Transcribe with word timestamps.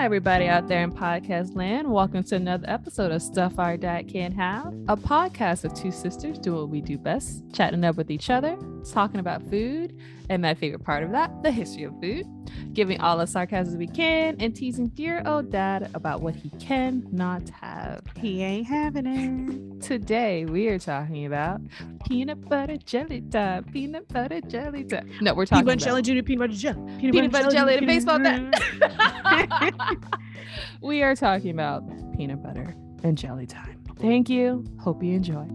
Hi, 0.00 0.06
everybody 0.06 0.46
out 0.46 0.66
there 0.66 0.82
in 0.82 0.92
podcast 0.92 1.54
land. 1.54 1.92
Welcome 1.92 2.22
to 2.24 2.36
another 2.36 2.64
episode 2.66 3.12
of 3.12 3.20
Stuff 3.20 3.58
Our 3.58 3.76
Dad 3.76 4.08
Can't 4.08 4.32
Have, 4.32 4.72
a 4.88 4.96
podcast 4.96 5.64
of 5.64 5.74
two 5.74 5.92
sisters 5.92 6.38
do 6.38 6.54
what 6.54 6.70
we 6.70 6.80
do 6.80 6.96
best, 6.96 7.44
chatting 7.52 7.84
up 7.84 7.96
with 7.98 8.10
each 8.10 8.30
other, 8.30 8.56
talking 8.80 9.20
about 9.20 9.42
food, 9.48 9.96
and 10.28 10.42
my 10.42 10.54
favorite 10.54 10.84
part 10.84 11.02
of 11.02 11.10
that, 11.12 11.42
the 11.42 11.50
history 11.50 11.84
of 11.84 11.92
food, 12.00 12.24
giving 12.72 13.00
all 13.00 13.18
the 13.18 13.26
sarcasm 13.26 13.78
we 13.78 13.86
can, 13.86 14.36
and 14.38 14.54
teasing 14.54 14.88
dear 14.88 15.22
old 15.26 15.50
dad 15.50 15.90
about 15.94 16.20
what 16.22 16.34
he 16.34 16.50
cannot 16.60 17.48
have. 17.50 18.02
He 18.16 18.42
ain't 18.42 18.66
having 18.66 19.06
it. 19.06 19.82
Today, 19.82 20.44
we 20.44 20.68
are 20.68 20.78
talking 20.78 21.26
about 21.26 21.60
peanut 22.06 22.40
butter 22.48 22.76
jelly 22.76 23.22
time. 23.22 23.64
Peanut 23.64 24.08
butter 24.08 24.40
jelly 24.42 24.84
time. 24.84 25.10
No, 25.20 25.34
we're 25.34 25.46
talking 25.46 25.64
Peanut 25.64 25.78
butter 25.80 25.90
about 25.90 25.90
jelly, 25.90 26.02
junior 26.02 26.22
peanut 26.22 26.48
butter 26.48 26.58
jelly. 26.60 26.98
Peanut, 26.98 27.12
peanut 27.12 27.32
butter 27.32 27.50
jelly 27.50 27.74
and 27.74 27.86
peanut 27.86 27.94
baseball 27.94 28.18
butter- 28.18 28.50
bat. 28.78 29.98
we 30.80 31.02
are 31.02 31.16
talking 31.16 31.50
about 31.50 31.82
peanut 32.16 32.42
butter 32.42 32.74
and 33.02 33.16
jelly 33.18 33.46
time. 33.46 33.82
Thank 33.98 34.30
you. 34.30 34.64
Hope 34.78 35.02
you 35.02 35.14
enjoy. 35.14 35.46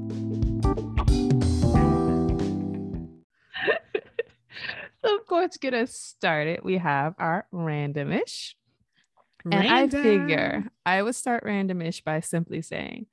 Of 5.06 5.26
course, 5.26 5.58
get 5.58 5.74
us 5.74 5.96
started. 5.96 6.62
We 6.64 6.78
have 6.78 7.16
our 7.20 7.48
randomish. 7.54 8.54
And 9.52 9.68
I 9.68 9.88
figure 9.88 10.66
I 10.86 11.02
would 11.04 11.16
start 11.16 11.44
randomish 11.44 12.04
by 12.04 12.20
simply 12.22 12.62
saying, 12.62 13.06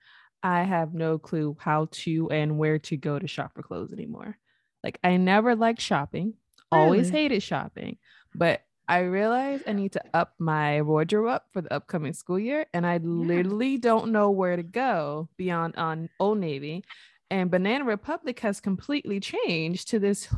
I 0.42 0.62
have 0.62 0.94
no 0.94 1.18
clue 1.18 1.56
how 1.60 1.88
to 1.92 2.30
and 2.30 2.58
where 2.58 2.78
to 2.80 2.96
go 2.96 3.18
to 3.18 3.26
shop 3.26 3.52
for 3.54 3.62
clothes 3.62 3.92
anymore. 3.92 4.38
Like, 4.82 4.98
I 5.04 5.16
never 5.18 5.54
liked 5.54 5.80
shopping, 5.80 6.34
always 6.72 7.10
hated 7.10 7.42
shopping, 7.42 7.98
but 8.34 8.62
I 8.88 9.00
realized 9.00 9.64
I 9.66 9.74
need 9.74 9.92
to 9.92 10.02
up 10.12 10.34
my 10.38 10.82
wardrobe 10.82 11.28
up 11.28 11.46
for 11.52 11.60
the 11.60 11.72
upcoming 11.72 12.14
school 12.14 12.38
year. 12.38 12.66
And 12.74 12.86
I 12.86 12.96
literally 12.98 13.78
don't 13.78 14.10
know 14.10 14.30
where 14.30 14.56
to 14.56 14.62
go 14.62 15.28
beyond 15.36 15.76
on 15.76 16.08
Old 16.18 16.38
Navy. 16.38 16.84
And 17.32 17.50
Banana 17.50 17.86
Republic 17.86 18.38
has 18.40 18.60
completely 18.60 19.18
changed 19.18 19.88
to 19.88 19.98
this 19.98 20.28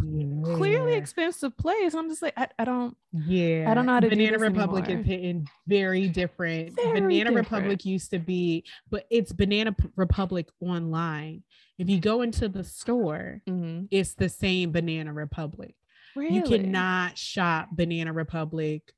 clearly 0.45 0.95
expensive 0.95 1.57
place. 1.57 1.93
I'm 1.93 2.09
just 2.09 2.23
like, 2.23 2.35
I, 2.37 2.47
I 2.57 2.65
don't, 2.65 2.97
Yeah, 3.13 3.69
I 3.69 3.75
don't 3.75 3.87
know 3.87 3.95
how 3.95 4.01
to 4.01 4.09
do 4.09 4.15
Banana 4.15 4.39
Republic 4.39 4.85
anymore. 4.85 5.01
is 5.01 5.07
hitting 5.09 5.49
very 5.67 6.07
different. 6.07 6.77
Very 6.77 7.01
Banana 7.01 7.31
different. 7.31 7.37
Republic 7.51 7.85
used 7.85 8.11
to 8.13 8.21
be, 8.21 8.63
but 8.89 9.07
it's 9.11 9.33
Banana 9.33 9.75
Republic 9.97 10.49
online. 10.61 11.43
If 11.79 11.91
you 11.91 11.99
go 11.99 12.23
into 12.23 12.49
the 12.49 12.63
store, 12.63 13.41
mhm. 13.49 13.89
it's 13.91 14.15
the 14.15 14.29
same 14.29 14.71
Banana 14.71 15.13
Republic. 15.13 15.75
really? 16.15 16.37
You 16.37 16.43
cannot 16.45 17.19
shop 17.19 17.71
Banana 17.73 18.13
Republic 18.13 18.93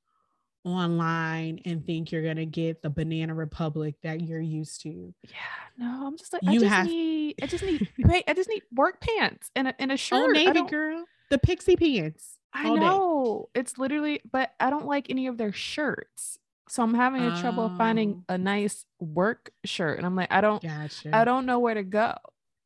online 0.66 1.60
and 1.64 1.86
think 1.86 2.10
you're 2.12 2.22
gonna 2.24 2.44
get 2.44 2.82
the 2.82 2.90
Banana 2.90 3.34
Republic 3.34 3.94
that 4.02 4.20
you're 4.20 4.40
used 4.40 4.82
to. 4.82 5.14
Yeah, 5.22 5.30
no, 5.78 6.06
I'm 6.06 6.16
just 6.18 6.32
like 6.32 6.42
I 6.46 6.54
just 6.54 6.66
have- 6.66 6.86
need 6.86 7.36
I 7.42 7.46
just 7.46 7.64
need 7.64 7.88
wait, 7.98 8.24
I 8.26 8.34
just 8.34 8.48
need 8.48 8.62
work 8.74 9.00
pants 9.00 9.50
and 9.54 9.68
a 9.68 9.80
and 9.80 9.92
a 9.92 9.96
shirt. 9.96 10.28
Oh, 10.28 10.32
Navy 10.32 10.62
girl, 10.62 11.04
the 11.30 11.38
pixie 11.38 11.76
pants. 11.76 12.38
I 12.52 12.68
all 12.68 12.74
day. 12.76 12.80
know 12.80 13.48
it's 13.54 13.78
literally, 13.78 14.20
but 14.30 14.50
I 14.58 14.70
don't 14.70 14.86
like 14.86 15.10
any 15.10 15.26
of 15.26 15.36
their 15.38 15.52
shirts, 15.52 16.38
so 16.68 16.82
I'm 16.82 16.94
having 16.94 17.22
a 17.22 17.38
trouble 17.40 17.70
finding 17.76 18.24
Oh. 18.28 18.34
a 18.34 18.38
nice 18.38 18.86
work 18.98 19.50
shirt, 19.64 19.98
and 19.98 20.06
I'm 20.06 20.16
like, 20.16 20.32
I 20.32 20.40
don't, 20.40 20.62
Gotcha. 20.62 21.14
I 21.14 21.24
don't 21.24 21.44
know 21.46 21.58
where 21.58 21.74
to 21.74 21.82
go. 21.82 22.14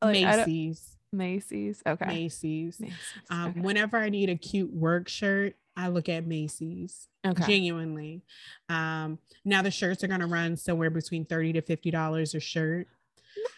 Like, 0.01 0.23
Macy's. 0.25 0.97
Macy's, 1.12 1.83
okay, 1.85 2.07
Macy's. 2.07 2.79
Macy's, 2.79 2.97
Um, 3.31 3.51
okay. 3.51 3.61
Whenever 3.61 3.97
I 3.98 4.11
need 4.11 4.31
a 4.31 4.37
cute 4.37 4.73
work 4.73 5.09
shirt, 5.09 5.57
I 5.77 5.89
look 5.89 6.09
at 6.09 6.27
Macy's. 6.27 7.09
okay. 7.27 7.45
Genuinely. 7.47 8.23
Um, 8.69 9.19
now 9.45 9.63
the 9.63 9.71
shirts 9.71 10.03
are 10.05 10.09
gonna 10.09 10.27
run 10.27 10.57
somewhere 10.57 10.91
between 10.91 11.25
thirty 11.25 11.53
to 11.55 11.63
fifty 11.63 11.91
dollars 11.91 12.35
a 12.35 12.41
shirt. 12.41 12.86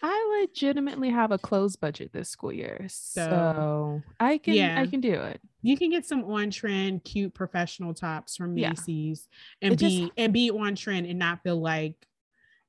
I 0.01 0.39
legitimately 0.47 1.09
have 1.09 1.31
a 1.31 1.37
clothes 1.37 1.75
budget 1.75 2.13
this 2.13 2.29
school 2.29 2.53
year, 2.53 2.85
so, 2.89 3.25
So, 3.25 4.01
I 4.19 4.37
can, 4.37 4.53
yeah. 4.53 4.79
I 4.79 4.85
can 4.87 5.01
do 5.01 5.13
it. 5.13 5.41
You 5.61 5.77
can 5.77 5.89
get 5.89 6.05
some 6.05 6.23
on 6.25 6.51
trend, 6.51 7.03
cute 7.03 7.33
professional 7.33 7.93
tops 7.93 8.37
from 8.37 8.55
Yeah. 8.57 8.69
Macy's 8.69 9.27
and 9.61 9.73
It 9.73 9.77
just- 9.79 9.95
be 9.95 10.11
and 10.15 10.31
be 10.31 10.51
on 10.51 10.75
trend 10.75 11.07
and 11.07 11.17
not 11.19 11.41
feel 11.43 11.59
like 11.59 12.07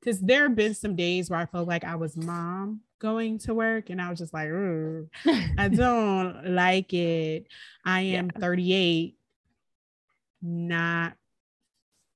because 0.01 0.21
there 0.21 0.43
have 0.45 0.57
been 0.57 0.75
some 0.75 0.97
days 0.97 1.31
where 1.31 1.39
I 1.39 1.47
felt 1.47 1.69
like 1.69 1.85
I 1.85 1.95
was 1.97 2.17
mom 2.17 2.81
going 2.99 3.39
to 3.41 3.55
work 3.55 3.91
and 3.91 4.01
I 4.01 4.11
was 4.11 4.19
just 4.19 4.33
like, 4.35 4.49
I 5.59 5.69
don't 5.73 6.55
like 6.55 6.93
it. 6.95 7.47
I 7.85 8.01
am 8.03 8.31
38, 8.31 9.17
not 10.45 11.15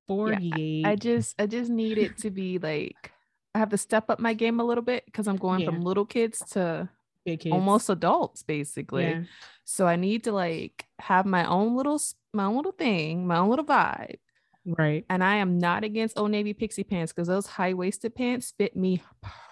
48. 0.06 0.86
I 0.86 0.96
just 0.96 1.40
I 1.40 1.46
just 1.46 1.70
need 1.70 1.98
it 1.98 2.18
to 2.18 2.30
be 2.30 2.58
like 2.58 3.12
I 3.54 3.58
have 3.58 3.70
to 3.70 3.78
step 3.78 4.10
up 4.10 4.20
my 4.20 4.34
game 4.34 4.60
a 4.60 4.64
little 4.64 4.84
bit 4.84 5.04
because 5.06 5.26
I'm 5.26 5.36
going 5.36 5.64
from 5.64 5.80
little 5.80 6.04
kids 6.04 6.40
to 6.50 6.88
kids. 7.24 7.46
almost 7.50 7.90
adults 7.90 8.42
basically. 8.42 9.04
Yeah. 9.04 9.22
So 9.64 9.86
I 9.86 9.96
need 9.96 10.24
to 10.24 10.32
like 10.32 10.86
have 10.98 11.26
my 11.26 11.44
own 11.46 11.76
little 11.76 12.00
my 12.32 12.44
own 12.44 12.56
little 12.56 12.72
thing, 12.72 13.26
my 13.26 13.38
own 13.38 13.50
little 13.50 13.64
vibe. 13.64 14.18
Right. 14.64 15.04
And 15.08 15.24
I 15.24 15.36
am 15.36 15.58
not 15.58 15.82
against 15.84 16.18
Old 16.18 16.30
Navy 16.30 16.52
pixie 16.52 16.84
pants 16.84 17.12
because 17.12 17.28
those 17.28 17.46
high 17.46 17.74
waisted 17.74 18.14
pants 18.14 18.52
fit 18.56 18.76
me 18.76 19.02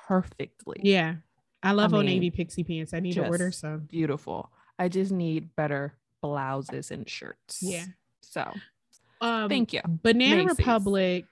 perfectly. 0.07 0.81
Yeah. 0.83 1.17
I 1.63 1.73
love 1.73 1.95
Old 1.95 2.05
mean, 2.05 2.15
Navy 2.15 2.31
pixie 2.31 2.65
pants. 2.65 2.93
I 2.93 3.01
need 3.01 3.15
to 3.15 3.27
order 3.27 3.51
some. 3.51 3.81
Beautiful. 3.81 4.51
I 4.79 4.89
just 4.89 5.11
need 5.11 5.57
better 5.57 5.95
blouses 6.23 6.91
and 6.91 7.09
shirts. 7.09 7.61
Yeah. 7.63 7.87
So 8.37 8.53
Um, 9.23 9.49
thank 9.49 9.73
you. 9.73 9.81
Banana 9.89 10.45
Macy's. 10.45 10.59
Republic 10.59 11.25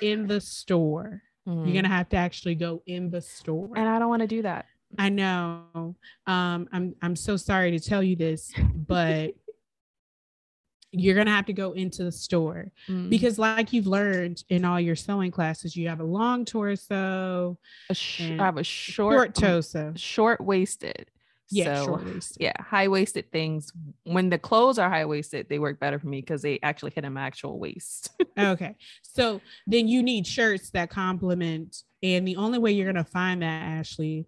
in 0.00 0.26
the 0.26 0.40
store. 0.40 1.22
Mhm. 1.46 1.66
You're 1.66 1.74
gonna 1.74 1.88
have 1.94 2.08
to 2.10 2.16
actually 2.16 2.54
go 2.54 2.82
in 2.86 3.10
the 3.10 3.20
store. 3.20 3.70
and 3.76 3.86
I 3.88 3.98
don't 3.98 4.08
want 4.08 4.22
to 4.22 4.26
do 4.26 4.40
that. 4.42 4.64
I 4.98 5.08
know. 5.10 5.94
Um, 6.26 6.68
I'm 6.72 6.94
I'm 7.02 7.14
so 7.16 7.36
sorry 7.36 7.70
to 7.72 7.80
tell 7.80 8.02
you 8.02 8.16
this, 8.16 8.52
but 8.74 9.34
you're 10.92 11.14
gonna 11.14 11.30
have 11.30 11.46
to 11.46 11.52
go 11.52 11.72
into 11.72 12.02
the 12.04 12.10
store 12.12 12.72
Mm. 12.88 13.10
because, 13.10 13.38
like 13.38 13.72
you've 13.72 13.86
learned 13.86 14.42
in 14.48 14.64
all 14.64 14.80
your 14.80 14.96
sewing 14.96 15.30
classes, 15.30 15.76
you 15.76 15.88
have 15.88 16.00
a 16.00 16.04
long 16.04 16.44
torso, 16.44 17.58
a 17.90 17.94
sh- 17.94 18.22
I 18.22 18.44
have 18.44 18.56
a 18.56 18.64
short, 18.64 19.14
short 19.14 19.44
um, 19.44 19.50
torso. 19.52 19.92
short 19.96 20.40
waisted. 20.40 21.10
Yeah, 21.50 21.76
So, 21.76 21.84
short. 21.86 22.28
Yeah, 22.38 22.52
high 22.60 22.88
waisted 22.88 23.30
things. 23.32 23.72
When 24.04 24.30
the 24.30 24.38
clothes 24.38 24.78
are 24.78 24.88
high 24.88 25.04
waisted, 25.04 25.48
they 25.48 25.58
work 25.58 25.80
better 25.80 25.98
for 25.98 26.06
me 26.06 26.20
because 26.20 26.42
they 26.42 26.58
actually 26.62 26.92
hit 26.94 27.08
my 27.10 27.20
actual 27.20 27.58
waist. 27.58 28.10
Okay. 28.38 28.76
So 29.02 29.42
then 29.66 29.86
you 29.86 30.02
need 30.02 30.26
shirts 30.26 30.70
that 30.70 30.88
complement. 30.88 31.82
And 32.02 32.26
the 32.26 32.36
only 32.36 32.58
way 32.58 32.72
you're 32.72 32.90
going 32.90 33.04
to 33.04 33.10
find 33.10 33.42
that, 33.42 33.62
Ashley, 33.62 34.26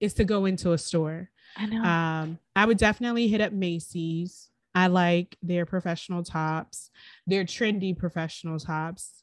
is 0.00 0.14
to 0.14 0.24
go 0.24 0.46
into 0.46 0.72
a 0.72 0.78
store. 0.78 1.28
I 1.56 1.66
know. 1.66 1.82
Um, 1.82 2.38
I 2.56 2.64
would 2.64 2.78
definitely 2.78 3.28
hit 3.28 3.42
up 3.42 3.52
Macy's. 3.52 4.48
I 4.74 4.86
like 4.86 5.36
their 5.42 5.66
professional 5.66 6.22
tops, 6.22 6.90
their 7.26 7.44
trendy 7.44 7.96
professional 7.96 8.58
tops. 8.58 9.22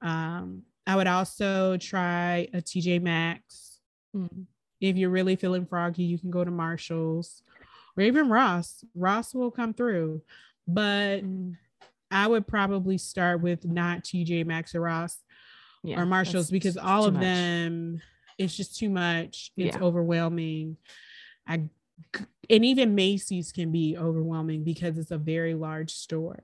Um, 0.00 0.62
I 0.86 0.96
would 0.96 1.06
also 1.06 1.76
try 1.76 2.48
a 2.54 2.62
TJ 2.62 3.02
Maxx. 3.02 3.80
Mm. 4.16 4.46
If 4.80 4.96
you're 4.96 5.10
really 5.10 5.36
feeling 5.36 5.66
froggy, 5.66 6.04
you 6.04 6.18
can 6.18 6.30
go 6.30 6.44
to 6.44 6.50
Marshall's 6.50 7.42
or 7.96 8.02
even 8.02 8.28
Ross. 8.28 8.84
Ross 8.94 9.34
will 9.34 9.50
come 9.50 9.74
through. 9.74 10.22
But. 10.66 11.22
I 12.10 12.26
would 12.26 12.46
probably 12.46 12.96
start 12.96 13.42
with 13.42 13.66
not 13.66 14.02
TJ 14.02 14.46
Maxx 14.46 14.74
or 14.74 14.80
Ross 14.80 15.18
Yeah, 15.84 16.00
or 16.00 16.06
Marshalls 16.06 16.50
because 16.50 16.78
all 16.78 17.04
of 17.04 17.12
much. 17.12 17.22
them, 17.22 18.00
it's 18.38 18.56
just 18.56 18.78
too 18.78 18.88
much. 18.88 19.52
It's 19.58 19.76
Yeah. 19.76 19.82
overwhelming. 19.82 20.78
I 21.46 21.68
and 22.48 22.64
even 22.64 22.94
Macy's 22.94 23.52
can 23.52 23.70
be 23.72 23.94
overwhelming 23.98 24.64
because 24.64 24.96
it's 24.96 25.10
a 25.10 25.18
very 25.18 25.52
large 25.52 25.92
store. 25.92 26.42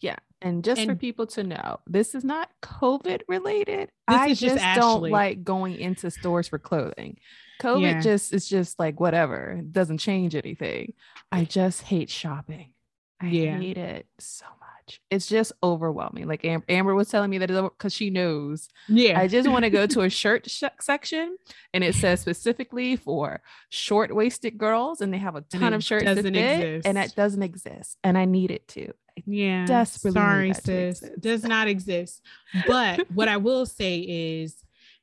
Yeah. 0.00 0.16
And 0.42 0.64
just 0.64 0.84
for 0.84 0.96
people 0.96 1.28
to 1.28 1.44
know, 1.44 1.78
this 1.86 2.14
is 2.16 2.24
not 2.24 2.50
COVID 2.62 3.20
related. 3.28 3.90
I 4.08 4.30
just 4.30 4.40
just 4.40 4.64
don't 4.74 5.02
like 5.02 5.44
going 5.44 5.76
into 5.76 6.10
stores 6.10 6.48
for 6.48 6.58
clothing. 6.58 7.18
COVID 7.60 7.80
Yeah. 7.80 8.00
just 8.00 8.32
is 8.32 8.48
just 8.48 8.78
like 8.78 9.00
whatever. 9.00 9.52
It 9.58 9.72
doesn't 9.72 9.98
change 9.98 10.34
anything. 10.34 10.92
I 11.32 11.44
just 11.44 11.82
hate 11.82 12.10
shopping. 12.10 12.72
I 13.20 13.26
Yeah. 13.28 13.58
hate 13.58 13.78
it 13.78 14.06
so 14.18 14.44
much. 14.60 15.00
It's 15.10 15.26
just 15.26 15.52
overwhelming. 15.64 16.28
Like 16.28 16.44
Am- 16.44 16.62
Amber 16.68 16.94
was 16.94 17.08
telling 17.08 17.30
me 17.30 17.38
that 17.38 17.48
because 17.48 17.92
she 17.92 18.10
knows 18.10 18.68
Yeah. 18.88 19.18
I 19.18 19.26
just 19.26 19.48
want 19.48 19.64
to 19.64 19.70
go 19.70 19.86
to 19.86 20.02
a 20.02 20.10
shirt 20.22 20.48
sh- 20.48 20.62
section 20.80 21.36
and 21.74 21.82
it 21.82 21.94
says 21.96 22.20
specifically 22.20 22.94
for 22.94 23.40
short 23.68 24.14
waisted 24.14 24.58
girls 24.58 25.00
and 25.00 25.12
they 25.12 25.18
have 25.18 25.34
a 25.34 25.40
ton 25.40 25.72
of 25.72 25.82
shirts 25.82 26.04
that 26.04 26.14
doesn't 26.16 26.34
fit 26.34 26.82
and 26.84 26.96
it 26.98 27.00
exist. 27.00 27.16
doesn't 27.16 27.42
exist 27.42 27.98
and 28.04 28.16
I 28.16 28.26
need 28.26 28.50
it 28.52 28.68
to. 28.68 28.92
yeah. 29.24 29.64
desperately 29.66 30.20
Sorry, 30.20 30.52
sis. 30.54 31.00
Does 31.18 31.42
not 31.42 31.66
exist. 31.68 32.22
But 32.66 33.10
what 33.10 33.28
I 33.28 33.38
will 33.38 33.66
say 33.66 33.98
is 33.98 34.54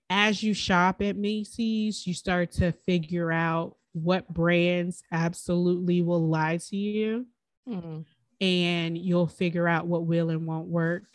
as 0.09 0.44
you 0.44 0.53
shop 0.53 1.01
at 1.01 1.15
Macy's, 1.15 2.05
you 2.05 2.13
start 2.13 2.51
to 2.53 2.71
figure 2.71 3.31
out 3.31 3.75
what 3.94 4.27
brands 4.33 5.03
absolutely 5.11 6.01
will 6.01 6.27
lie 6.27 6.57
to 6.57 6.75
you 6.75 7.27
Mm. 7.67 8.03
and 8.41 8.97
you'll 8.97 9.27
figure 9.27 9.67
out 9.67 9.88
what 9.88 10.05
will 10.05 10.29
and 10.29 10.45
won't 10.45 10.67
work. 10.67 11.05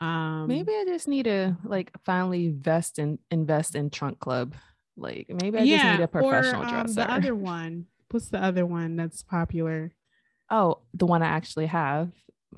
Um, 0.00 0.48
maybe 0.48 0.72
I 0.72 0.84
just 0.86 1.06
need 1.08 1.24
to 1.24 1.56
like 1.62 1.90
finally 2.04 2.46
invest 2.46 2.98
in 2.98 3.18
invest 3.30 3.74
in 3.76 3.90
Trunk 3.90 4.18
Club. 4.18 4.54
Like 4.96 5.26
maybe 5.28 5.58
I 5.58 5.66
just 5.66 5.84
need 5.84 6.00
a 6.02 6.08
professional 6.08 6.62
or, 6.62 6.66
um, 6.66 6.70
dresser. 6.86 6.94
The 6.94 7.12
other 7.12 7.34
one. 7.36 7.86
What's 8.10 8.28
the 8.30 8.42
other 8.42 8.66
one 8.66 8.96
that's 8.96 9.22
popular? 9.22 9.92
oh, 10.52 10.78
the 10.94 11.06
one 11.06 11.22
I 11.22 11.26
actually 11.26 11.66
have, 11.66 12.10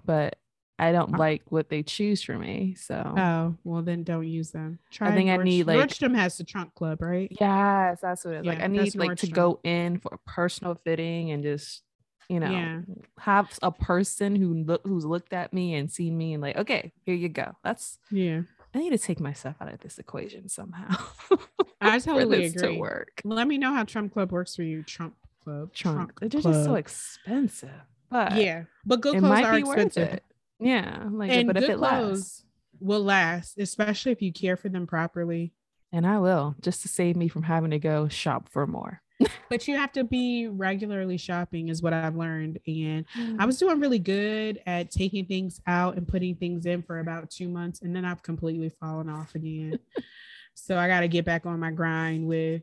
but 0.06 0.36
I 0.82 0.92
don't 0.92 1.14
Uh, 1.14 1.18
like 1.18 1.42
what 1.50 1.68
they 1.68 1.82
choose 1.82 2.22
for 2.22 2.38
me. 2.38 2.74
So 2.78 2.96
Oh, 3.16 3.54
well 3.64 3.82
then 3.82 4.02
don't 4.04 4.26
use 4.26 4.50
them. 4.50 4.78
Try 4.90 5.12
think 5.14 5.30
I 5.30 5.36
need, 5.36 5.66
like- 5.66 5.78
Nordstrom 5.78 6.14
has 6.16 6.36
the 6.38 6.44
trunk 6.44 6.74
club, 6.74 7.02
right? 7.02 7.30
yes, 7.40 8.00
that's 8.00 8.24
what 8.24 8.34
it 8.34 8.40
is. 8.40 8.46
Like 8.46 8.60
I 8.60 8.66
need 8.66 8.94
like 8.96 9.18
to 9.18 9.26
go 9.28 9.60
in 9.64 9.98
for 9.98 10.14
a 10.14 10.18
personal 10.30 10.74
fitting 10.74 11.30
and 11.30 11.42
just 11.42 11.82
you 12.28 12.40
know 12.40 12.50
Yeah. 12.50 12.80
have 13.18 13.58
a 13.62 13.70
person 13.72 14.36
who 14.36 14.54
look 14.54 14.80
who's 14.86 15.04
looked 15.04 15.32
at 15.32 15.52
me 15.52 15.74
and 15.74 15.90
seen 15.90 16.16
me 16.16 16.32
and 16.34 16.42
like 16.42 16.56
okay 16.56 16.92
here 17.04 17.14
you 17.14 17.28
go. 17.28 17.52
That's 17.62 17.98
Yeah. 18.10 18.42
I 18.74 18.78
need 18.78 18.90
to 18.90 18.98
take 18.98 19.20
myself 19.20 19.56
out 19.60 19.70
of 19.72 19.80
this 19.80 19.98
equation 19.98 20.48
somehow. 20.48 20.96
I 21.82 21.98
totally 21.98 22.46
agree. 22.46 22.68
to 22.74 22.78
work. 22.78 23.20
Let 23.24 23.46
me 23.46 23.58
know 23.58 23.74
how 23.74 23.84
Trump 23.84 24.14
Club 24.14 24.32
works 24.32 24.56
for 24.56 24.62
you. 24.62 24.82
Trump 24.82 25.14
Club. 25.44 25.74
Trunk. 25.74 26.18
They're 26.20 26.28
just 26.30 26.64
so 26.64 26.76
expensive. 26.76 27.68
But 28.08 28.36
Yeah. 28.36 28.64
But 28.86 29.00
good 29.02 29.18
clothes 29.18 29.44
are 29.44 29.58
expensive. 29.58 30.20
Yeah. 30.62 31.08
Like 31.10 31.30
And 31.30 31.46
but 31.46 31.56
if 31.56 31.68
it 31.68 31.78
lasts. 31.78 32.44
will 32.80 33.02
last, 33.04 33.58
especially 33.58 34.12
if 34.12 34.22
you 34.22 34.32
care 34.32 34.56
for 34.56 34.68
them 34.68 34.86
properly. 34.86 35.52
And 35.92 36.06
I 36.06 36.18
will 36.18 36.54
just 36.60 36.82
to 36.82 36.88
save 36.88 37.16
me 37.16 37.28
from 37.28 37.42
having 37.42 37.70
to 37.72 37.78
go 37.78 38.08
shop 38.08 38.48
for 38.48 38.66
more. 38.66 39.00
But 39.50 39.68
you 39.68 39.76
have 39.76 39.92
to 39.92 40.02
be 40.04 40.48
regularly 40.48 41.16
shopping, 41.18 41.68
is 41.68 41.82
what 41.82 41.92
I've 41.92 42.16
learned. 42.16 42.58
And 42.66 43.06
Mm. 43.16 43.36
I 43.38 43.44
was 43.44 43.58
doing 43.58 43.78
really 43.78 43.98
good 43.98 44.60
at 44.66 44.90
taking 44.90 45.26
things 45.26 45.60
out 45.66 45.96
and 45.96 46.08
putting 46.08 46.34
things 46.36 46.64
in 46.66 46.82
for 46.82 46.98
about 47.00 47.30
two 47.30 47.48
months, 47.48 47.82
and 47.82 47.94
then 47.94 48.04
I've 48.04 48.22
completely 48.22 48.70
fallen 48.80 49.08
off 49.10 49.34
again. 49.34 49.78
so 50.54 50.76
I 50.78 50.88
got 50.88 51.00
to 51.00 51.08
get 51.08 51.24
back 51.26 51.44
on 51.46 51.60
my 51.60 51.70
grind 51.70 52.26
with 52.26 52.62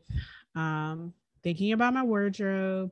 um, 0.56 1.14
thinking 1.42 1.72
about 1.72 1.94
my 1.94 2.02
wardrobe, 2.02 2.90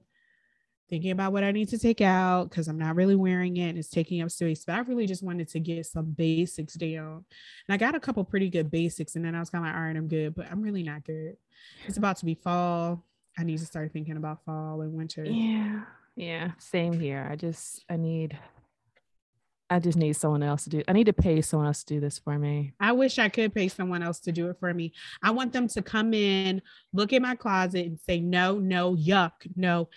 thinking 0.89 1.11
about 1.11 1.33
what 1.33 1.45
I 1.45 1.53
need 1.53 1.69
to 1.69 1.79
take 1.79 2.01
out 2.01 2.51
because 2.51 2.69
I'm 2.69 2.79
not 2.79 2.97
really 2.97 3.17
wearing 3.17 3.57
it 3.57 3.69
and 3.69 3.79
it's 3.79 3.91
taking 3.91 4.23
up 4.23 4.31
space. 4.31 4.65
But 4.65 4.77
I 4.77 4.81
really 4.81 5.07
just 5.07 5.23
wanted 5.23 5.49
to 5.49 5.61
get 5.61 5.87
some 5.87 6.13
basics 6.13 6.75
down, 6.75 7.25
and 7.67 7.75
I 7.75 7.77
got 7.77 7.95
a 7.95 8.01
couple 8.01 8.25
pretty 8.25 8.51
good 8.51 8.71
basics, 8.71 9.17
and 9.17 9.25
then 9.25 9.35
I 9.35 9.41
was 9.41 9.51
kind 9.51 9.65
of 9.65 9.69
like, 9.69 9.77
all 9.77 9.83
right, 9.83 9.97
I'm 9.97 10.09
good, 10.09 10.35
but 10.35 10.51
I'm 10.51 10.63
really 10.63 10.83
not 10.83 11.05
good. 11.05 11.37
It's 11.87 11.99
about 11.99 12.17
to 12.19 12.25
be 12.25 12.35
fall. 12.35 13.05
I 13.39 13.45
need 13.45 13.59
to 13.59 13.67
start 13.67 13.93
thinking 13.93 14.17
about 14.17 14.45
fall 14.45 14.81
and 14.81 14.93
winter. 14.95 15.25
Yeah. 15.25 15.83
Yeah. 16.17 16.51
Same 16.59 16.99
here. 16.99 17.27
I 17.31 17.37
just 17.37 17.85
I 17.89 17.97
need 17.97 18.37
I 19.71 19.79
just 19.79 19.99
need 19.99 20.15
someone 20.15 20.43
else 20.43 20.65
to 20.65 20.71
do 20.71 20.83
I 20.89 20.93
need 20.93 21.05
to 21.05 21.13
pay 21.13 21.41
someone 21.43 21.69
else 21.69 21.85
to 21.85 21.95
do 21.95 22.01
this 22.01 22.19
for 22.19 22.37
me. 22.37 22.73
I 22.81 22.91
wish 22.93 23.21
I 23.21 23.29
could 23.29 23.55
pay 23.55 23.69
someone 23.69 24.03
else 24.03 24.19
to 24.21 24.33
do 24.33 24.49
it 24.49 24.57
for 24.59 24.75
me. 24.75 24.93
I 25.23 25.31
want 25.31 25.53
them 25.53 25.69
to 25.69 25.83
come 25.83 26.13
in, 26.15 26.63
look 26.93 27.13
at 27.13 27.23
my 27.23 27.37
closet, 27.37 27.87
and 27.87 28.01
say, 28.01 28.19
no, 28.19 28.59
no, 28.59 28.97
yuck, 28.97 29.33
no. 29.55 29.89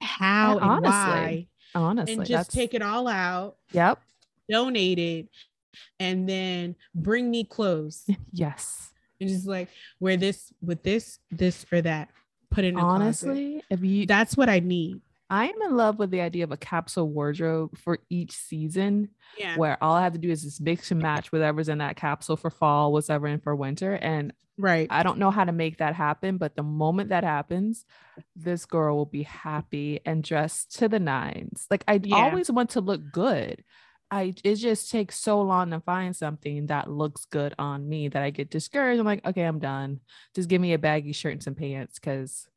How 0.00 0.52
And 0.58 0.60
and, 0.62 0.70
honestly, 0.70 0.90
why? 0.92 1.46
Honestly. 1.74 2.14
And 2.14 2.26
just 2.26 2.50
take 2.52 2.74
it 2.74 2.82
all 2.82 3.08
out, 3.08 3.56
Yep. 3.72 4.00
donate 4.48 4.98
it, 4.98 5.28
and 6.00 6.28
then 6.28 6.76
bring 6.94 7.30
me 7.30 7.44
clothes. 7.44 8.08
Yes. 8.32 8.92
and 9.20 9.28
just 9.28 9.46
like 9.46 9.68
wear 10.00 10.16
this 10.16 10.52
with 10.62 10.82
this, 10.82 11.18
this 11.30 11.66
or 11.72 11.82
that. 11.82 12.08
Put 12.50 12.64
it 12.64 12.68
in 12.68 12.74
closet. 12.76 12.94
Honestly, 13.28 13.62
if 13.68 13.82
you 13.82 14.06
That's 14.06 14.36
what 14.36 14.48
I 14.48 14.60
need. 14.60 15.00
I 15.30 15.48
am 15.48 15.62
in 15.62 15.76
love 15.76 15.98
with 15.98 16.10
the 16.10 16.20
idea 16.22 16.44
of 16.44 16.52
a 16.52 16.56
capsule 16.56 17.08
wardrobe 17.08 17.76
for 17.76 17.98
each 18.08 18.32
season 18.32 19.10
Yeah. 19.38 19.56
where 19.56 19.82
all 19.82 19.94
I 19.94 20.02
have 20.04 20.14
to 20.14 20.18
do 20.18 20.30
is 20.30 20.42
just 20.42 20.60
mix 20.60 20.90
and 20.90 21.00
match 21.02 21.32
whatever's 21.32 21.68
in 21.68 21.78
that 21.78 21.96
capsule 21.96 22.36
for 22.36 22.50
fall, 22.50 22.92
whatever 22.92 23.26
in 23.26 23.40
for 23.40 23.54
winter. 23.54 23.94
And 23.94 24.32
Right. 24.56 24.88
I 24.90 25.02
don't 25.02 25.18
know 25.18 25.30
how 25.30 25.44
to 25.44 25.52
make 25.52 25.78
that 25.78 25.94
happen, 25.94 26.38
but 26.38 26.56
the 26.56 26.62
moment 26.62 27.10
that 27.10 27.24
happens, 27.24 27.84
this 28.34 28.64
girl 28.66 28.96
will 28.96 29.06
be 29.06 29.22
happy 29.22 30.00
and 30.04 30.24
dressed 30.24 30.76
to 30.78 30.88
the 30.88 30.98
nines. 30.98 31.66
Like 31.70 31.84
I 31.86 32.00
Yeah. 32.02 32.16
always 32.16 32.50
want 32.50 32.70
to 32.70 32.80
look 32.80 33.10
good. 33.12 33.62
I 34.10 34.34
it 34.42 34.54
just 34.56 34.90
takes 34.90 35.18
so 35.18 35.42
long 35.42 35.70
to 35.70 35.80
find 35.80 36.16
something 36.16 36.66
that 36.68 36.90
looks 36.90 37.26
good 37.26 37.54
on 37.58 37.86
me 37.88 38.08
that 38.08 38.22
I 38.22 38.30
get 38.30 38.50
discouraged. 38.50 38.98
I'm 38.98 39.06
like, 39.06 39.26
okay, 39.26 39.42
I'm 39.44 39.58
done. 39.58 40.00
Just 40.34 40.48
give 40.48 40.60
me 40.62 40.72
a 40.72 40.78
baggy 40.78 41.12
shirt 41.12 41.34
and 41.34 41.42
some 41.42 41.54
pants 41.54 41.98
because 41.98 42.48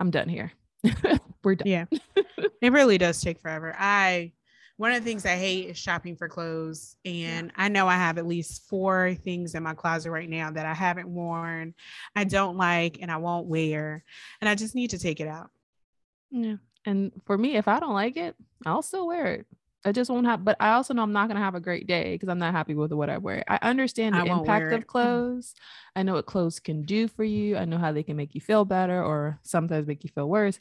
I'm 0.00 0.10
done 0.10 0.28
here. 0.28 0.52
We're 1.44 1.54
done. 1.56 1.66
Yeah. 1.66 1.84
it 2.60 2.72
really 2.72 2.98
does 2.98 3.20
take 3.20 3.40
forever. 3.40 3.74
I 3.78 4.32
one 4.76 4.92
of 4.92 5.04
the 5.04 5.08
things 5.08 5.24
I 5.24 5.36
hate 5.36 5.68
is 5.68 5.78
shopping 5.78 6.16
for 6.16 6.28
clothes. 6.28 6.96
And 7.04 7.52
I 7.56 7.68
know 7.68 7.86
I 7.86 7.94
have 7.94 8.18
at 8.18 8.26
least 8.26 8.68
four 8.68 9.14
things 9.14 9.54
in 9.54 9.62
my 9.62 9.74
closet 9.74 10.10
right 10.10 10.28
now 10.28 10.50
that 10.50 10.66
I 10.66 10.74
haven't 10.74 11.08
worn, 11.08 11.74
I 12.16 12.24
don't 12.24 12.56
like, 12.56 12.98
and 13.00 13.10
I 13.10 13.18
won't 13.18 13.46
wear. 13.46 14.02
And 14.40 14.48
I 14.48 14.56
just 14.56 14.74
need 14.74 14.90
to 14.90 14.98
take 14.98 15.20
it 15.20 15.28
out. 15.28 15.50
Yeah. 16.32 16.56
And 16.84 17.12
for 17.26 17.38
me, 17.38 17.56
if 17.56 17.68
I 17.68 17.78
don't 17.78 17.94
like 17.94 18.16
it, 18.16 18.34
I'll 18.66 18.82
still 18.82 19.06
wear 19.06 19.26
it. 19.26 19.46
I 19.84 19.92
just 19.92 20.10
won't 20.10 20.26
have, 20.26 20.44
but 20.44 20.56
I 20.60 20.72
also 20.72 20.94
know 20.94 21.02
I'm 21.02 21.12
not 21.12 21.28
going 21.28 21.36
to 21.36 21.42
have 21.42 21.54
a 21.54 21.60
great 21.60 21.86
day 21.86 22.14
because 22.14 22.28
I'm 22.28 22.38
not 22.38 22.52
happy 22.52 22.74
with 22.74 22.92
what 22.92 23.10
I 23.10 23.18
wear. 23.18 23.44
I 23.48 23.58
understand 23.62 24.14
the 24.14 24.20
I 24.20 24.38
impact 24.38 24.72
of 24.72 24.80
mm-hmm. 24.80 24.88
clothes. 24.88 25.54
I 25.96 26.02
know 26.02 26.14
what 26.14 26.26
clothes 26.26 26.60
can 26.60 26.82
do 26.82 27.08
for 27.08 27.24
you. 27.24 27.56
I 27.56 27.64
know 27.64 27.78
how 27.78 27.92
they 27.92 28.04
can 28.04 28.16
make 28.16 28.34
you 28.34 28.40
feel 28.40 28.64
better 28.64 29.02
or 29.02 29.40
sometimes 29.42 29.86
make 29.86 30.04
you 30.04 30.10
feel 30.10 30.28
worse. 30.28 30.58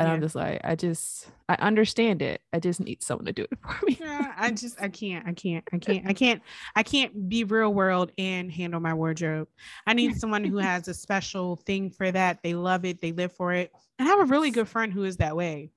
And 0.00 0.08
I'm 0.08 0.22
just 0.22 0.34
like, 0.34 0.62
I 0.64 0.76
just, 0.76 1.28
I 1.46 1.56
understand 1.56 2.22
it. 2.22 2.40
I 2.54 2.58
just 2.58 2.80
need 2.80 3.02
someone 3.02 3.26
to 3.26 3.32
do 3.34 3.42
it 3.42 3.58
for 3.62 3.84
me. 3.84 3.98
Yeah, 4.00 4.32
I 4.34 4.50
just 4.50 4.80
I 4.80 4.88
can't, 4.88 5.26
I 5.28 5.32
can't, 5.32 5.62
I 5.74 5.78
can't, 5.78 6.08
I 6.08 6.12
can't, 6.14 6.42
I 6.74 6.82
can't 6.82 7.28
be 7.28 7.44
real 7.44 7.74
world 7.74 8.10
and 8.16 8.50
handle 8.50 8.80
my 8.80 8.94
wardrobe. 8.94 9.48
I 9.86 9.92
need 9.92 10.16
someone 10.16 10.42
who 10.42 10.56
has 10.56 10.88
a 10.88 10.94
special 10.94 11.56
thing 11.56 11.90
for 11.90 12.10
that. 12.10 12.42
They 12.42 12.54
love 12.54 12.86
it, 12.86 13.02
they 13.02 13.12
live 13.12 13.34
for 13.34 13.52
it. 13.52 13.72
And 13.98 14.08
I 14.08 14.10
have 14.10 14.20
a 14.20 14.32
really 14.32 14.50
good 14.50 14.68
friend 14.68 14.90
who 14.90 15.04
is 15.04 15.18
that 15.18 15.36
way. 15.36 15.70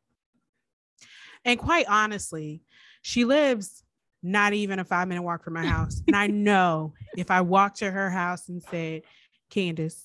And 1.44 1.60
quite 1.60 1.88
honestly, 1.90 2.62
she 3.04 3.26
lives 3.26 3.84
not 4.24 4.54
even 4.54 4.80
a 4.80 4.86
five 4.86 5.08
minute 5.08 5.22
walk 5.22 5.44
from 5.44 5.54
my 5.54 5.66
house. 5.66 6.02
And 6.08 6.16
I 6.16 6.28
know 6.28 6.94
if 7.18 7.30
I 7.30 7.42
walked 7.42 7.78
to 7.80 7.92
her 7.92 8.10
house 8.10 8.48
and 8.50 8.64
said, 8.64 9.04
Candace, 9.52 10.04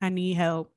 I 0.00 0.08
need 0.08 0.34
help, 0.34 0.72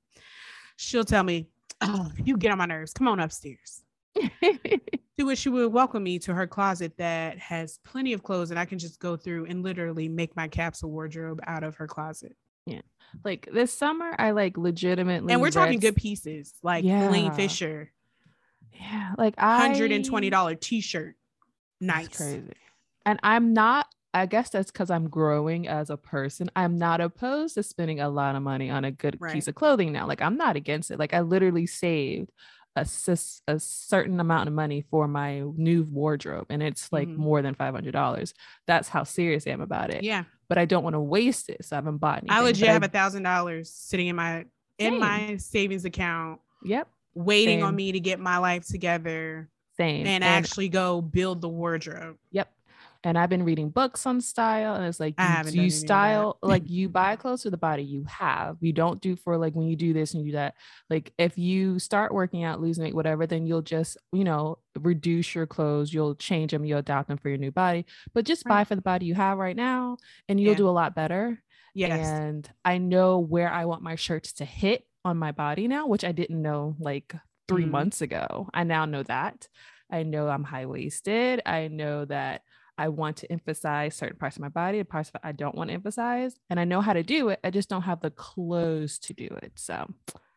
she'll 0.76 1.06
tell 1.06 1.24
me, 1.24 1.48
Oh, 1.82 2.12
you 2.24 2.38
get 2.38 2.52
on 2.52 2.58
my 2.60 2.66
nerves. 2.66 2.94
Come 2.94 3.08
on 3.08 3.20
upstairs 3.20 3.82
to 4.44 4.80
which 5.26 5.40
she 5.40 5.50
would 5.50 5.72
welcome 5.74 6.04
me 6.04 6.20
to 6.20 6.34
her 6.34 6.48
closet 6.48 6.94
that 6.98 7.40
has 7.40 7.80
plenty 7.84 8.14
of 8.14 8.24
clothes 8.24 8.52
and 8.52 8.60
I 8.60 8.66
can 8.66 8.78
just 8.80 9.00
go 9.00 9.16
through 9.18 9.46
and 9.46 9.64
literally 9.64 10.08
make 10.08 10.36
my 10.36 10.48
capsule 10.48 10.92
wardrobe 10.92 11.40
out 11.48 11.64
of 11.64 11.76
her 11.78 11.88
closet. 11.88 12.36
Yeah. 12.66 12.82
Like 13.24 13.50
this 13.52 13.74
summer, 13.74 14.16
I 14.18 14.32
like 14.32 14.58
legitimately. 14.58 15.34
And 15.34 15.42
we're 15.42 15.52
talking 15.52 15.80
good 15.80 15.96
pieces 15.96 16.54
like 16.64 16.84
Yeah. 16.86 17.08
Eileen 17.08 17.32
Fisher, 17.34 17.92
Yeah. 18.80 19.14
Like 19.18 19.36
I, 19.38 19.70
$120 19.70 20.60
t 20.60 20.82
shirt. 20.82 21.16
Nice. 21.82 22.16
Crazy. 22.18 22.44
And 23.06 23.20
I'm 23.24 23.54
not, 23.54 23.88
I 24.14 24.26
guess 24.26 24.50
that's 24.50 24.72
because 24.72 24.90
I'm 24.90 25.10
growing 25.10 25.68
as 25.68 25.90
a 25.90 25.98
person. 25.98 26.50
I'm 26.56 26.78
not 26.78 27.02
opposed 27.02 27.56
to 27.56 27.64
spending 27.64 28.00
a 28.00 28.10
lot 28.10 28.36
of 28.36 28.44
money 28.44 28.70
on 28.70 28.86
a 28.86 28.92
good 28.92 29.18
Right. 29.20 29.34
piece 29.34 29.48
of 29.48 29.56
clothing 29.56 29.92
now. 29.92 30.08
Like 30.08 30.22
I'm 30.22 30.38
not 30.38 30.56
against 30.56 30.92
it. 30.92 31.00
Like 31.00 31.14
I 31.14 31.22
literally 31.22 31.66
saved 31.66 32.32
a, 32.76 32.88
a 33.48 33.60
certain 33.60 34.20
amount 34.20 34.48
of 34.48 34.54
money 34.56 34.84
for 34.90 35.08
my 35.08 35.42
new 35.42 35.84
wardrobe 35.84 36.48
and 36.50 36.64
it's 36.64 36.92
like 36.92 37.08
Mhm. 37.08 37.18
more 37.18 37.42
than 37.42 37.54
$500. 37.56 38.34
That's 38.66 38.88
how 38.90 39.04
serious 39.04 39.46
I 39.46 39.52
am 39.52 39.62
about 39.62 39.90
it. 39.92 40.04
Yeah. 40.04 40.24
But 40.50 40.58
I 40.58 40.66
don't 40.66 40.84
want 40.84 40.96
to 40.96 41.00
waste 41.00 41.50
it. 41.50 41.66
So 41.66 41.76
I 41.76 41.78
haven't 41.78 41.98
bought 41.98 42.20
anything. 42.20 42.32
I 42.32 42.42
legit 42.42 42.68
have 42.70 42.84
a 42.84 42.88
thousand 42.88 43.24
dollars 43.24 43.70
sitting 43.70 44.08
in 44.08 44.16
my 44.16 44.46
in 44.80 44.94
Same. 44.94 45.00
my 45.00 45.38
savings 45.38 45.86
account 45.86 46.40
Yep. 46.64 46.88
Waiting 47.16 47.64
on 47.64 47.76
me 47.76 47.92
to 47.92 48.00
get 48.00 48.20
my 48.20 48.38
life 48.38 48.66
together 48.68 49.50
Same. 49.78 50.06
and, 50.08 50.24
actually 50.24 50.70
go 50.70 51.02
build 51.02 51.42
the 51.42 51.50
wardrobe. 51.50 52.18
Yep. 52.32 52.50
And 53.06 53.18
I've 53.18 53.30
been 53.30 53.44
reading 53.44 53.70
books 53.70 54.06
on 54.06 54.22
style, 54.22 54.76
and 54.76 54.86
it's 54.86 54.98
like 54.98 55.16
you, 55.20 55.26
you 55.26 55.30
any 55.32 55.48
of 55.68 55.72
that. 55.74 55.78
style 55.78 56.38
like 56.42 56.70
you 56.70 56.88
buy 56.88 57.18
clothes 57.18 57.44
for 57.44 57.50
the 57.50 57.58
body 57.58 57.84
you 57.84 58.06
have. 58.08 58.56
You 58.62 58.72
don't 58.72 59.02
do 59.02 59.18
for 59.18 59.38
like 59.38 59.54
when 59.56 59.68
you 59.68 59.76
do 59.76 59.92
this 59.92 60.14
and 60.14 60.24
you 60.26 60.32
do 60.32 60.38
that. 60.38 60.56
Like 60.90 61.12
if 61.18 61.38
you 61.38 61.80
start 61.80 62.14
working 62.14 62.46
out, 62.46 62.62
losing 62.62 62.86
weight, 62.86 62.96
whatever, 62.96 63.28
then 63.28 63.46
you'll 63.46 63.62
just 63.62 63.98
you 64.14 64.24
know 64.24 64.58
reduce 64.80 65.36
your 65.36 65.46
clothes. 65.46 65.94
You'll 65.94 66.16
change 66.16 66.52
them. 66.52 66.64
You'll 66.64 66.80
adapt 66.80 67.10
them 67.10 67.18
for 67.18 67.28
your 67.28 67.38
new 67.38 67.52
body. 67.52 67.86
But 68.14 68.24
just 68.24 68.46
buy 68.46 68.64
for 68.64 68.76
the 68.76 68.82
body 68.82 69.06
you 69.06 69.16
have 69.16 69.38
right 69.38 69.56
now, 69.56 69.98
and 70.30 70.40
you'll 70.40 70.52
Yeah. 70.54 70.58
do 70.60 70.70
a 70.70 70.72
lot 70.72 70.96
better. 70.96 71.44
Yes. 71.76 72.08
And 72.08 72.50
I 72.64 72.78
know 72.78 73.20
where 73.20 73.52
I 73.52 73.66
want 73.66 73.82
my 73.82 73.96
shirts 73.96 74.32
to 74.34 74.46
hit 74.46 74.86
on 75.06 75.18
my 75.18 75.32
body 75.32 75.68
now, 75.68 75.88
which 75.88 76.04
I 76.04 76.12
didn't 76.12 76.42
know 76.42 76.76
like 76.80 77.16
3 77.48 77.66
Mhm. 77.66 77.72
months 77.72 78.02
ago. 78.02 78.50
I 78.54 78.64
now 78.64 78.86
know 78.86 79.04
that. 79.04 79.48
I 79.92 80.04
know 80.04 80.30
I'm 80.30 80.44
high 80.44 80.66
waisted. 80.66 81.42
I 81.46 81.68
know 81.68 82.06
that 82.06 82.44
I 82.78 82.90
want 82.90 83.18
to 83.18 83.32
emphasize 83.32 83.96
certain 83.96 84.18
parts 84.18 84.38
of 84.38 84.42
my 84.42 84.50
body, 84.50 84.80
the 84.80 84.86
parts 84.86 85.12
that 85.12 85.22
I 85.24 85.32
don't 85.34 85.56
want 85.56 85.70
to 85.70 85.76
emphasize. 85.76 86.40
And 86.50 86.60
I 86.60 86.64
know 86.64 86.82
how 86.82 86.94
to 86.94 87.04
do 87.04 87.30
it. 87.30 87.40
I 87.44 87.52
just 87.52 87.70
don't 87.70 87.84
have 87.84 88.02
the 88.02 88.10
clothes 88.10 88.98
to 89.00 89.14
do 89.14 89.26
it. 89.44 89.54
So 89.56 89.94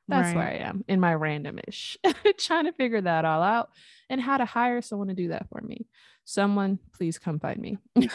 That's 0.08 0.28
Right. 0.28 0.36
where 0.36 0.46
I 0.46 0.68
am 0.68 0.84
in 0.86 1.00
my 1.00 1.14
randomish, 1.14 1.96
trying 2.38 2.66
to 2.66 2.72
figure 2.72 3.00
that 3.00 3.24
all 3.24 3.42
out 3.42 3.70
and 4.08 4.20
how 4.20 4.36
to 4.36 4.44
hire 4.44 4.80
someone 4.80 5.08
to 5.08 5.14
do 5.14 5.28
that 5.28 5.48
for 5.48 5.60
me. 5.60 5.86
Someone, 6.28 6.78
please 6.92 7.18
come 7.18 7.38
find 7.40 7.58
me. 7.58 7.78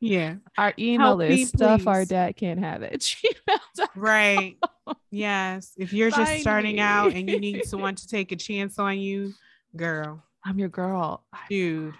Yeah. 0.00 0.36
Our 0.56 0.72
email 0.78 1.18
Help 1.18 1.30
me, 1.30 1.42
is 1.42 1.48
stuff 1.48 1.88
our 1.88 2.04
dad 2.04 2.36
can't 2.36 2.60
have 2.60 2.82
it. 2.82 3.16
Right. 3.96 4.56
Yes. 5.10 5.72
If 5.76 5.92
you're 5.92 6.10
just 6.12 6.40
starting 6.40 6.76
me. 6.76 6.80
out 6.80 7.12
and 7.14 7.28
you 7.28 7.40
need 7.46 7.64
someone 7.64 7.96
to 7.96 8.06
take 8.06 8.30
a 8.30 8.36
chance 8.36 8.78
on 8.78 8.98
you, 8.98 9.32
girl, 9.74 10.22
I'm 10.44 10.56
your 10.60 10.68
girl. 10.68 11.24
dude. 11.48 11.94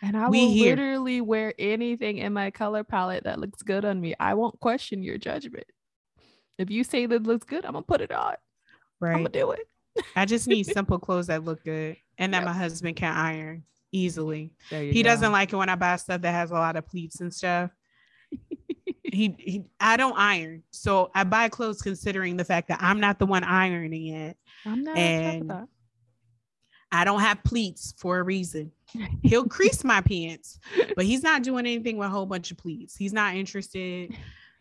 And 0.00 0.16
I 0.16 0.28
We 0.28 0.42
will 0.44 0.52
here. 0.52 0.76
literally 0.76 1.20
wear 1.20 1.52
anything 1.58 2.18
in 2.18 2.32
my 2.32 2.52
color 2.52 2.84
palette 2.84 3.24
that 3.24 3.40
looks 3.40 3.62
good 3.62 3.84
on 3.84 4.00
me. 4.00 4.14
I 4.20 4.34
won't 4.34 4.58
question 4.60 5.02
your 5.02 5.18
judgment. 5.18 5.64
If 6.56 6.70
you 6.70 6.84
say 6.84 7.06
that 7.06 7.24
looks 7.24 7.44
good, 7.46 7.64
I'm 7.64 7.72
gonna 7.72 7.82
put 7.82 8.00
it 8.00 8.12
on. 8.12 8.34
Right. 9.00 9.10
I'm 9.12 9.18
gonna 9.18 9.30
do 9.30 9.50
it. 9.50 9.66
I 10.14 10.24
just 10.24 10.46
need 10.46 10.66
simple 10.66 11.00
clothes 11.00 11.26
that 11.26 11.44
look 11.44 11.64
good 11.64 11.96
and 12.16 12.32
that 12.32 12.38
Yep. 12.40 12.46
my 12.46 12.52
husband 12.52 12.96
can 12.96 13.12
iron 13.16 13.64
easily. 13.92 14.52
There 14.70 14.82
you 14.82 14.92
He 14.92 15.02
go. 15.02 15.08
doesn't 15.10 15.32
like 15.32 15.52
it 15.52 15.56
when 15.56 15.68
I 15.68 15.74
buy 15.76 15.96
stuff 15.96 16.20
that 16.22 16.32
has 16.32 16.50
a 16.50 16.54
lot 16.54 16.76
of 16.76 16.86
pleats 16.86 17.20
and 17.20 17.32
stuff. 17.32 17.70
he, 19.02 19.34
he 19.38 19.64
I 19.80 19.96
don't 19.96 20.16
iron. 20.16 20.62
So 20.70 21.10
I 21.14 21.24
buy 21.24 21.48
clothes 21.48 21.82
considering 21.82 22.36
the 22.36 22.44
fact 22.44 22.68
that 22.68 22.78
I'm 22.82 23.00
not 23.00 23.18
the 23.18 23.26
one 23.26 23.44
ironing 23.44 24.08
it. 24.08 24.36
I'm 24.64 24.82
not 24.84 24.96
and. 24.96 25.52
I 26.92 27.04
don't 27.04 27.20
have 27.20 27.44
pleats 27.44 27.94
for 27.98 28.18
a 28.18 28.22
reason. 28.24 28.72
He'll 29.22 29.46
crease 29.46 29.84
my 29.84 30.00
pants, 30.00 30.58
but 30.96 31.04
he's 31.04 31.22
not 31.22 31.44
doing 31.44 31.64
anything 31.64 31.96
with 31.98 32.06
a 32.08 32.10
whole 32.10 32.26
bunch 32.26 32.50
of 32.50 32.56
pleats. 32.58 32.96
He's 32.96 33.12
not 33.12 33.36
interested. 33.36 34.12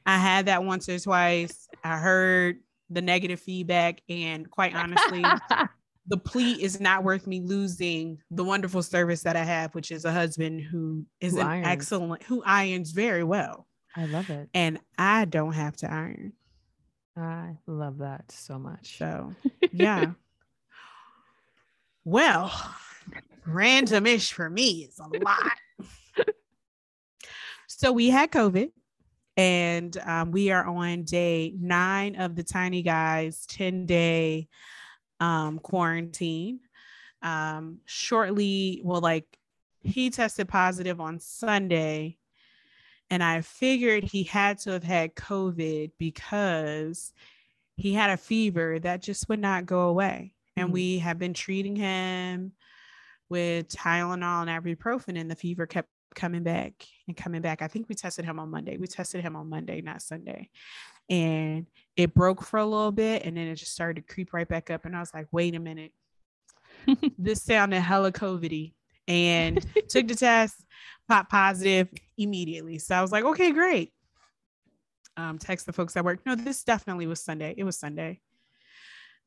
I 0.05 0.17
had 0.19 0.45
that 0.45 0.63
once 0.63 0.87
or 0.89 0.99
twice. 0.99 1.67
I 1.83 1.97
heard 1.97 2.59
the 2.91 3.01
negative 3.01 3.39
feedback, 3.39 4.01
and 4.09 4.49
quite 4.49 4.75
honestly, 4.75 5.23
the 6.09 6.17
plea 6.17 6.53
is 6.61 6.79
not 6.81 7.03
worth 7.03 7.27
me 7.27 7.39
losing 7.39 8.17
the 8.31 8.43
wonderful 8.43 8.81
service 8.83 9.21
that 9.23 9.35
I 9.35 9.43
have, 9.43 9.73
which 9.75 9.91
is 9.91 10.05
a 10.05 10.11
husband 10.11 10.61
who 10.61 11.05
is 11.21 11.33
Who 11.33 11.39
an 11.39 11.47
irons. 11.47 11.67
excellent, 11.67 12.23
who 12.23 12.43
irons 12.45 12.91
very 12.91 13.23
well, 13.23 13.67
I 13.95 14.05
love 14.05 14.29
it. 14.29 14.49
and 14.53 14.79
I 14.97 15.25
don't 15.25 15.53
have 15.53 15.77
to 15.77 15.91
iron. 15.91 16.33
I 17.15 17.57
love 17.67 17.99
that 17.99 18.31
so 18.31 18.57
much. 18.57 18.97
So, 18.97 19.33
yeah. 19.71 20.11
well, 22.03 22.51
randomish 23.47 24.31
for 24.31 24.49
me 24.49 24.87
is 24.89 24.99
a 24.99 25.23
lot. 25.23 26.25
so 27.67 27.91
we 27.91 28.09
had 28.09 28.31
COVID, 28.31 28.71
and 29.37 29.95
um, 30.05 30.31
we 30.31 30.51
are 30.51 30.65
on 30.65 31.03
day 31.03 31.53
nine 31.59 32.15
of 32.15 32.35
the 32.35 32.43
Tiny 32.43 32.81
Guys 32.81 33.45
10 33.47 33.85
day 33.85 34.47
um, 35.19 35.59
quarantine. 35.59 36.61
Um, 37.21 37.79
shortly, 37.85 38.81
well, 38.83 39.01
like 39.01 39.37
he 39.81 40.09
tested 40.09 40.47
positive 40.47 40.99
on 41.01 41.19
Sunday. 41.19 42.17
And 43.09 43.23
I 43.23 43.41
figured 43.41 44.03
he 44.03 44.23
had 44.23 44.59
to 44.59 44.71
have 44.71 44.83
had 44.83 45.15
COVID 45.15 45.91
because 45.97 47.11
he 47.75 47.93
had 47.93 48.11
a 48.11 48.17
fever 48.17 48.79
that 48.79 49.01
just 49.01 49.27
would 49.29 49.39
not 49.39 49.65
go 49.65 49.87
away. 49.89 50.33
And 50.55 50.69
Mhm. 50.69 50.73
we 50.73 50.99
have 50.99 51.17
been 51.17 51.33
treating 51.33 51.75
him 51.75 52.53
with 53.29 53.67
Tylenol 53.69 54.47
and 54.47 54.49
ibuprofen, 54.49 55.19
and 55.19 55.29
the 55.29 55.35
fever 55.35 55.65
kept 55.65 55.89
coming 56.15 56.43
back 56.43 56.73
and 57.07 57.15
coming 57.15 57.41
back. 57.41 57.61
I 57.61 57.67
think 57.67 57.87
we 57.87 57.95
tested 57.95 58.25
him 58.25 58.39
on 58.39 58.49
Monday. 58.49 58.77
We 58.77 58.87
tested 58.87 59.21
him 59.21 59.35
on 59.35 59.49
Monday, 59.49 59.81
not 59.81 60.01
Sunday. 60.01 60.49
And 61.09 61.67
it 61.99 62.13
broke 62.13 62.41
for 62.41 62.57
a 62.59 62.65
little 62.65 62.93
bit 62.93 63.25
and 63.25 63.35
then 63.35 63.47
it 63.47 63.55
just 63.55 63.73
started 63.73 64.07
to 64.07 64.13
creep 64.13 64.31
right 64.31 64.47
back 64.47 64.69
up. 64.69 64.85
And 64.85 64.95
I 64.95 65.01
was 65.01 65.13
like, 65.13 65.27
wait 65.33 65.53
a 65.53 65.59
minute. 65.59 65.91
this 67.17 67.43
sounded 67.43 67.81
hella 67.81 68.13
COVID 68.13 68.71
and 69.09 69.65
took 69.89 70.07
the 70.07 70.15
test, 70.15 70.55
popped 71.09 71.29
positive 71.29 71.89
immediately. 72.17 72.79
So 72.79 72.95
I 72.95 73.01
was 73.01 73.11
like, 73.11 73.25
okay, 73.25 73.51
great. 73.51 73.91
Um, 75.17 75.39
text 75.39 75.65
the 75.65 75.73
folks 75.73 75.97
at 75.97 76.05
work. 76.05 76.21
No, 76.25 76.35
this 76.35 76.63
definitely 76.63 77.05
was 77.05 77.19
Sunday. 77.19 77.53
It 77.57 77.65
was 77.65 77.77
Sunday. 77.77 78.21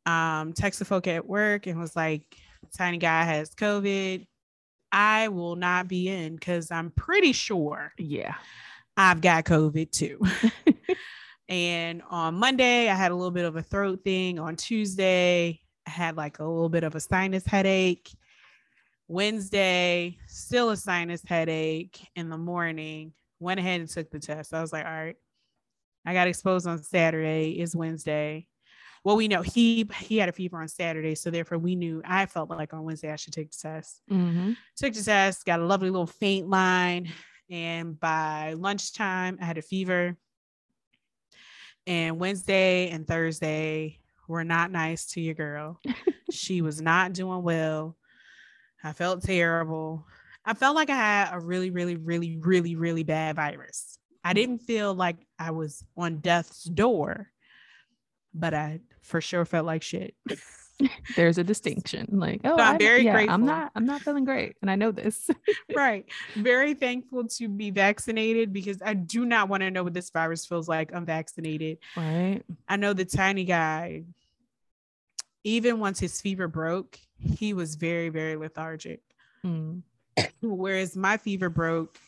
Um, 0.06 0.54
text 0.54 0.78
the 0.78 0.86
folk 0.86 1.06
at 1.06 1.28
work 1.28 1.66
and 1.66 1.78
was 1.78 1.94
like, 1.94 2.24
tiny 2.78 2.96
guy 2.96 3.24
has 3.24 3.50
COVID. 3.50 4.26
I 4.90 5.28
will 5.28 5.56
not 5.56 5.88
be 5.88 6.08
in 6.08 6.36
because 6.36 6.70
I'm 6.70 6.90
pretty 6.90 7.34
sure 7.34 7.92
Yeah. 7.98 8.36
I've 8.96 9.20
got 9.20 9.44
COVID 9.44 9.90
too. 9.90 10.20
and 11.49 12.02
on 12.11 12.34
Monday, 12.34 12.88
I 12.88 12.94
had 12.94 13.11
a 13.11 13.14
little 13.14 13.30
bit 13.30 13.44
of 13.44 13.56
a 13.56 13.62
throat 13.62 14.00
thing. 14.04 14.38
On 14.38 14.56
Tuesday, 14.56 15.61
I 15.87 15.90
had 15.90 16.16
like 16.16 16.38
a 16.38 16.44
little 16.44 16.68
bit 16.68 16.84
of 16.84 16.94
a 16.94 17.00
sinus 17.00 17.44
headache. 17.46 18.11
Wednesday, 19.08 20.16
still 20.26 20.70
a 20.70 20.76
sinus 20.76 21.22
headache 21.26 22.00
in 22.16 22.28
the 22.30 22.38
morning. 22.38 23.12
Went 23.40 23.61
ahead 23.61 23.80
and 23.80 23.88
took 23.90 24.11
the 24.11 24.18
test. 24.20 24.54
I 24.54 24.61
was 24.61 24.72
like, 24.72 24.87
all 24.87 24.92
right, 24.92 25.16
I 26.06 26.12
got 26.14 26.28
exposed 26.28 26.66
on 26.66 26.82
Saturday. 26.82 27.61
Is 27.61 27.75
Wednesday. 27.76 28.46
Well, 29.04 29.16
we 29.16 29.26
know 29.26 29.42
he 29.42 29.88
he 29.99 30.18
had 30.18 30.28
a 30.28 30.32
fever 30.32 30.61
on 30.62 30.68
Saturday, 30.68 31.16
so 31.16 31.28
therefore 31.30 31.58
we 31.58 31.75
knew 31.75 32.00
I 32.04 32.26
felt 32.26 32.50
like 32.50 32.72
on 32.72 32.84
Wednesday 32.84 33.11
I 33.12 33.16
should 33.16 33.32
take 33.32 33.50
the 33.50 33.58
test 33.61 34.00
Mhm. 34.11 34.56
took 34.76 34.94
the 34.94 35.02
test, 35.02 35.44
got 35.44 35.58
a 35.61 35.64
lovely 35.66 35.90
little 35.90 36.06
faint 36.06 36.49
line. 36.49 37.11
And 37.50 37.99
by 37.99 38.54
lunchtime, 38.56 39.38
I 39.40 39.44
had 39.44 39.58
a 39.58 39.62
fever. 39.62 40.16
And 41.86 42.18
Wednesday 42.18 42.90
and 42.90 43.06
Thursday 43.06 43.98
were 44.28 44.44
not 44.44 44.70
nice 44.70 45.06
to 45.12 45.20
your 45.20 45.34
girl. 45.34 45.80
she 46.30 46.62
was 46.62 46.80
not 46.82 47.12
doing 47.12 47.42
well. 47.42 47.96
I 48.84 48.92
felt 48.92 49.22
terrible. 49.22 50.06
I 50.44 50.54
felt 50.54 50.74
like 50.74 50.90
I 50.90 50.96
had 50.96 51.30
a 51.32 51.40
really, 51.40 51.70
really, 51.70 51.96
really, 51.96 52.36
really, 52.38 52.74
really 52.74 53.04
bad 53.04 53.36
virus. 53.36 53.98
I 54.24 54.32
didn't 54.32 54.58
feel 54.58 54.94
like 54.94 55.16
I 55.38 55.50
was 55.50 55.84
on 55.96 56.18
death's 56.18 56.64
door, 56.64 57.28
but 58.34 58.54
I 58.54 58.80
for 59.02 59.20
sure 59.20 59.44
felt 59.44 59.66
like 59.66 59.82
shit. 59.82 60.14
There's 61.16 61.38
a 61.38 61.44
distinction. 61.44 62.08
Like, 62.10 62.40
oh, 62.44 62.56
I'm 62.58 62.74
I- 62.74 62.78
very 62.78 63.04
yeah, 63.04 63.12
grateful. 63.12 63.34
I'm 63.34 63.46
not. 63.46 63.72
I'm 63.74 63.86
not 63.86 64.02
feeling 64.02 64.24
great, 64.24 64.56
and 64.62 64.70
I 64.70 64.76
know 64.76 64.90
this. 64.92 65.30
right. 65.74 66.04
Very 66.36 66.74
thankful 66.74 67.28
to 67.28 67.48
be 67.48 67.70
vaccinated 67.70 68.52
because 68.52 68.82
I 68.84 68.94
do 68.94 69.24
not 69.24 69.48
want 69.48 69.62
to 69.62 69.70
know 69.70 69.84
what 69.84 69.94
this 69.94 70.10
virus 70.10 70.46
feels 70.46 70.68
like 70.68 70.92
unvaccinated. 70.92 71.78
right. 71.96 72.42
I 72.68 72.76
know 72.76 72.92
the 72.92 73.04
tiny 73.04 73.44
guy, 73.44 74.04
even 75.44 75.80
once 75.80 75.98
his 76.00 76.20
fever 76.20 76.48
broke, 76.48 76.98
he 77.18 77.54
was 77.54 77.74
very, 77.74 78.08
very 78.08 78.36
lethargic. 78.36 79.00
Mm. 79.44 79.82
Whereas 80.42 80.96
my 80.96 81.16
fever 81.16 81.48
broke 81.48 81.98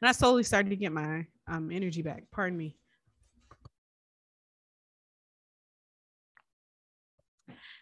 and 0.00 0.08
I 0.08 0.12
slowly 0.12 0.42
started 0.42 0.70
to 0.70 0.76
get 0.76 0.92
my 0.92 1.26
um, 1.46 1.70
energy 1.72 2.02
back. 2.02 2.24
Pardon 2.30 2.56
me. 2.56 2.76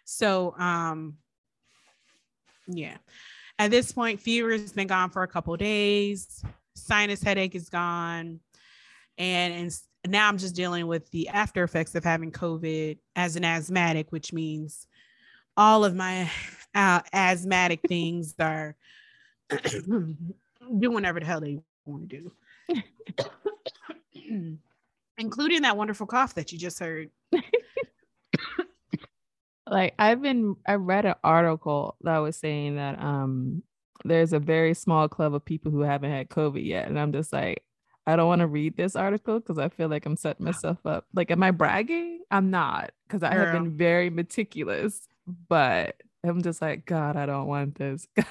So, 0.06 0.54
um, 0.56 1.16
yeah, 2.68 2.96
at 3.58 3.70
this 3.72 3.90
point, 3.92 4.20
fever 4.20 4.52
has 4.52 4.72
been 4.72 4.86
gone 4.86 5.10
for 5.10 5.24
a 5.24 5.28
couple 5.28 5.54
days. 5.56 6.42
Sinus 6.74 7.22
headache 7.22 7.56
is 7.56 7.68
gone, 7.68 8.38
and, 9.18 9.54
and 9.54 9.80
now 10.06 10.28
I'm 10.28 10.38
just 10.38 10.54
dealing 10.54 10.86
with 10.86 11.10
the 11.10 11.28
after 11.28 11.64
effects 11.64 11.96
of 11.96 12.04
having 12.04 12.30
COVID 12.30 12.98
as 13.16 13.34
an 13.34 13.44
asthmatic, 13.44 14.12
which 14.12 14.32
means 14.32 14.86
all 15.56 15.84
of 15.84 15.94
my 15.96 16.30
uh, 16.74 17.00
asthmatic 17.12 17.80
things 17.88 18.34
are 18.38 18.76
doing 19.50 20.16
whatever 20.70 21.18
the 21.18 21.26
hell 21.26 21.40
they 21.40 21.58
want 21.84 22.08
to 22.08 22.30
do, 22.70 22.80
including 25.18 25.62
that 25.62 25.76
wonderful 25.76 26.06
cough 26.06 26.34
that 26.34 26.52
you 26.52 26.58
just 26.58 26.78
heard. 26.78 27.10
like 29.68 29.94
I've 29.98 30.22
been 30.22 30.56
I 30.66 30.74
read 30.74 31.06
an 31.06 31.14
article 31.24 31.96
that 32.02 32.18
was 32.18 32.36
saying 32.36 32.76
that 32.76 33.00
um 33.00 33.62
there's 34.04 34.32
a 34.32 34.38
very 34.38 34.74
small 34.74 35.08
club 35.08 35.34
of 35.34 35.44
people 35.44 35.72
who 35.72 35.80
haven't 35.80 36.10
had 36.12 36.28
COVID 36.28 36.64
yet. 36.64 36.86
And 36.86 36.98
I'm 36.98 37.12
just 37.12 37.32
like, 37.32 37.64
I 38.06 38.14
don't 38.14 38.28
want 38.28 38.40
to 38.40 38.46
read 38.46 38.76
this 38.76 38.94
article 38.94 39.40
because 39.40 39.58
I 39.58 39.68
feel 39.68 39.88
like 39.88 40.06
I'm 40.06 40.16
setting 40.16 40.44
myself 40.44 40.78
up. 40.86 41.06
Like, 41.14 41.30
am 41.30 41.42
I 41.42 41.50
bragging? 41.50 42.20
I'm 42.30 42.50
not 42.50 42.92
because 43.08 43.22
I 43.22 43.34
have 43.34 43.50
been 43.50 43.76
very 43.76 44.10
meticulous, 44.10 45.00
but 45.48 45.96
I'm 46.22 46.42
just 46.42 46.60
like, 46.62 46.86
God, 46.86 47.16
I 47.16 47.26
don't 47.26 47.46
want 47.46 47.76
this. 47.76 48.06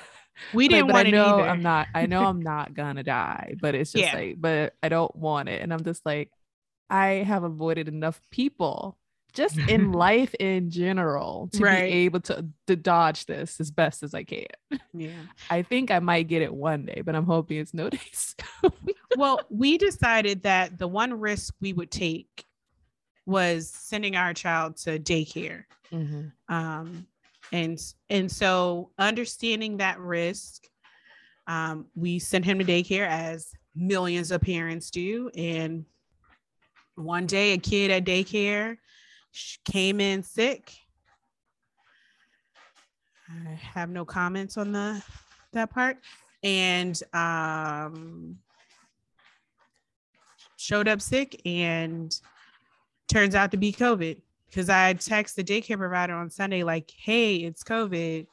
We 0.51 0.68
didn't 0.70 0.88
but 0.88 0.96
want 0.96 1.08
I 1.08 1.10
it 1.10 1.12
know. 1.12 1.44
I'm 1.44 1.62
not, 1.62 1.89
I 1.94 2.06
know 2.06 2.24
I'm 2.27 2.42
not 2.42 2.74
gonna 2.74 3.04
die, 3.04 3.56
but 3.60 3.75
it's 3.75 3.92
just 3.92 4.13
Yeah. 4.13 4.13
like, 4.13 4.36
but 4.39 4.75
I 4.82 4.89
don't 4.89 5.13
want 5.15 5.50
it. 5.50 5.62
And 5.62 5.74
I'm 5.74 5.84
just 5.84 6.06
like, 6.06 6.32
I 6.89 7.08
have 7.27 7.44
avoided 7.44 7.88
enough 7.88 8.22
people 8.32 8.98
just 9.36 9.58
in 9.70 9.92
life 9.92 10.34
in 10.39 10.72
general 10.72 11.50
to 11.54 11.63
Right. 11.63 11.84
be 11.89 11.92
able 12.06 12.22
to, 12.22 12.48
to 12.68 12.75
dodge 12.75 13.25
this 13.27 13.60
as 13.60 13.70
best 13.70 14.01
as 14.01 14.13
I 14.15 14.24
can. 14.24 14.46
yeah. 14.94 15.12
I 15.50 15.62
think 15.62 15.92
I 15.92 16.00
might 16.00 16.27
get 16.27 16.42
it 16.42 16.54
one 16.54 16.86
day, 16.86 17.01
but 17.06 17.15
I'm 17.15 17.25
hoping 17.25 17.58
it's 17.58 17.74
no 17.74 17.89
days. 17.92 18.36
Well, 19.18 19.42
we 19.50 19.77
decided 19.77 20.44
that 20.44 20.80
the 20.80 20.88
one 20.88 21.13
risk 21.13 21.54
we 21.62 21.74
would 21.74 21.92
take 21.92 22.46
was 23.27 23.70
sending 23.70 24.15
our 24.15 24.34
child 24.34 24.77
to 24.77 24.98
daycare. 25.00 25.65
Mhm. 25.92 26.32
Um, 26.50 27.08
and 27.51 27.80
and 28.10 28.32
so 28.32 28.92
understanding 28.98 29.77
that 29.77 30.00
risk, 30.00 30.63
um, 31.48 31.86
we 31.96 32.18
sent 32.20 32.44
him 32.46 32.58
to 32.60 32.65
daycare 32.65 33.08
as 33.08 33.51
millions 33.75 34.32
of 34.32 34.42
parents 34.42 34.89
do. 34.89 35.30
And 35.38 35.86
one 36.96 37.25
day, 37.27 37.54
a 37.54 37.58
kid 37.58 37.92
at 37.92 38.04
daycare 38.06 38.77
sh- 39.36 39.58
came 39.65 40.00
in 40.00 40.24
sick. 40.24 40.74
I 43.30 43.54
have 43.54 43.89
no 43.89 44.06
comments 44.06 44.58
on 44.58 44.72
the 44.72 45.04
that 45.54 45.72
part, 45.72 45.98
and 46.44 47.00
um, 47.13 48.38
showed 50.58 50.88
up 50.88 51.01
sick 51.01 51.42
and 51.46 52.18
turns 53.08 53.36
out 53.36 53.51
to 53.51 53.58
be 53.58 53.72
COVID 53.72 54.22
because 54.48 54.70
I 54.70 54.94
texted 54.94 55.36
the 55.36 55.44
daycare 55.44 55.77
provider 55.77 56.13
on 56.13 56.30
Sunday, 56.30 56.63
like, 56.63 56.92
hey, 56.98 57.38
it's 57.38 57.63
COVID. 57.63 58.27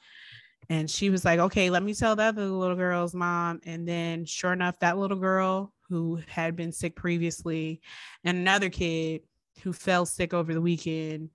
And 0.68 0.88
she 0.88 1.10
was 1.10 1.24
like, 1.24 1.40
okay, 1.40 1.68
let 1.70 1.82
me 1.82 1.94
tell 1.94 2.14
the 2.14 2.22
other 2.22 2.46
little 2.46 2.76
girl's 2.76 3.14
mom. 3.14 3.60
And 3.66 3.86
then, 3.86 4.24
sure 4.24 4.52
enough, 4.52 4.78
that 4.78 4.98
little 4.98 5.18
girl 5.18 5.72
who 5.88 6.20
had 6.28 6.54
been 6.54 6.72
sick 6.72 6.94
previously 6.94 7.80
and 8.24 8.38
another 8.38 8.70
kid 8.70 9.22
who 9.62 9.72
fell 9.72 10.06
sick 10.06 10.34
over 10.34 10.52
the 10.54 10.60
weekend, 10.60 11.30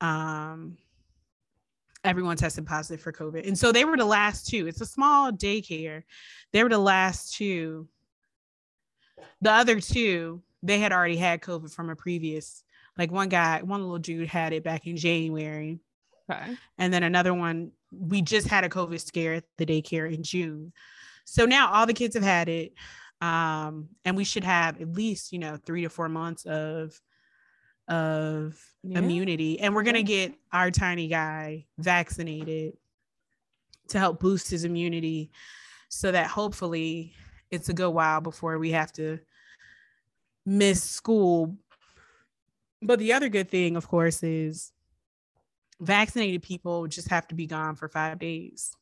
um, 0.00 0.76
everyone 2.04 2.36
tested 2.36 2.66
positive 2.66 3.00
for 3.02 3.12
COVID. 3.12 3.46
And 3.46 3.58
so 3.58 3.72
they 3.72 3.84
were 3.84 3.96
the 3.96 4.04
last 4.04 4.48
two. 4.48 4.66
It's 4.66 4.80
a 4.80 4.86
small 4.86 5.30
daycare. 5.30 6.02
They 6.52 6.62
were 6.62 6.68
the 6.68 6.78
last 6.78 7.34
two. 7.34 7.88
The 9.42 9.52
other 9.52 9.80
two, 9.80 10.42
they 10.62 10.78
had 10.78 10.92
already 10.92 11.16
had 11.16 11.42
COVID 11.42 11.72
from 11.72 11.90
a 11.90 11.96
previous 11.96 12.64
like 12.98 13.10
one 13.10 13.28
guy, 13.28 13.62
one 13.62 13.80
little 13.80 13.98
dude 13.98 14.28
had 14.28 14.52
it 14.52 14.64
back 14.64 14.86
in 14.86 14.96
January. 14.96 15.78
Okay. 16.30 16.56
And 16.78 16.92
then 16.92 17.02
another 17.02 17.32
one, 17.32 17.72
we 17.90 18.22
just 18.22 18.46
had 18.46 18.64
a 18.64 18.68
COVID 18.68 19.00
scare 19.00 19.34
at 19.34 19.44
the 19.58 19.66
daycare 19.66 20.12
in 20.12 20.22
June. 20.22 20.72
So 21.24 21.44
now 21.44 21.72
all 21.72 21.86
the 21.86 21.94
kids 21.94 22.14
have 22.14 22.22
had 22.22 22.48
it. 22.48 22.74
Um, 23.20 23.88
and 24.04 24.16
we 24.16 24.24
should 24.24 24.44
have 24.44 24.80
at 24.80 24.92
least, 24.92 25.32
you 25.32 25.38
know, 25.38 25.58
three 25.64 25.82
to 25.82 25.90
four 25.90 26.08
months 26.08 26.44
of 26.46 26.98
of 27.90 28.58
Yeah. 28.82 29.00
immunity. 29.00 29.60
And 29.60 29.74
we're 29.74 29.82
gonna 29.82 30.02
get 30.02 30.34
our 30.52 30.70
tiny 30.70 31.08
guy 31.08 31.66
vaccinated 31.76 32.78
to 33.88 33.98
help 33.98 34.20
boost 34.20 34.48
his 34.50 34.64
immunity 34.64 35.32
so 35.88 36.12
that 36.12 36.28
hopefully 36.28 37.12
it's 37.50 37.68
a 37.68 37.74
good 37.74 37.90
while 37.90 38.20
before 38.20 38.58
we 38.58 38.70
have 38.70 38.92
to 38.92 39.18
miss 40.46 40.82
school. 40.82 41.58
But 42.80 42.98
the 43.00 43.12
other 43.12 43.28
good 43.28 43.50
thing, 43.50 43.76
of 43.76 43.86
course, 43.88 44.22
is 44.22 44.72
vaccinated 45.80 46.42
people 46.42 46.86
just 46.86 47.08
have 47.08 47.26
to 47.28 47.34
be 47.34 47.46
gone 47.46 47.74
for 47.74 47.88
five 47.88 48.18
days. 48.18 48.74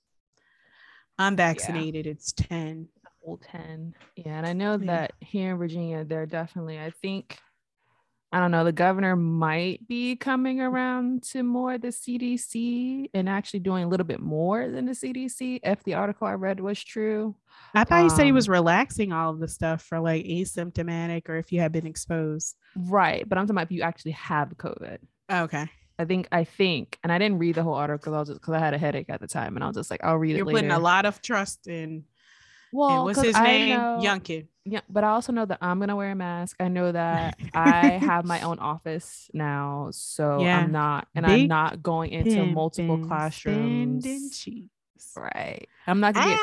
Unvaccinated, 1.19 2.07
it's 2.07 2.33
10. 2.33 2.89
Whole 3.25 3.39
10. 3.39 3.95
Yeah. 4.17 4.39
And 4.39 4.47
I 4.47 4.53
know 4.53 4.73
Yeah. 4.73 4.87
that 4.87 5.13
here 5.21 5.53
in 5.53 5.59
Virginia, 5.59 6.05
they're 6.05 6.27
definitely, 6.27 6.79
I 6.79 6.91
think, 6.91 7.41
I 8.31 8.41
don't 8.41 8.51
know, 8.51 8.63
the 8.65 8.73
governor 8.73 9.17
might 9.17 9.89
be 9.89 10.15
coming 10.15 10.61
around 10.61 11.23
to 11.33 11.43
more 11.43 11.79
the 11.79 11.89
CDC 11.89 13.09
and 13.15 13.29
actually 13.29 13.61
doing 13.61 13.85
a 13.85 13.89
little 13.89 14.05
bit 14.07 14.21
more 14.21 14.69
than 14.69 14.85
the 14.85 14.93
CDC 14.93 15.61
if 15.63 15.83
the 15.85 15.95
article 15.95 16.27
I 16.27 16.33
read 16.35 16.61
was 16.61 16.83
true. 16.83 17.35
I 17.75 17.85
thought 17.85 18.03
you 18.05 18.11
said 18.11 18.25
he 18.25 18.31
Um, 18.31 18.35
was 18.35 18.49
relaxing 18.49 19.13
all 19.13 19.31
of 19.31 19.41
the 19.41 19.49
stuff 19.49 19.83
for 19.83 19.99
like 19.99 20.25
asymptomatic 20.27 21.29
or 21.29 21.37
if 21.37 21.53
you 21.53 21.61
had 21.61 21.73
been 21.73 21.87
exposed. 21.87 22.57
Right. 22.77 23.27
But 23.27 23.39
I'm 23.39 23.47
talking 23.47 23.57
about 23.57 23.65
if 23.67 23.73
you 23.73 23.83
actually 23.83 24.13
have 24.13 24.51
COVID. 24.57 24.99
Okay. 25.33 25.67
I 25.99 26.05
think, 26.05 26.29
I 26.31 26.45
think, 26.45 26.99
and 27.03 27.11
I 27.11 27.19
didn't 27.19 27.39
read 27.39 27.57
the 27.57 27.63
whole 27.63 27.75
article. 27.75 28.15
I 28.15 28.21
was 28.21 28.29
just 28.29 28.41
because 28.41 28.55
I 28.55 28.59
had 28.61 28.75
a 28.75 28.79
headache 28.79 29.09
at 29.11 29.21
the 29.21 29.27
time 29.27 29.57
and 29.57 29.65
I 29.65 29.67
was 29.69 29.77
just 29.77 29.91
like, 29.91 30.05
I'll 30.05 30.17
read 30.17 30.33
it. 30.35 30.39
You're 30.39 30.43
it 30.43 30.53
later. 30.53 30.59
putting 30.59 30.71
a 30.71 30.79
lot 30.79 31.07
of 31.07 31.21
trust 31.23 31.67
in. 31.67 32.05
Well, 32.73 32.91
and 32.91 33.05
what's 33.05 33.23
his 33.23 33.35
I 33.37 33.43
name? 33.45 33.69
know- 33.77 33.99
Youngkin. 34.03 34.47
Yeah, 34.71 34.81
but 34.91 35.03
I 35.03 35.09
also 35.09 35.33
know 35.33 35.47
that 35.47 35.59
I'm 35.63 35.81
gonna 35.81 35.97
wear 35.97 36.11
a 36.11 36.15
mask. 36.15 36.57
I 36.61 36.69
know 36.69 36.93
that 36.93 37.39
I 37.55 37.93
have 37.93 38.27
my 38.27 38.43
own 38.43 38.59
office 38.59 39.31
now, 39.33 39.89
so 39.93 40.43
Yeah. 40.43 40.59
I'm 40.59 40.73
not, 40.73 41.09
and 41.15 41.25
Big 41.25 41.43
I'm 41.43 41.49
not 41.49 41.83
going 41.83 42.13
into 42.13 42.45
multiple 42.45 42.99
classrooms. 42.99 44.05
Right. 45.17 45.67
I'm 45.87 46.01
not 46.01 46.15
gonna 46.15 46.27
be. 46.27 46.33
At, 46.35 46.41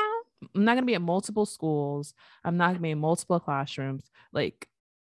I'm 0.55 0.63
not 0.65 0.73
gonna 0.75 0.85
be 0.85 0.95
at 0.95 1.01
multiple 1.01 1.45
schools. 1.45 2.13
I'm 2.43 2.57
not 2.57 2.69
gonna 2.69 2.79
be 2.79 2.91
in 2.91 2.99
multiple 2.99 3.39
classrooms 3.39 4.03
like 4.33 4.67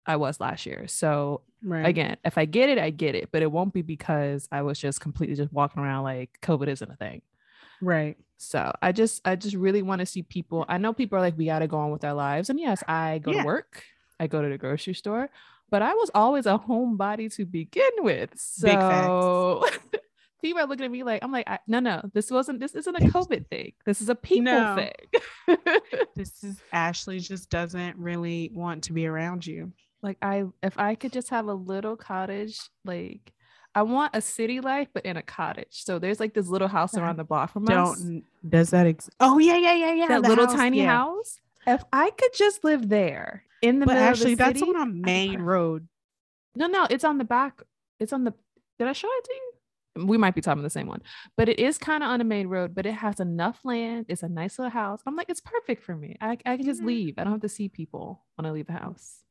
I 0.07 0.17
was 0.17 0.41
last 0.41 0.67
year. 0.67 0.87
So 0.89 1.43
Right. 1.63 1.87
again, 1.87 2.17
if 2.25 2.37
I 2.37 2.45
get 2.45 2.69
it, 2.69 2.79
I 2.79 2.91
get 2.91 3.15
it, 3.15 3.31
but 3.33 3.41
it 3.43 3.51
won't 3.51 3.73
be 3.73 3.81
because 3.83 4.49
I 4.53 4.63
was 4.63 4.79
just 4.79 5.01
completely 5.01 5.35
just 5.35 5.53
walking 5.53 5.83
around 5.83 6.03
like 6.05 6.39
COVID 6.43 6.69
isn't 6.69 6.91
a 6.91 6.97
thing. 6.97 7.23
Right. 7.85 8.17
So 8.39 8.73
I 8.83 8.93
just 8.93 9.21
I 9.27 9.37
just 9.37 9.55
really 9.55 9.83
want 9.83 10.01
to 10.01 10.07
see 10.07 10.23
people. 10.23 10.65
I 10.69 10.79
know 10.79 10.93
people 10.93 11.19
are 11.19 11.21
like, 11.21 11.37
we 11.39 11.47
gotta 11.47 11.67
go 11.69 11.79
on 11.79 11.91
with 11.91 12.05
our 12.05 12.15
lives. 12.15 12.51
And 12.51 12.59
yes, 12.59 12.83
I 12.89 13.19
go 13.19 13.33
Yeah. 13.33 13.39
to 13.41 13.45
work, 13.45 13.83
I 14.19 14.27
go 14.27 14.43
to 14.43 14.49
the 14.49 14.59
grocery 14.59 14.95
store, 14.95 15.31
but 15.71 15.83
I 15.83 15.95
was 15.95 16.11
always 16.15 16.47
a 16.47 16.59
homebody 16.59 17.33
to 17.37 17.45
begin 17.47 17.91
with. 18.01 18.31
So 18.37 19.65
people 20.43 20.63
are 20.63 20.67
looking 20.67 20.85
at 20.85 20.91
me 20.91 21.03
like, 21.05 21.23
I'm 21.23 21.33
like, 21.33 21.49
I, 21.49 21.59
no, 21.67 21.81
no, 21.81 22.03
this 22.13 22.31
wasn't 22.31 22.61
this 22.61 22.75
isn't 22.75 22.97
a 22.97 23.01
COVID 23.15 23.49
thing. 23.49 23.73
This 23.87 24.01
is 24.01 24.09
a 24.09 24.15
people 24.15 24.45
No. 24.53 24.75
thing. 24.77 25.57
This 26.17 26.43
is 26.45 26.61
Ashley 26.73 27.19
just 27.19 27.51
doesn't 27.51 27.97
really 27.99 28.51
want 28.55 28.85
to 28.85 28.93
be 28.93 29.07
around 29.07 29.47
you. 29.47 29.73
like 30.03 30.17
I 30.23 30.45
if 30.63 30.79
I 30.79 30.95
could 30.95 31.13
just 31.13 31.31
have 31.31 31.47
a 31.49 31.55
little 31.55 31.97
cottage, 31.97 32.59
like 32.85 33.33
I 33.75 33.83
want 33.83 34.15
a 34.15 34.21
city 34.21 34.61
life, 34.61 34.89
but 34.95 35.05
in 35.05 35.17
a 35.17 35.23
cottage. 35.23 35.83
So 35.85 35.99
there's 35.99 36.21
like 36.21 36.35
this 36.35 36.47
little 36.49 36.69
house 36.69 36.97
around 36.97 37.17
the 37.19 37.25
block 37.25 37.53
from 37.53 37.65
us. 37.65 37.69
Don't 37.99 38.25
does 38.49 38.71
that 38.71 38.87
exist? 38.87 39.17
Oh 39.21 39.39
yeah, 39.39 39.57
yeah, 39.57 39.75
yeah, 39.75 39.93
yeah. 39.93 40.07
that 40.09 40.23
little 40.23 40.47
house, 40.47 40.55
tiny 40.55 40.79
yeah. 40.83 40.97
house. 40.97 41.41
If 41.67 41.83
I 41.93 42.11
could 42.11 42.33
just 42.35 42.63
live 42.63 42.89
there 42.89 43.45
in 43.63 43.81
the 43.81 43.87
But 43.87 43.95
middle 43.95 44.09
actually, 44.09 44.33
of 44.33 44.39
the 44.39 44.45
that's 44.45 44.59
city, 44.61 44.71
on 44.71 44.77
a 44.77 44.87
main 44.87 45.41
road. 45.41 45.89
No, 46.55 46.67
no, 46.67 46.87
it's 46.89 47.05
on 47.05 47.19
the 47.19 47.25
back. 47.25 47.63
It's 47.99 48.13
on 48.13 48.25
the. 48.25 48.35
Did 48.79 48.89
I 48.89 48.93
show 48.93 49.09
it 49.11 49.25
to 49.25 49.35
you? 49.35 50.07
We 50.07 50.19
might 50.19 50.35
be 50.35 50.41
talking 50.41 50.63
the 50.65 50.71
same 50.71 50.89
one, 50.89 51.03
but 51.37 51.49
it 51.49 51.59
is 51.61 51.79
kind 51.79 52.03
of 52.03 52.11
on 52.11 52.21
a 52.21 52.25
main 52.25 52.49
road. 52.49 52.75
But 52.75 52.85
it 52.87 52.95
has 52.95 53.19
enough 53.21 53.61
land. 53.65 54.07
It's 54.09 54.23
a 54.25 54.29
nice 54.29 54.59
little 54.59 54.71
house. 54.71 55.01
I'm 55.07 55.15
like, 55.17 55.29
it's 55.31 55.41
perfect 55.41 55.83
for 55.85 55.97
me. 55.97 56.17
I 56.21 56.37
I 56.45 56.57
can 56.57 56.65
just 56.67 56.83
Mhm. 56.83 56.87
leave. 56.87 57.15
I 57.19 57.25
don't 57.25 57.33
have 57.33 57.41
to 57.43 57.49
see 57.49 57.69
people 57.69 58.23
when 58.37 58.47
I 58.47 58.51
leave 58.51 58.67
the 58.67 58.73
house. 58.75 59.23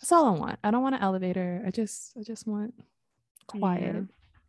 That's 0.00 0.12
all 0.12 0.26
I 0.26 0.38
want. 0.38 0.58
I 0.62 0.70
don't 0.70 0.82
want 0.82 0.96
an 0.96 1.02
elevator. 1.02 1.62
I 1.66 1.70
just 1.70 2.16
I 2.18 2.22
just 2.22 2.46
want 2.46 2.74
quiet. 3.46 3.94
Yeah. 3.94 4.00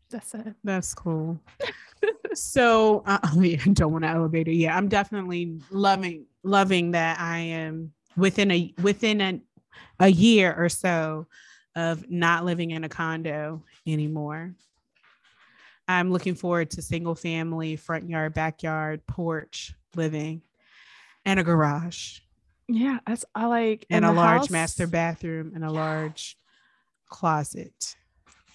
That's 0.09 0.33
it. 0.35 0.53
That's 0.63 0.93
cool. 0.93 1.39
so 2.33 3.03
uh, 3.05 3.19
yeah, 3.39 3.57
don't 3.73 3.91
want 3.91 4.05
an 4.05 4.15
elevator. 4.15 4.51
Yeah, 4.51 4.75
I'm 4.77 4.87
definitely 4.87 5.59
loving 5.69 6.25
loving 6.43 6.91
that 6.91 7.19
I 7.19 7.39
am 7.39 7.91
within 8.15 8.51
a 8.51 8.73
within 8.81 9.21
a, 9.21 9.41
a 9.99 10.07
year 10.07 10.55
or 10.57 10.69
so 10.69 11.27
of 11.75 12.09
not 12.09 12.45
living 12.45 12.71
in 12.71 12.83
a 12.83 12.89
condo 12.89 13.61
anymore. 13.85 14.53
I'm 15.87 16.11
looking 16.11 16.35
forward 16.35 16.71
to 16.71 16.81
single 16.81 17.15
family, 17.15 17.75
front 17.75 18.09
yard, 18.09 18.33
backyard, 18.33 19.05
porch 19.07 19.73
living, 19.95 20.41
and 21.25 21.39
a 21.39 21.43
garage, 21.43 22.19
Yeah, 22.67 22.99
that's 23.07 23.23
I 23.33 23.45
like 23.45 23.85
and, 23.89 24.03
and 24.03 24.13
a 24.13 24.15
large 24.17 24.41
house- 24.41 24.49
master 24.49 24.85
bathroom, 24.87 25.51
and 25.55 25.63
a 25.63 25.71
large 25.71 26.35
closet. 27.09 27.95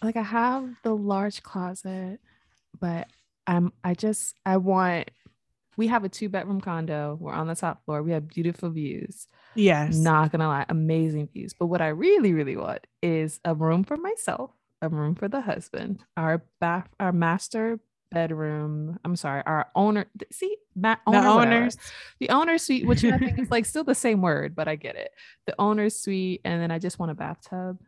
Like 0.03 0.17
I 0.17 0.23
have 0.23 0.69
the 0.83 0.95
large 0.95 1.43
closet, 1.43 2.21
but 2.79 3.09
I'm 3.47 3.73
I 3.83 3.95
just 3.95 4.35
I 4.45 4.57
want 4.59 5.11
we 5.77 5.87
have 5.89 6.05
a 6.05 6.09
two 6.09 6.29
bedroom 6.29 6.61
condo. 6.61 7.17
We're 7.19 7.33
on 7.33 7.47
the 7.47 7.55
top 7.55 7.85
floor. 7.85 8.03
We 8.03 8.13
have 8.13 8.29
beautiful 8.29 8.71
views. 8.71 9.27
Yes. 9.55 9.97
Not 9.97 10.33
gonna 10.33 10.49
lie, 10.49 10.67
amazing 10.69 11.29
views. 11.33 11.55
But 11.59 11.67
what 11.67 11.81
I 11.81 11.89
really, 11.89 12.33
really 12.33 12.57
want 12.57 12.87
is 13.03 13.41
a 13.45 13.55
room 13.55 13.85
for 13.85 13.97
myself, 13.97 14.51
a 14.81 14.89
room 14.89 15.15
for 15.15 15.29
the 15.29 15.41
husband, 15.41 16.05
our 16.17 16.45
bath, 16.61 16.89
our 17.01 17.13
master 17.13 17.81
bedroom. 18.11 18.99
I'm 19.05 19.17
sorry, 19.17 19.43
our 19.47 19.69
owner. 19.75 20.07
See, 20.31 20.57
ma- 20.77 20.97
the 21.07 21.19
owner, 21.19 21.35
whatever. 21.35 21.57
owners. 21.57 21.77
the 22.21 22.29
owner 22.29 22.59
suite, 22.59 22.87
which 22.87 23.05
I 23.05 23.17
think 23.19 23.39
is 23.39 23.51
like 23.51 23.65
still 23.65 23.85
the 23.85 23.95
same 23.95 24.21
word, 24.21 24.55
but 24.55 24.69
I 24.69 24.77
get 24.77 24.97
it. 24.97 25.11
The 25.47 25.55
owner's 25.59 25.97
suite, 25.97 26.43
and 26.45 26.61
then 26.61 26.71
I 26.71 26.79
just 26.79 26.99
want 26.99 27.13
a 27.13 27.15
bathtub. 27.15 27.79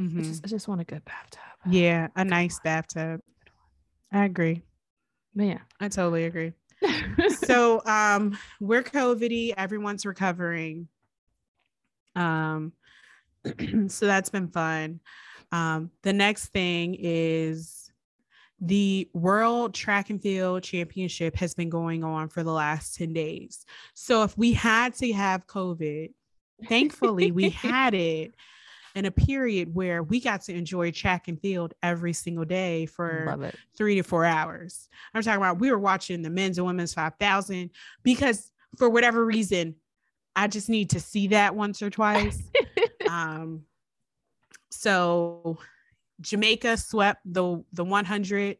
I 0.00 0.02
Mhm. 0.02 0.24
just, 0.24 0.44
I 0.44 0.48
just 0.48 0.66
want 0.66 0.80
a 0.80 0.84
good 0.84 1.04
bathtub. 1.04 1.42
Yeah, 1.70 2.08
a 2.16 2.24
nice 2.24 2.58
bathtub. 2.60 3.20
I 4.10 4.24
agree. 4.24 4.62
But 5.34 5.44
yeah. 5.44 5.58
I 5.78 5.88
totally 5.88 6.24
agree. 6.24 6.52
So 7.30 7.82
um 7.84 8.38
we're 8.60 8.82
COVIDy, 8.82 9.52
everyone's 9.56 10.06
recovering. 10.06 10.88
Um 12.16 12.72
so 13.88 14.06
that's 14.06 14.30
been 14.30 14.48
fun. 14.48 15.00
Um 15.52 15.90
the 16.02 16.12
next 16.14 16.46
thing 16.46 16.96
is 16.98 17.90
the 18.60 19.08
World 19.12 19.74
Track 19.74 20.10
and 20.10 20.20
Field 20.22 20.62
Championship 20.62 21.36
has 21.36 21.54
been 21.54 21.70
going 21.70 22.04
on 22.04 22.28
for 22.28 22.42
the 22.42 22.52
last 22.52 22.94
10 22.96 23.12
days. 23.12 23.64
So 23.94 24.22
if 24.22 24.36
we 24.36 24.52
had 24.52 24.94
to 24.94 25.12
have 25.12 25.46
COVID, 25.46 26.12
thankfully 26.68 27.30
we 27.32 27.50
had 27.50 27.94
it 28.12 28.34
in 28.94 29.04
a 29.04 29.10
period 29.10 29.74
where 29.74 30.02
we 30.02 30.20
got 30.20 30.42
to 30.42 30.54
enjoy 30.54 30.90
track 30.90 31.28
and 31.28 31.40
field 31.40 31.74
every 31.82 32.12
single 32.12 32.44
day 32.44 32.86
for 32.86 33.52
three 33.76 33.96
to 33.96 34.02
four 34.02 34.24
hours. 34.24 34.88
I'm 35.14 35.22
talking 35.22 35.38
about 35.38 35.58
we 35.58 35.70
were 35.70 35.78
watching 35.78 36.22
the 36.22 36.30
men's 36.30 36.58
and 36.58 36.66
women's 36.66 36.94
5,000 36.94 37.70
because 38.02 38.50
for 38.76 38.88
whatever 38.88 39.24
reason, 39.24 39.76
I 40.36 40.46
just 40.46 40.68
need 40.68 40.90
to 40.90 41.00
see 41.00 41.28
that 41.28 41.54
once 41.54 41.82
or 41.82 41.90
twice. 41.90 42.42
um, 43.08 43.62
so 44.70 45.58
Jamaica 46.20 46.76
swept 46.76 47.20
the 47.24 47.64
the 47.72 47.84
100. 47.84 48.58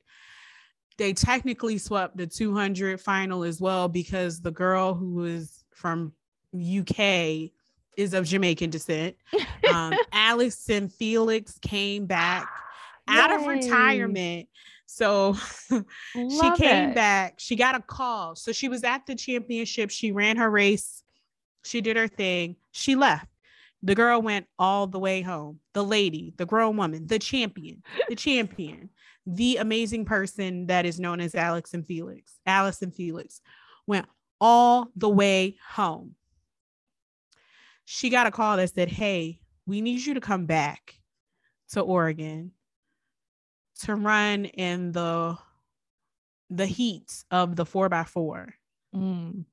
They 0.98 1.12
technically 1.12 1.78
swept 1.78 2.16
the 2.16 2.26
200 2.26 3.00
final 3.00 3.44
as 3.44 3.60
well 3.60 3.88
because 3.88 4.40
the 4.40 4.50
girl 4.50 4.92
who 4.92 5.14
was 5.14 5.64
from 5.72 6.12
UK 6.54 7.50
is 7.96 8.14
of 8.14 8.26
Jamaican 8.26 8.70
descent. 8.70 9.16
Um, 9.70 9.92
Allyson 10.10 10.88
Felix 10.88 11.56
came 11.60 12.06
back 12.06 12.48
out 13.08 13.32
of 13.32 13.46
retirement. 13.46 14.48
So 14.86 15.34
she 16.12 16.50
came 16.56 16.88
it. 16.88 16.94
back. 16.96 17.34
She 17.38 17.54
got 17.54 17.76
a 17.76 17.80
call. 17.80 18.34
So 18.34 18.50
she 18.50 18.68
was 18.68 18.82
at 18.82 19.06
the 19.06 19.14
championship. 19.14 19.90
She 19.90 20.10
ran 20.10 20.36
her 20.38 20.50
race. 20.50 21.04
She 21.62 21.80
did 21.80 21.96
her 21.96 22.08
thing. 22.08 22.56
She 22.72 22.96
left. 22.96 23.28
The 23.84 23.94
girl 23.94 24.20
went 24.20 24.46
all 24.58 24.88
the 24.88 24.98
way 24.98 25.22
home. 25.22 25.60
The 25.72 25.84
lady, 25.84 26.34
the 26.36 26.46
grown 26.46 26.76
woman, 26.76 27.06
the 27.06 27.20
champion, 27.20 27.84
the 28.08 28.16
champion, 28.16 28.90
the 29.26 29.58
amazing 29.58 30.04
person 30.04 30.66
that 30.66 30.84
is 30.84 30.98
known 30.98 31.20
as 31.20 31.36
Allyson 31.36 31.84
Felix, 31.84 32.40
Allyson 32.44 32.90
Felix, 32.90 33.40
went 33.86 34.06
all 34.40 34.88
the 34.96 35.08
way 35.08 35.56
home. 35.64 36.16
She 37.92 38.08
got 38.08 38.28
a 38.28 38.30
call 38.30 38.56
that 38.56 38.72
said, 38.72 38.88
Hey, 38.88 39.40
we 39.66 39.80
need 39.80 40.06
you 40.06 40.14
to 40.14 40.20
come 40.20 40.46
back 40.46 40.94
to 41.72 41.80
Oregon 41.80 42.52
to 43.80 43.96
run 43.96 44.44
in 44.44 44.92
the 44.92 45.36
the 46.50 46.66
heat 46.66 47.24
of 47.32 47.56
the 47.56 47.66
four 47.66 47.88
by 47.88 48.04
four. 48.04 48.54
Mm. 48.94 49.44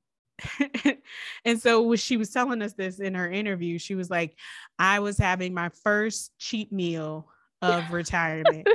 and 1.44 1.60
so 1.60 1.82
when 1.82 1.98
she 1.98 2.16
was 2.16 2.30
telling 2.30 2.62
us 2.62 2.74
this 2.74 3.00
in 3.00 3.14
her 3.14 3.28
interview, 3.28 3.76
she 3.76 3.96
was 3.96 4.08
like, 4.08 4.36
I 4.78 5.00
was 5.00 5.18
having 5.18 5.52
my 5.52 5.70
first 5.82 6.30
cheap 6.38 6.70
meal 6.70 7.28
of 7.60 7.90
retirement. 7.92 8.68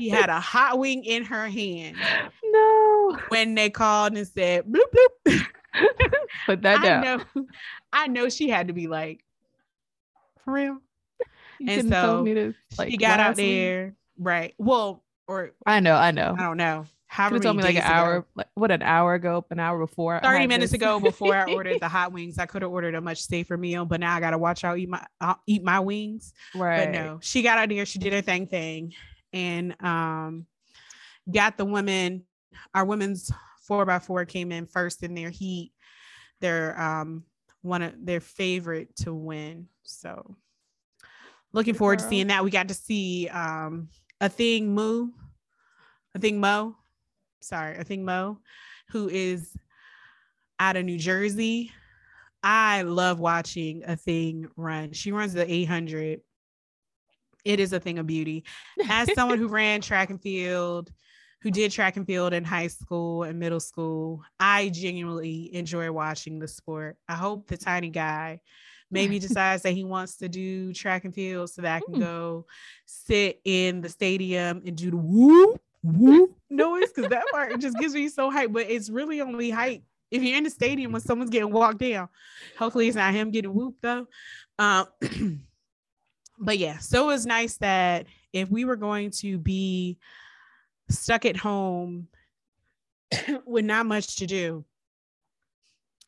she 0.00 0.08
had 0.08 0.30
a 0.30 0.40
hot 0.40 0.78
wing 0.78 1.04
in 1.04 1.22
her 1.24 1.48
hand 1.48 1.98
no. 2.42 3.18
when 3.28 3.56
they 3.56 3.68
called 3.68 4.16
and 4.16 4.26
said, 4.26 4.64
bloop, 4.64 4.90
bloop. 5.26 5.44
Put 6.46 6.62
that 6.62 6.82
down. 6.82 7.04
I 7.04 7.04
know, 7.04 7.46
I 7.92 8.06
know 8.08 8.28
she 8.28 8.48
had 8.48 8.68
to 8.68 8.72
be 8.72 8.88
like, 8.88 9.24
for 10.44 10.54
real. 10.54 10.78
You 11.58 11.68
and 11.68 11.88
so 11.88 12.22
me 12.22 12.34
to, 12.34 12.54
like, 12.78 12.90
she 12.90 12.96
got 12.96 13.20
out 13.20 13.28
last 13.28 13.36
week. 13.36 13.54
there, 13.54 13.94
right? 14.18 14.54
Well, 14.58 15.04
or 15.28 15.52
I 15.64 15.80
know, 15.80 15.94
I 15.94 16.10
know. 16.10 16.34
I 16.36 16.42
don't 16.42 16.56
know. 16.56 16.86
How 17.06 17.28
have 17.28 17.42
told 17.42 17.58
me 17.58 17.62
like 17.62 17.76
an 17.76 17.82
hour, 17.82 18.24
like 18.34 18.48
what 18.54 18.70
an 18.70 18.80
hour 18.80 19.12
ago, 19.12 19.44
an 19.50 19.58
hour 19.58 19.78
before. 19.78 20.18
30 20.22 20.46
minutes 20.46 20.72
this. 20.72 20.80
ago 20.80 20.98
before 20.98 21.34
I 21.34 21.52
ordered 21.52 21.78
the 21.78 21.88
hot 21.90 22.10
wings. 22.10 22.38
I 22.38 22.46
could 22.46 22.62
have 22.62 22.70
ordered 22.70 22.94
a 22.94 23.02
much 23.02 23.22
safer 23.22 23.58
meal, 23.58 23.84
but 23.84 24.00
now 24.00 24.16
I 24.16 24.20
gotta 24.20 24.38
watch 24.38 24.64
out 24.64 24.78
eat 24.78 24.88
my 24.88 25.04
I'll 25.20 25.38
eat 25.46 25.62
my 25.62 25.78
wings. 25.78 26.32
right. 26.54 26.86
But 26.86 26.92
no, 26.92 27.18
she 27.20 27.42
got 27.42 27.58
out 27.58 27.68
there, 27.68 27.84
she 27.84 27.98
did 27.98 28.14
her 28.14 28.22
thing 28.22 28.46
thing 28.46 28.94
and 29.34 29.76
um 29.84 30.46
got 31.30 31.58
the 31.58 31.66
women, 31.66 32.24
our 32.74 32.86
women's 32.86 33.30
four 33.62 33.86
by 33.86 33.98
four 33.98 34.24
came 34.24 34.52
in 34.52 34.66
first 34.66 35.02
in 35.02 35.14
their 35.14 35.30
heat. 35.30 35.72
They're 36.40 36.80
um 36.80 37.24
one 37.62 37.82
of 37.82 37.94
their 38.04 38.20
favorite 38.20 38.94
to 38.96 39.14
win. 39.14 39.68
So 39.84 40.36
looking 41.52 41.74
forward 41.74 42.00
to 42.00 42.04
seeing 42.04 42.28
that. 42.28 42.44
We 42.44 42.50
got 42.50 42.68
to 42.68 42.74
see 42.74 43.28
um 43.28 43.88
Athing 44.20 44.66
Mu, 44.66 45.08
a 46.14 46.18
thing 46.18 46.40
Mo, 46.40 46.76
sorry, 47.40 47.76
Athing 47.76 48.02
Mu, 48.02 48.36
who 48.90 49.08
is 49.08 49.56
out 50.60 50.76
of 50.76 50.84
New 50.84 50.98
Jersey. 50.98 51.72
I 52.42 52.82
love 52.82 53.20
watching 53.20 53.82
Athing 53.82 54.48
run. 54.56 54.92
She 54.92 55.12
runs 55.12 55.32
the 55.32 55.50
800. 55.50 56.20
It 57.44 57.60
is 57.60 57.72
a 57.72 57.80
thing 57.80 57.98
of 57.98 58.06
beauty. 58.06 58.44
As 58.88 59.12
someone 59.14 59.38
who 59.38 59.48
ran 59.48 59.80
track 59.80 60.10
and 60.10 60.20
field, 60.20 60.92
who 61.42 61.50
did 61.50 61.72
track 61.72 61.96
and 61.96 62.06
field 62.06 62.32
in 62.32 62.44
high 62.44 62.68
school 62.68 63.24
and 63.24 63.38
middle 63.38 63.58
school, 63.60 64.22
I 64.38 64.68
genuinely 64.68 65.52
enjoy 65.54 65.90
watching 65.90 66.38
the 66.38 66.46
sport. 66.46 66.96
I 67.08 67.14
hope 67.14 67.48
the 67.48 67.56
tiny 67.56 67.90
guy 67.90 68.40
maybe 68.90 69.18
decides 69.26 69.64
that 69.64 69.72
he 69.72 69.82
wants 69.82 70.18
to 70.18 70.28
do 70.28 70.72
track 70.72 71.04
and 71.04 71.12
field 71.14 71.50
so 71.50 71.62
that 71.62 71.76
I 71.76 71.80
can 71.80 71.94
Mm. 71.96 72.00
go 72.00 72.46
sit 72.86 73.40
in 73.44 73.80
the 73.80 73.88
stadium 73.88 74.62
and 74.64 74.76
do 74.76 74.90
the 74.92 74.96
whoop 74.96 75.60
whoop 75.82 76.30
noise 76.50 76.92
because 76.94 77.10
that 77.10 77.26
part 77.32 77.58
just 77.58 77.76
gives 77.76 77.92
me 77.94 78.08
so 78.08 78.30
hype. 78.30 78.52
But 78.52 78.70
it's 78.70 78.88
really 78.88 79.20
only 79.20 79.50
hype 79.50 79.82
if 80.12 80.22
you're 80.22 80.36
in 80.38 80.44
the 80.44 80.50
stadium 80.50 80.92
when 80.92 81.00
someone's 81.00 81.30
getting 81.30 81.50
walked 81.50 81.78
down. 81.78 82.08
Hopefully, 82.56 82.86
it's 82.86 82.96
not 82.96 83.14
him 83.14 83.32
getting 83.32 83.52
whooped 83.52 83.82
though. 83.82 84.06
Um, 84.60 84.86
but 86.38 86.58
yeah, 86.58 86.78
so 86.78 87.04
it 87.04 87.06
was 87.06 87.26
nice 87.26 87.56
that 87.56 88.06
if 88.32 88.48
we 88.48 88.64
were 88.64 88.76
going 88.76 89.10
to 89.10 89.38
be 89.38 89.98
stuck 90.92 91.24
at 91.24 91.36
home 91.36 92.08
with 93.46 93.64
not 93.64 93.86
much 93.86 94.16
to 94.16 94.26
do, 94.26 94.64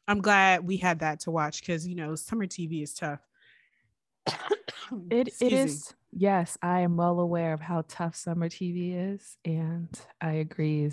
I'm 0.07 0.21
glad 0.21 0.67
we 0.67 0.77
had 0.77 1.01
that 1.01 1.21
to 1.21 1.31
watch 1.31 1.61
because 1.61 1.87
you 1.87 1.95
know 1.95 2.15
summer 2.15 2.47
TV 2.47 2.83
is 2.83 2.95
tough. 2.95 3.21
It 5.11 5.29
it 5.41 5.55
is 5.55 5.95
yes, 6.13 6.59
I 6.63 6.81
am 6.81 6.99
well 6.99 7.19
aware 7.19 7.55
of 7.55 7.61
how 7.61 7.85
tough 7.89 8.15
summer 8.15 8.51
TV 8.51 9.15
is, 9.15 9.39
and 9.43 9.89
I 10.21 10.33
agree. 10.33 10.91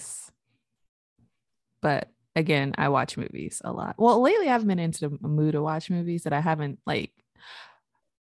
But 1.82 2.10
again, 2.34 2.74
I 2.78 2.88
watch 2.88 3.18
movies 3.18 3.62
a 3.66 3.72
lot. 3.74 3.96
Well, 3.98 4.22
lately 4.22 4.48
I've 4.48 4.66
been 4.66 4.80
into 4.80 5.10
the 5.10 5.28
mood 5.28 5.54
to 5.54 5.62
watch 5.62 5.90
movies 5.90 6.24
that 6.24 6.32
I 6.32 6.40
haven't 6.40 6.80
like 6.86 7.12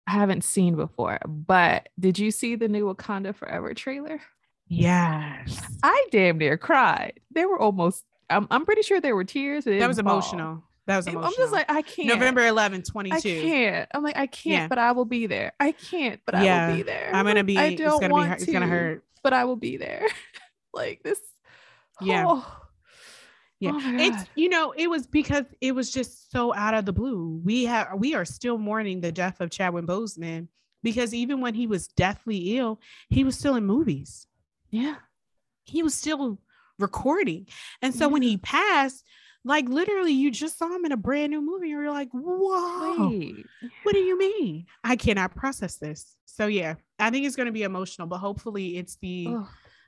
I 0.05 0.11
haven't 0.11 0.43
seen 0.43 0.75
before. 0.75 1.19
But 1.27 1.89
did 1.99 2.19
you 2.19 2.31
see 2.31 2.55
the 2.55 2.67
new 2.67 2.93
Wakanda 2.93 3.35
Forever 3.35 3.73
trailer? 3.73 4.21
Yes, 4.67 5.61
I 5.83 6.05
damn 6.11 6.37
near 6.37 6.57
cried. 6.57 7.19
There 7.31 7.47
were 7.47 7.59
almost 7.59 8.03
I'm, 8.29 8.47
I'm 8.51 8.65
pretty 8.65 8.81
sure 8.81 8.99
there 8.99 9.15
were 9.15 9.23
tears. 9.23 9.63
that 9.65 9.87
was 9.87 9.99
fall. 9.99 10.11
emotional. 10.11 10.63
That 10.87 10.97
was 10.97 11.07
emotional. 11.07 11.25
I'm 11.27 11.33
just 11.37 11.51
like 11.53 11.69
I 11.69 11.81
can't. 11.81 12.07
November 12.09 12.45
11, 12.47 12.83
I 13.11 13.19
can't. 13.21 13.89
I'm 13.93 14.03
like, 14.03 14.17
I 14.17 14.27
can't, 14.27 14.45
Yeah. 14.63 14.67
but 14.67 14.77
I 14.77 14.91
will 14.93 15.05
be 15.05 15.27
there. 15.27 15.51
I 15.59 15.71
can't, 15.73 16.19
but 16.25 16.35
I 16.35 16.67
will 16.69 16.75
be 16.77 16.83
there. 16.83 17.11
I'm 17.13 17.25
gonna 17.25 17.43
be. 17.43 17.57
I 17.57 17.75
don't 17.75 17.99
gonna 18.01 18.07
be. 18.07 18.11
want 18.13 18.29
hurt- 18.29 18.41
It's 18.41 18.51
gonna 18.51 18.67
hurt. 18.67 19.03
but 19.23 19.33
I 19.33 19.45
will 19.45 19.55
be 19.57 19.77
there. 19.77 20.07
like 20.73 21.01
this. 21.03 21.19
Yeah. 22.01 22.25
Oh. 22.27 22.53
Yeah, 23.59 23.71
Oh 23.73 23.79
it's 23.97 24.15
God. 24.17 24.27
you 24.35 24.49
know 24.49 24.71
it 24.77 24.87
was 24.87 25.07
because 25.07 25.45
it 25.61 25.73
was 25.73 25.89
just 25.91 26.31
so 26.31 26.53
out 26.53 26.75
of 26.75 26.85
the 26.85 26.93
blue. 26.93 27.41
We 27.43 27.63
have 27.65 27.87
we 27.97 28.13
are 28.13 28.23
still 28.25 28.57
mourning 28.59 29.01
the 29.01 29.11
death 29.11 29.41
of 29.41 29.49
Chadwick 29.49 29.85
Boseman 29.85 30.47
because 30.83 31.11
even 31.13 31.41
when 31.41 31.55
he 31.55 31.65
was 31.65 31.87
deathly 31.87 32.57
ill, 32.59 32.79
he 33.09 33.23
was 33.23 33.35
still 33.37 33.55
in 33.55 33.65
movies. 33.65 34.26
Yeah. 34.69 34.95
He 35.65 35.83
was 35.83 35.93
still 35.93 36.39
recording, 36.79 37.47
and 37.81 37.93
so 37.93 38.07
when 38.07 38.21
he 38.21 38.37
passed, 38.37 39.03
like 39.43 39.67
literally, 39.67 40.13
you 40.13 40.31
just 40.31 40.57
saw 40.57 40.73
him 40.73 40.85
in 40.85 40.91
a 40.91 40.97
brand 40.97 41.31
new 41.31 41.41
movie, 41.41 41.71
and 41.71 41.81
you're 41.81 41.91
like, 41.91 42.09
"Whoa, 42.11 43.09
Wait. 43.09 43.45
what 43.83 43.93
do 43.93 43.99
you 43.99 44.17
mean? 44.17 44.65
I 44.83 44.95
cannot 44.95 45.35
process 45.35 45.75
this." 45.77 46.15
So 46.25 46.47
yeah, 46.47 46.75
I 46.99 47.09
think 47.09 47.25
it's 47.25 47.35
going 47.35 47.47
to 47.47 47.51
be 47.51 47.63
emotional, 47.63 48.07
but 48.07 48.19
hopefully, 48.19 48.77
it's 48.77 48.95
the 49.01 49.27
Ugh. 49.29 49.47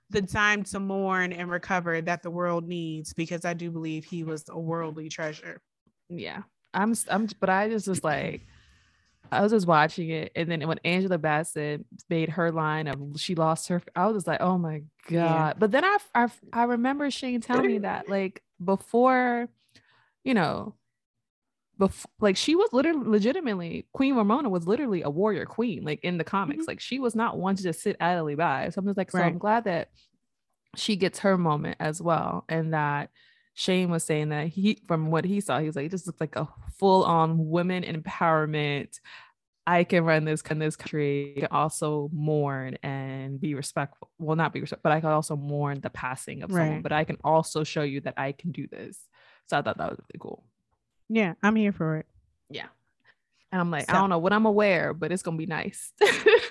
the 0.10 0.22
time 0.22 0.64
to 0.64 0.80
mourn 0.80 1.32
and 1.32 1.50
recover 1.50 2.02
that 2.02 2.24
the 2.24 2.32
world 2.32 2.68
needs 2.68 3.14
because 3.14 3.46
I 3.46 3.54
do 3.54 3.72
believe 3.72 4.04
he 4.06 4.24
was 4.24 4.46
a 4.50 4.60
worldly 4.60 5.10
treasure. 5.10 5.62
Yeah. 6.10 6.42
I'm 6.74 6.94
I'm, 7.10 7.28
but 7.40 7.50
I 7.50 7.70
just 7.70 7.88
was 7.88 8.04
like 8.04 8.46
I 9.32 9.42
was 9.42 9.52
just 9.52 9.68
watching 9.68 10.10
it 10.10 10.32
and 10.36 10.50
then 10.50 10.68
when 10.68 10.80
Angela 10.84 11.18
Bassett 11.18 11.86
made 12.10 12.30
her 12.30 12.52
line 12.52 12.88
of 12.88 13.20
she 13.20 13.36
lost 13.36 13.68
her 13.70 13.82
I 13.96 14.08
was 14.08 14.18
just 14.18 14.28
like, 14.28 14.42
"Oh 14.42 14.58
my 14.58 14.80
god." 14.80 14.86
Yeah. 15.10 15.54
But 15.58 15.72
then 15.72 15.84
I 15.86 15.98
I 16.16 16.28
I 16.54 16.64
remember 16.64 17.10
Shane 17.12 17.42
telling 17.42 17.68
me 17.68 17.80
that 17.80 18.10
like 18.10 18.44
before 18.64 19.48
you 20.24 20.34
know 20.34 20.76
before 21.78 22.12
like 22.20 22.36
she 22.36 22.56
was 22.56 22.70
literally 22.74 23.08
legitimately 23.08 23.88
Queen 23.94 24.16
Ramonda 24.16 24.50
was 24.50 24.68
literally 24.68 25.02
a 25.02 25.10
warrior 25.10 25.46
queen 25.46 25.84
like 25.84 26.04
in 26.04 26.18
the 26.18 26.24
comics. 26.26 26.66
Mhm. 26.66 26.68
Like 26.68 26.80
she 26.82 27.00
was 27.00 27.16
not 27.16 27.38
one 27.38 27.56
to 27.56 27.64
just 27.64 27.82
sit 27.82 27.96
idly 28.02 28.36
by. 28.36 28.70
So 28.70 28.80
I'm 28.80 28.86
just 28.86 28.98
like, 28.98 29.12
so 29.12 29.20
Right. 29.20 29.28
I'm 29.28 29.38
glad 29.38 29.64
that 29.64 29.90
she 30.76 30.96
gets 30.98 31.20
her 31.20 31.38
moment 31.38 31.78
as 31.80 32.02
well 32.02 32.46
and 32.50 32.74
that 32.74 33.10
Shane 33.60 33.92
was 33.92 34.06
saying 34.06 34.30
that 34.30 34.48
he, 34.48 34.80
from 34.88 35.12
what 35.12 35.26
he 35.26 35.42
saw, 35.42 35.60
he 35.60 35.68
was 35.68 35.76
like, 35.76 35.88
it 35.88 35.92
just 35.92 36.08
looks 36.08 36.22
like 36.22 36.38
a 36.38 36.48
full 36.78 37.04
on 37.04 37.50
women 37.50 37.84
empowerment. 37.84 39.02
I 39.68 39.84
can 39.84 40.06
run 40.06 40.24
this 40.24 40.42
in 40.50 40.60
this 40.60 40.78
country. 40.78 41.34
I 41.36 41.40
can 41.42 41.50
also 41.52 42.10
mourn 42.14 42.78
and 42.84 43.38
be 43.38 43.56
respectful. 43.56 44.12
Well, 44.18 44.38
not 44.38 44.54
be 44.54 44.62
respectful, 44.62 44.90
but 44.90 44.96
I 44.96 45.02
can 45.02 45.10
also 45.10 45.36
mourn 45.36 45.82
the 45.82 45.90
passing 45.90 46.42
of 46.42 46.52
someone. 46.52 46.82
But 46.82 46.94
I 46.94 47.04
can 47.04 47.18
also 47.22 47.66
show 47.66 47.82
you 47.82 48.00
that 48.02 48.14
I 48.16 48.32
can 48.32 48.54
do 48.54 48.66
this. 48.66 48.98
So 49.48 49.58
I 49.58 49.62
thought 49.62 49.78
that 49.78 49.90
was 49.90 50.00
really 50.00 50.20
cool. 50.22 50.46
Yeah, 51.10 51.34
I'm 51.44 51.58
here 51.58 51.74
for 51.74 51.98
it. 51.98 52.06
Yeah. 52.50 52.68
And 53.52 53.60
I'm 53.60 53.72
like, 53.72 53.92
I 53.92 53.96
don't 53.96 54.10
know 54.10 54.20
what 54.20 54.32
I'm 54.32 54.44
gonna 54.44 54.54
wear, 54.54 54.94
but 54.94 55.12
it's 55.12 55.22
gonna 55.22 55.36
be 55.36 55.48
nice. 55.48 55.92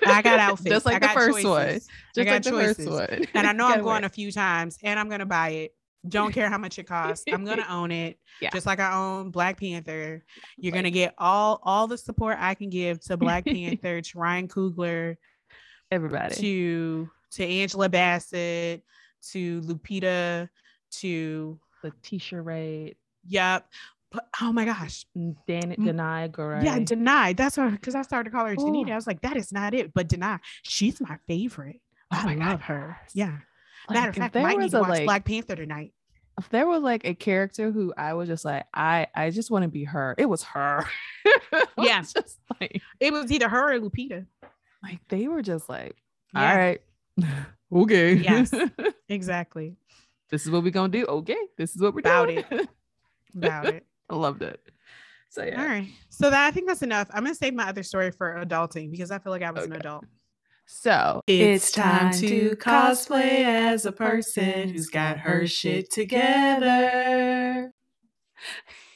I 0.05 0.21
got 0.21 0.37
outfits. 0.39 0.69
just 0.69 0.85
like 0.85 1.01
the 1.01 1.07
first 1.07 1.43
one. 1.43 1.79
Just 2.13 2.29
like 2.29 2.43
the 2.43 2.51
choices. 2.51 2.85
first 2.85 2.89
one. 2.89 3.25
And 3.33 3.47
I 3.47 3.53
know 3.53 3.65
I'm 3.67 3.81
going 3.81 4.01
wear 4.01 4.05
a 4.05 4.09
few 4.09 4.31
times 4.31 4.77
and 4.83 4.99
I'm 4.99 5.09
gonna 5.09 5.25
buy 5.25 5.49
it. 5.49 5.75
Don't 6.07 6.31
care 6.31 6.49
how 6.49 6.57
much 6.57 6.79
it 6.79 6.85
costs. 6.85 7.25
I'm 7.31 7.43
gonna 7.43 7.65
own 7.69 7.91
it. 7.91 8.17
Yeah. 8.41 8.51
Just 8.51 8.65
like 8.65 8.79
I 8.79 8.93
own 8.93 9.31
Black 9.31 9.59
Panther. 9.59 10.23
You're 10.57 10.71
gonna 10.71 10.91
get 10.91 11.13
all 11.17 11.59
all 11.63 11.87
the 11.87 11.97
support 11.97 12.37
I 12.39 12.55
can 12.55 12.69
give 12.69 13.01
to 13.01 13.17
Black 13.17 13.45
Panther, 13.45 14.01
to 14.01 14.19
Ryan 14.19 14.47
Coogler, 14.47 15.17
everybody. 15.91 16.35
to 16.35 17.09
to 17.31 17.45
Angela 17.45 17.89
Bassett, 17.89 18.83
to 19.31 19.61
Lupita, 19.61 20.49
to 20.91 21.59
Letitia 21.83 22.41
Wright, 22.41 22.97
yep. 23.25 23.67
But 24.11 24.27
oh 24.41 24.51
my 24.51 24.65
gosh. 24.65 25.05
Dan 25.15 25.35
Mm, 25.47 25.75
Danai 25.77 26.31
Gurira. 26.31 26.63
Yeah, 26.63 26.79
denied. 26.79 27.37
That's 27.37 27.57
what 27.57 27.71
because 27.71 27.93
I 27.93 28.01
started 28.01 28.31
to 28.31 28.35
call 28.35 28.45
her 28.47 28.53
Ooh. 28.53 28.55
Janita. 28.55 28.91
I 28.91 28.95
was 28.95 29.05
like, 29.05 29.21
that 29.21 29.37
is 29.37 29.51
not 29.51 29.75
it. 29.75 29.93
But 29.93 30.07
Danai. 30.09 30.39
She's 30.63 30.99
my 30.99 31.17
favorite. 31.27 31.79
Oh 32.11 32.23
I 32.25 32.33
love 32.33 32.39
God, 32.39 32.61
her. 32.61 32.97
Yeah. 33.13 33.37
Like, 33.89 33.95
Matter 33.97 34.09
of 34.09 34.15
fact, 34.15 34.33
there 34.33 34.43
might 34.43 34.57
need 34.59 34.71
to 34.71 34.79
watch 34.79 34.89
like, 34.89 35.05
Black 35.05 35.25
Panther 35.25 35.55
tonight. 35.55 35.93
if 36.37 36.47
there 36.49 36.67
was 36.67 36.81
like 36.83 37.05
a 37.05 37.13
character 37.15 37.71
who 37.71 37.93
I 37.97 38.13
was 38.13 38.27
just 38.29 38.45
like, 38.45 38.65
I, 38.73 39.07
I 39.15 39.29
just 39.31 39.49
want 39.51 39.63
to 39.63 39.69
be 39.69 39.83
her. 39.85 40.15
It 40.17 40.27
was 40.27 40.43
her. 40.43 40.85
It 41.51 41.67
was 41.77 42.13
just 42.13 42.39
like, 42.59 42.81
It 42.99 43.11
was 43.13 43.31
either 43.31 43.49
her 43.49 43.73
or 43.73 43.79
Lupita. 43.79 44.25
like 44.83 44.99
they 45.09 45.27
were 45.27 45.41
just 45.41 45.67
like, 45.69 45.95
all 46.35 46.41
Yeah. 46.41 46.57
right, 46.57 46.81
okay, 47.73 48.13
Yes. 48.15 48.53
Exactly. 49.09 49.75
this 50.29 50.45
is 50.45 50.51
what 50.51 50.63
we're 50.63 50.71
gonna 50.71 50.89
do. 50.89 51.05
Okay, 51.05 51.37
this 51.57 51.75
is 51.75 51.81
what 51.81 51.93
we're 51.93 51.99
About 52.01 52.27
doing. 52.27 52.43
About 53.35 53.65
it. 53.67 53.85
I 54.09 54.15
loved 54.15 54.41
it. 54.43 54.59
So 55.29 55.43
yeah. 55.43 55.61
All 55.61 55.67
right. 55.67 55.87
So 56.09 56.29
that 56.29 56.47
I 56.47 56.51
think 56.51 56.67
that's 56.67 56.81
enough. 56.83 57.07
I'm 57.13 57.23
gonna 57.23 57.35
save 57.35 57.53
my 57.53 57.67
other 57.69 57.83
story 57.83 58.11
for 58.11 58.43
adulting 58.43 58.91
because 58.91 59.11
I 59.11 59.19
feel 59.19 59.31
like 59.31 59.41
I 59.43 59.51
was 59.51 59.65
an 59.65 59.73
adult. 59.73 60.05
So 60.71 61.23
It's 61.25 61.71
time 61.71 62.13
to 62.13 62.55
cosplay 62.57 63.43
as 63.43 63.87
a 63.87 63.91
person 63.91 64.69
who's 64.69 64.87
got 64.87 65.17
her 65.17 65.47
shit 65.47 65.91
together. 65.91 67.71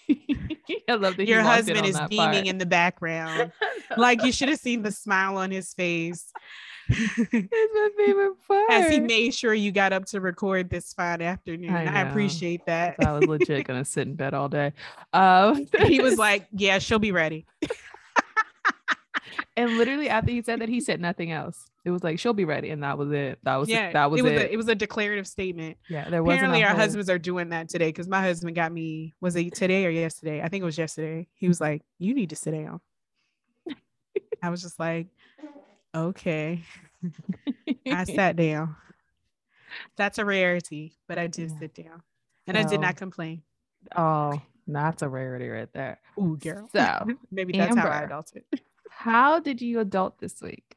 I 0.88 0.94
love 0.94 1.18
that 1.18 1.28
Your 1.28 1.42
husband 1.42 1.86
is 1.88 2.00
beaming 2.10 2.30
part. 2.30 2.48
in 2.48 2.58
the 2.60 2.68
background. 2.68 3.52
like 3.98 4.24
you 4.24 4.32
should 4.32 4.50
have 4.50 4.60
seen 4.60 4.84
the 4.84 4.92
smile 4.92 5.36
on 5.38 5.50
his 5.50 5.74
face 5.74 6.32
It's 6.90 7.74
my 7.74 7.90
favorite 7.98 8.36
part. 8.48 8.72
as 8.72 8.92
he 8.92 9.00
made 9.00 9.34
sure 9.34 9.54
you 9.54 9.72
got 9.72 9.94
up 9.94 10.06
to 10.08 10.22
record 10.22 10.70
this 10.70 10.94
fine 10.94 11.22
afternoon. 11.24 11.74
I 11.74 11.86
I, 11.86 12.02
appreciate 12.02 12.66
that. 12.68 12.98
I 13.04 13.14
was 13.14 13.26
legit 13.26 13.66
gonna 13.66 13.84
sit 13.86 14.08
in 14.08 14.16
bed 14.16 14.36
all 14.36 14.48
day. 14.48 14.74
Um, 15.12 15.66
he 15.88 16.02
was 16.02 16.18
like, 16.20 16.46
Yeah, 16.52 16.78
she'll 16.78 17.00
be 17.00 17.12
ready. 17.12 17.48
And 19.58 19.78
literally 19.78 20.10
after 20.10 20.32
he 20.32 20.42
said 20.42 20.60
that, 20.62 20.70
he 20.70 20.80
said 20.82 21.00
nothing 21.02 21.32
else. 21.32 21.66
It 21.86 21.92
was 21.92 22.04
like 22.04 22.20
she'll 22.20 22.34
be 22.34 22.46
ready, 22.46 22.70
and 22.70 22.84
that 22.84 22.98
was 22.98 23.12
it. 23.12 23.40
That 23.44 23.58
was 23.58 23.68
yeah, 23.70 23.92
that 23.92 24.10
was 24.10 24.22
it 24.22 24.26
it. 24.26 24.32
was 24.34 24.42
A, 24.42 24.54
it 24.54 24.58
was 24.58 24.68
a 24.70 24.76
declarative 24.76 25.28
statement. 25.28 25.78
yeah, 25.90 26.10
there 26.10 26.24
wasn't. 26.24 26.40
Apparently, 26.44 26.64
our 26.64 26.70
whole- 26.72 26.80
husbands 26.80 27.10
are 27.10 27.20
doing 27.20 27.50
that 27.50 27.70
today 27.70 27.90
because 27.90 28.08
my 28.08 28.22
husband 28.22 28.56
got 28.56 28.72
me. 28.72 29.14
Was 29.22 29.36
it 29.36 29.54
today 29.54 29.86
or 29.86 29.90
yesterday? 29.90 30.42
I 30.42 30.48
think 30.48 30.62
it 30.62 30.66
was 30.66 30.78
yesterday. 30.78 31.28
He 31.34 31.48
was 31.48 31.60
like, 31.60 31.82
"You 32.00 32.14
need 32.14 32.30
to 32.30 32.36
sit 32.36 32.52
down." 32.52 32.80
I 34.44 34.50
was 34.50 34.62
just 34.62 34.80
like, 34.80 35.08
"Okay." 35.94 36.62
I 37.88 38.04
sat 38.06 38.36
down. 38.38 38.76
That's 39.98 40.20
a 40.20 40.26
rarity, 40.26 40.94
but 41.08 41.18
I 41.18 41.28
did 41.28 41.52
Yeah. 41.52 41.60
sit 41.60 41.74
down, 41.74 42.02
and 42.48 42.58
I 42.58 42.64
did 42.64 42.80
not 42.80 42.96
complain. 42.96 43.42
oh, 43.96 44.42
that's 44.68 45.02
a 45.02 45.10
rarity 45.10 45.50
right 45.50 45.72
there. 45.74 46.00
Ooh, 46.18 46.38
girl. 46.38 46.70
So, 46.72 47.08
maybe 47.32 47.52
that's 47.58 47.76
how 47.76 47.88
I 47.90 48.04
Amber. 48.04 48.14
adulted. 48.14 48.44
How 48.98 49.40
did 49.40 49.62
you 49.62 49.80
adult 49.80 50.20
this 50.20 50.42
week? 50.42 50.76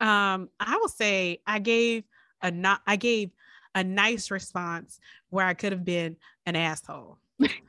Um, 0.00 0.48
I 0.60 0.76
will 0.76 0.88
say 0.88 1.40
I 1.46 1.58
gave 1.58 2.04
a 2.42 2.50
not 2.50 2.80
I 2.86 2.96
gave 2.96 3.30
a 3.74 3.82
nice 3.84 4.30
response 4.30 5.00
where 5.30 5.46
I 5.46 5.54
could 5.54 5.72
have 5.72 5.84
been 5.84 6.16
an 6.46 6.56
asshole. 6.56 7.18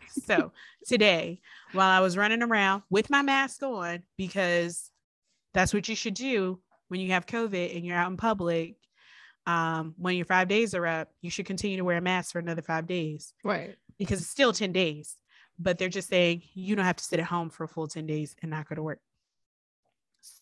so 0.10 0.52
today, 0.88 1.42
while 1.74 1.90
I 1.90 2.00
was 2.00 2.18
running 2.18 2.44
around 2.44 2.84
with 2.90 3.10
my 3.10 3.22
mask 3.22 3.64
on, 3.64 4.04
because 4.18 4.92
that's 5.54 5.74
what 5.74 5.88
you 5.90 5.96
should 5.96 6.14
do 6.14 6.60
when 6.90 7.00
you 7.00 7.12
have 7.12 7.26
COVID 7.26 7.76
and 7.76 7.86
you're 7.86 7.98
out 7.98 8.10
in 8.12 8.18
public. 8.18 8.76
Um, 9.48 9.94
when 10.00 10.16
your 10.16 10.26
five 10.26 10.48
days 10.48 10.74
are 10.74 10.88
up, 10.88 11.12
you 11.22 11.30
should 11.30 11.46
continue 11.46 11.78
to 11.78 11.84
wear 11.84 11.98
a 11.98 12.02
mask 12.02 12.32
for 12.32 12.40
another 12.40 12.64
five 12.64 12.88
days 12.88 13.32
Right. 13.44 13.76
because 14.00 14.20
it's 14.20 14.30
still 14.30 14.52
10 14.52 14.72
days. 14.72 15.18
But 15.60 15.78
they're 15.78 15.88
just 15.88 16.10
saying 16.10 16.42
you 16.56 16.76
don't 16.76 16.84
have 16.86 16.96
to 16.96 17.04
sit 17.04 17.20
at 17.20 17.28
home 17.28 17.52
for 17.52 17.64
a 17.64 17.68
full 17.68 17.88
10 17.88 18.08
days 18.08 18.36
and 18.42 18.50
not 18.50 18.68
go 18.68 18.74
to 18.74 18.82
work. 18.82 19.00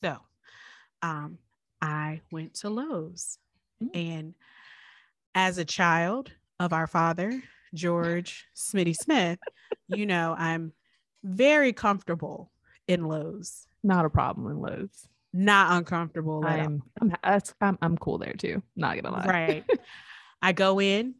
So 0.02 0.17
um, 1.02 1.38
I 1.82 2.22
went 2.32 2.56
to 2.56 2.69
Lowe's. 2.69 3.38
Mm. 3.84 3.89
And 3.93 4.34
as 5.36 5.58
a 5.58 5.65
child 5.65 6.32
of 6.60 6.74
our 6.74 6.88
father, 6.88 7.41
George 7.74 8.46
Smitty 8.56 8.96
Smith, 8.96 9.39
you 9.88 10.06
know, 10.06 10.36
I'm 10.38 10.74
very 11.24 11.74
comfortable 11.74 12.52
in 12.88 13.06
Lowe's, 13.06 13.65
Not 13.84 14.06
a 14.06 14.10
problem 14.10 14.52
in 14.52 14.60
Lowe's. 14.60 15.08
not 15.34 15.78
uncomfortable. 15.78 16.43
I'm 16.46 16.84
I'm, 17.02 17.41
I'm 17.62 17.78
I'm 17.82 17.98
cool 17.98 18.17
there 18.17 18.34
too. 18.34 18.62
Not 18.76 19.02
gonna 19.02 19.15
lie. 19.15 19.26
Right. 19.26 19.65
I 20.41 20.52
go 20.52 20.80
in, 20.80 21.15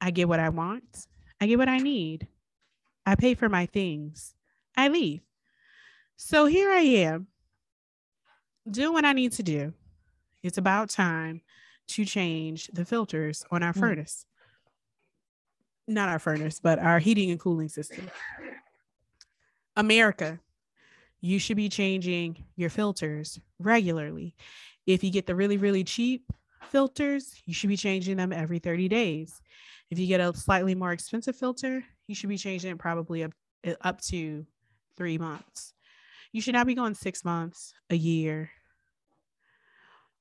I 0.00 0.10
get 0.10 0.28
what 0.28 0.38
I 0.38 0.50
want, 0.50 1.06
I 1.40 1.46
get 1.46 1.58
what 1.58 1.68
I 1.68 1.78
need, 1.78 2.28
I 3.06 3.14
pay 3.16 3.34
for 3.34 3.48
my 3.48 3.66
things, 3.66 4.34
I 4.76 4.88
leave. 4.88 5.22
So 6.16 6.44
here 6.46 6.70
I 6.70 6.80
am, 6.80 7.26
doing 8.70 8.92
what 8.92 9.04
I 9.04 9.12
need 9.12 9.32
to 9.32 9.42
do. 9.42 9.72
It's 10.42 10.58
about 10.58 10.90
time 10.90 11.42
to 11.88 12.04
change 12.04 12.68
the 12.72 12.84
filters 12.84 13.44
on 13.50 13.62
our 13.62 13.72
Mm. 13.72 13.80
furnace. 13.80 14.26
Not 15.86 16.08
our 16.08 16.18
furnace, 16.18 16.60
but 16.60 16.78
our 16.78 16.98
heating 16.98 17.30
and 17.30 17.40
cooling 17.40 17.68
system. 17.68 18.10
America, 19.76 20.38
you 21.20 21.38
should 21.38 21.56
be 21.56 21.68
changing 21.68 22.44
your 22.56 22.70
filters 22.70 23.38
regularly. 23.58 24.34
If 24.86 25.02
you 25.02 25.10
get 25.10 25.26
the 25.26 25.34
really, 25.34 25.56
really 25.56 25.84
cheap 25.84 26.30
filters, 26.70 27.40
you 27.46 27.54
should 27.54 27.68
be 27.68 27.76
changing 27.76 28.16
them 28.16 28.32
every 28.32 28.58
30 28.58 28.88
days. 28.88 29.40
If 29.90 29.98
you 29.98 30.06
get 30.06 30.20
a 30.20 30.34
slightly 30.34 30.74
more 30.74 30.92
expensive 30.92 31.36
filter, 31.36 31.84
you 32.06 32.14
should 32.14 32.28
be 32.28 32.36
changing 32.38 32.70
it 32.72 32.78
probably 32.78 33.24
up, 33.24 33.32
uh, 33.66 33.74
up 33.80 34.00
to 34.02 34.46
three 34.96 35.16
months. 35.18 35.72
You 36.32 36.42
should 36.42 36.54
not 36.54 36.66
be 36.66 36.74
going 36.74 36.94
six 36.94 37.24
months, 37.24 37.72
a 37.88 37.94
year, 37.96 38.50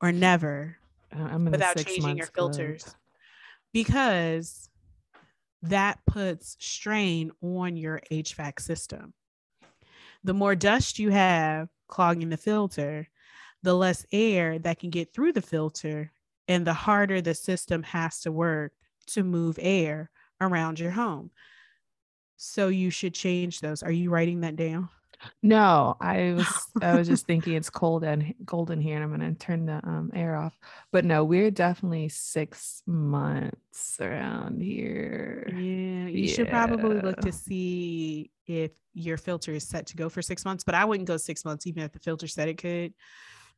or 0.02 0.12
never 0.12 0.78
I- 1.12 1.22
I'm 1.22 1.48
in 1.48 1.52
the 1.52 1.52
without 1.52 1.78
changing 1.78 2.04
your 2.04 2.18
months 2.18 2.30
club. 2.30 2.54
filters 2.54 2.96
because 3.74 4.70
that 5.62 6.00
puts 6.06 6.56
strain 6.60 7.32
on 7.42 7.76
your 7.78 8.02
HVAC 8.12 8.60
system. 8.60 9.14
The 10.24 10.34
more 10.34 10.56
dust 10.56 11.00
you 11.00 11.10
have 11.12 11.70
clogging 11.88 12.30
the 12.30 12.38
filter, 12.38 13.08
the 13.64 13.74
less 13.74 14.06
air 14.12 14.60
that 14.60 14.80
can 14.80 14.90
get 14.90 15.14
through 15.14 15.34
the 15.34 15.42
filter, 15.42 16.12
and 16.48 16.66
the 16.66 16.74
harder 16.74 17.22
the 17.22 17.34
system 17.34 17.84
has 17.84 18.22
to 18.22 18.32
work 18.32 18.74
to 19.08 19.24
move 19.24 19.58
air 19.62 20.12
around 20.42 20.80
your 20.80 20.92
home. 20.92 21.32
So 22.38 22.68
you 22.68 22.90
should 22.90 23.14
change 23.14 23.60
those. 23.62 23.82
Are 23.84 23.92
you 23.92 24.10
writing 24.10 24.42
that 24.42 24.56
down? 24.56 24.90
No, 25.42 25.96
I 26.00 26.34
was 26.34 26.48
I 26.82 26.96
was 26.96 27.08
just 27.08 27.26
thinking 27.26 27.54
it's 27.56 27.70
cold 27.70 28.04
and 28.04 28.34
cold 28.46 28.72
in 28.72 28.82
here, 28.82 28.96
and 28.96 29.04
I'm 29.04 29.12
gonna 29.12 29.34
turn 29.34 29.66
the 29.66 29.82
um, 29.84 30.12
air 30.14 30.36
off. 30.36 30.58
But 30.92 31.06
no, 31.06 31.24
we're 31.24 31.52
definitely 31.52 32.10
six 32.10 32.82
months 32.86 33.98
around 34.00 34.62
here. 34.62 35.48
Yeah, 35.50 36.08
you 36.08 36.28
should 36.28 36.50
probably 36.50 37.02
look 37.02 37.20
to 37.22 37.32
see 37.32 38.32
if 38.46 38.72
your 38.94 39.18
filter 39.18 39.52
is 39.52 39.68
set 39.68 39.88
to 39.88 39.98
go 39.98 40.10
for 40.10 40.22
six 40.22 40.46
months, 40.46 40.64
but 40.64 40.76
I 40.76 40.86
wouldn't 40.86 41.08
go 41.08 41.18
six 41.18 41.44
months, 41.46 41.68
even 41.68 41.84
if 41.84 41.92
the 41.92 42.00
filter 42.00 42.28
said 42.28 42.50
it 42.50 42.58
could, 42.58 42.94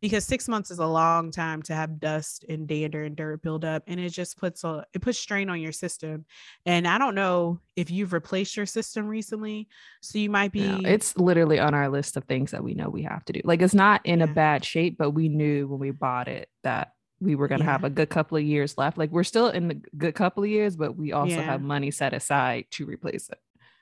because 0.02 0.26
six 0.26 0.48
months 0.48 0.72
is 0.72 0.80
a 0.80 0.86
long 0.86 1.32
time 1.32 1.62
to 1.64 1.74
have 1.74 2.00
dust 2.00 2.46
and 2.48 2.68
dander 2.68 3.04
and 3.04 3.16
dirt 3.16 3.42
build 3.42 3.66
up, 3.66 3.84
and 3.88 4.00
it 4.00 4.10
just 4.10 4.38
puts 4.38 4.64
a 4.64 4.86
it 4.94 5.02
puts 5.02 5.20
strain 5.20 5.50
on 5.50 5.60
your 5.62 5.72
system. 5.72 6.26
And 6.66 6.88
I 6.88 6.98
don't 6.98 7.16
know 7.16 7.60
if 7.76 7.92
you've 7.92 8.14
replaced 8.14 8.56
your 8.58 8.66
system 8.66 9.08
recently, 9.08 9.68
so 10.02 10.18
you 10.18 10.30
might 10.30 10.52
be. 10.52 10.62
No, 10.62 10.90
it's 10.90 11.18
literally 11.18 11.60
on 11.60 11.74
our 11.74 11.90
list 11.90 12.18
of 12.18 12.24
things 12.26 12.52
that 12.52 12.64
we 12.64 12.74
know 12.74 12.90
we 12.90 13.04
have 13.04 13.26
to 13.26 13.34
do. 13.34 13.42
Like 13.44 13.62
it's 13.62 13.74
not 13.74 14.06
in 14.06 14.22
a 14.22 14.28
bad 14.28 14.64
shape, 14.64 14.98
but 14.98 15.12
we 15.12 15.30
knew 15.30 15.68
when 15.68 15.80
we 15.80 15.92
bought 15.92 16.28
it 16.28 16.50
that 16.64 16.94
we 17.22 17.36
were 17.36 17.48
gonna 17.50 17.66
have 17.66 17.84
a 17.84 17.90
good 17.90 18.10
couple 18.10 18.38
of 18.38 18.44
years 18.44 18.78
left. 18.78 18.98
Like 18.98 19.12
we're 19.12 19.24
still 19.26 19.50
in 19.50 19.68
the 19.68 19.82
good 19.98 20.16
couple 20.16 20.44
of 20.44 20.50
years, 20.50 20.76
but 20.78 20.96
we 20.96 21.12
also 21.12 21.36
Yeah. 21.36 21.44
have 21.44 21.62
money 21.62 21.92
set 21.92 22.14
aside 22.14 22.66
to 22.72 22.86
replace 22.86 23.30
it. 23.30 23.40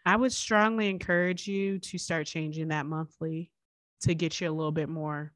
I 0.08 0.16
would 0.16 0.32
strongly 0.32 0.90
encourage 0.90 1.48
you 1.48 1.80
to 1.80 1.98
start 1.98 2.26
changing 2.28 2.70
that 2.70 2.86
monthly 2.86 3.52
to 4.02 4.16
get 4.16 4.40
you 4.42 4.50
a 4.50 4.52
little 4.54 4.72
bit 4.72 4.90
more 4.90 5.34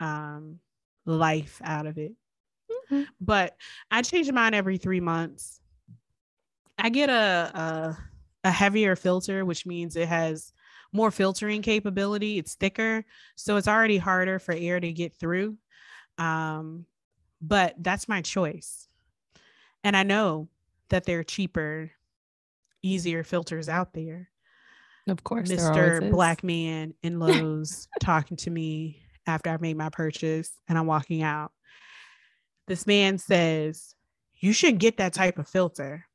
um 0.00 0.58
life 1.06 1.60
out 1.64 1.86
of 1.86 1.98
it. 1.98 2.12
Mhm. 2.90 3.06
But 3.20 3.56
I 3.90 4.02
change 4.02 4.30
mine 4.32 4.54
every 4.54 4.78
3 4.78 5.00
months. 5.00 5.60
I 6.78 6.88
get 6.90 7.10
a 7.10 7.50
a, 7.54 7.98
a 8.44 8.50
heavier 8.50 8.96
filter 8.96 9.44
which 9.44 9.66
means 9.66 9.96
it 9.96 10.08
has 10.08 10.52
more 10.92 11.10
filtering 11.10 11.62
capability. 11.62 12.38
It's 12.38 12.54
thicker, 12.54 13.04
so 13.36 13.56
it's 13.56 13.68
already 13.68 13.98
harder 13.98 14.38
for 14.38 14.52
air 14.52 14.80
to 14.80 14.92
get 14.92 15.14
through. 15.14 15.56
Um, 16.18 16.86
but 17.40 17.74
that's 17.78 18.08
my 18.08 18.22
choice. 18.22 18.88
And 19.84 19.96
I 19.96 20.02
know 20.02 20.48
that 20.88 21.04
there 21.04 21.20
are 21.20 21.24
cheaper, 21.24 21.92
easier 22.82 23.22
filters 23.24 23.68
out 23.68 23.94
there. 23.94 24.28
Of 25.06 25.22
course, 25.24 25.48
Mr. 25.48 26.10
Black 26.10 26.42
Man 26.44 26.94
in 27.02 27.18
Lowe's 27.20 27.88
talking 28.00 28.36
to 28.38 28.50
me 28.50 29.00
after 29.30 29.50
I 29.50 29.56
made 29.58 29.76
my 29.76 29.88
purchase 29.88 30.52
and 30.68 30.76
I'm 30.76 30.86
walking 30.86 31.22
out. 31.22 31.52
This 32.66 32.86
man 32.86 33.18
says, 33.18 33.94
You 34.40 34.52
should 34.52 34.78
get 34.78 34.98
that 34.98 35.12
type 35.14 35.38
of 35.38 35.48
filter. 35.48 36.06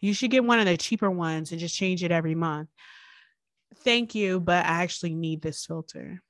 You 0.00 0.14
should 0.14 0.32
get 0.32 0.44
one 0.44 0.58
of 0.58 0.66
the 0.66 0.76
cheaper 0.76 1.10
ones 1.10 1.52
and 1.52 1.60
just 1.60 1.76
change 1.76 2.02
it 2.02 2.10
every 2.10 2.34
month. 2.34 2.68
Thank 3.84 4.14
you, 4.14 4.40
but 4.40 4.64
I 4.64 4.82
actually 4.82 5.14
need 5.14 5.42
this 5.42 5.64
filter. 5.64 6.20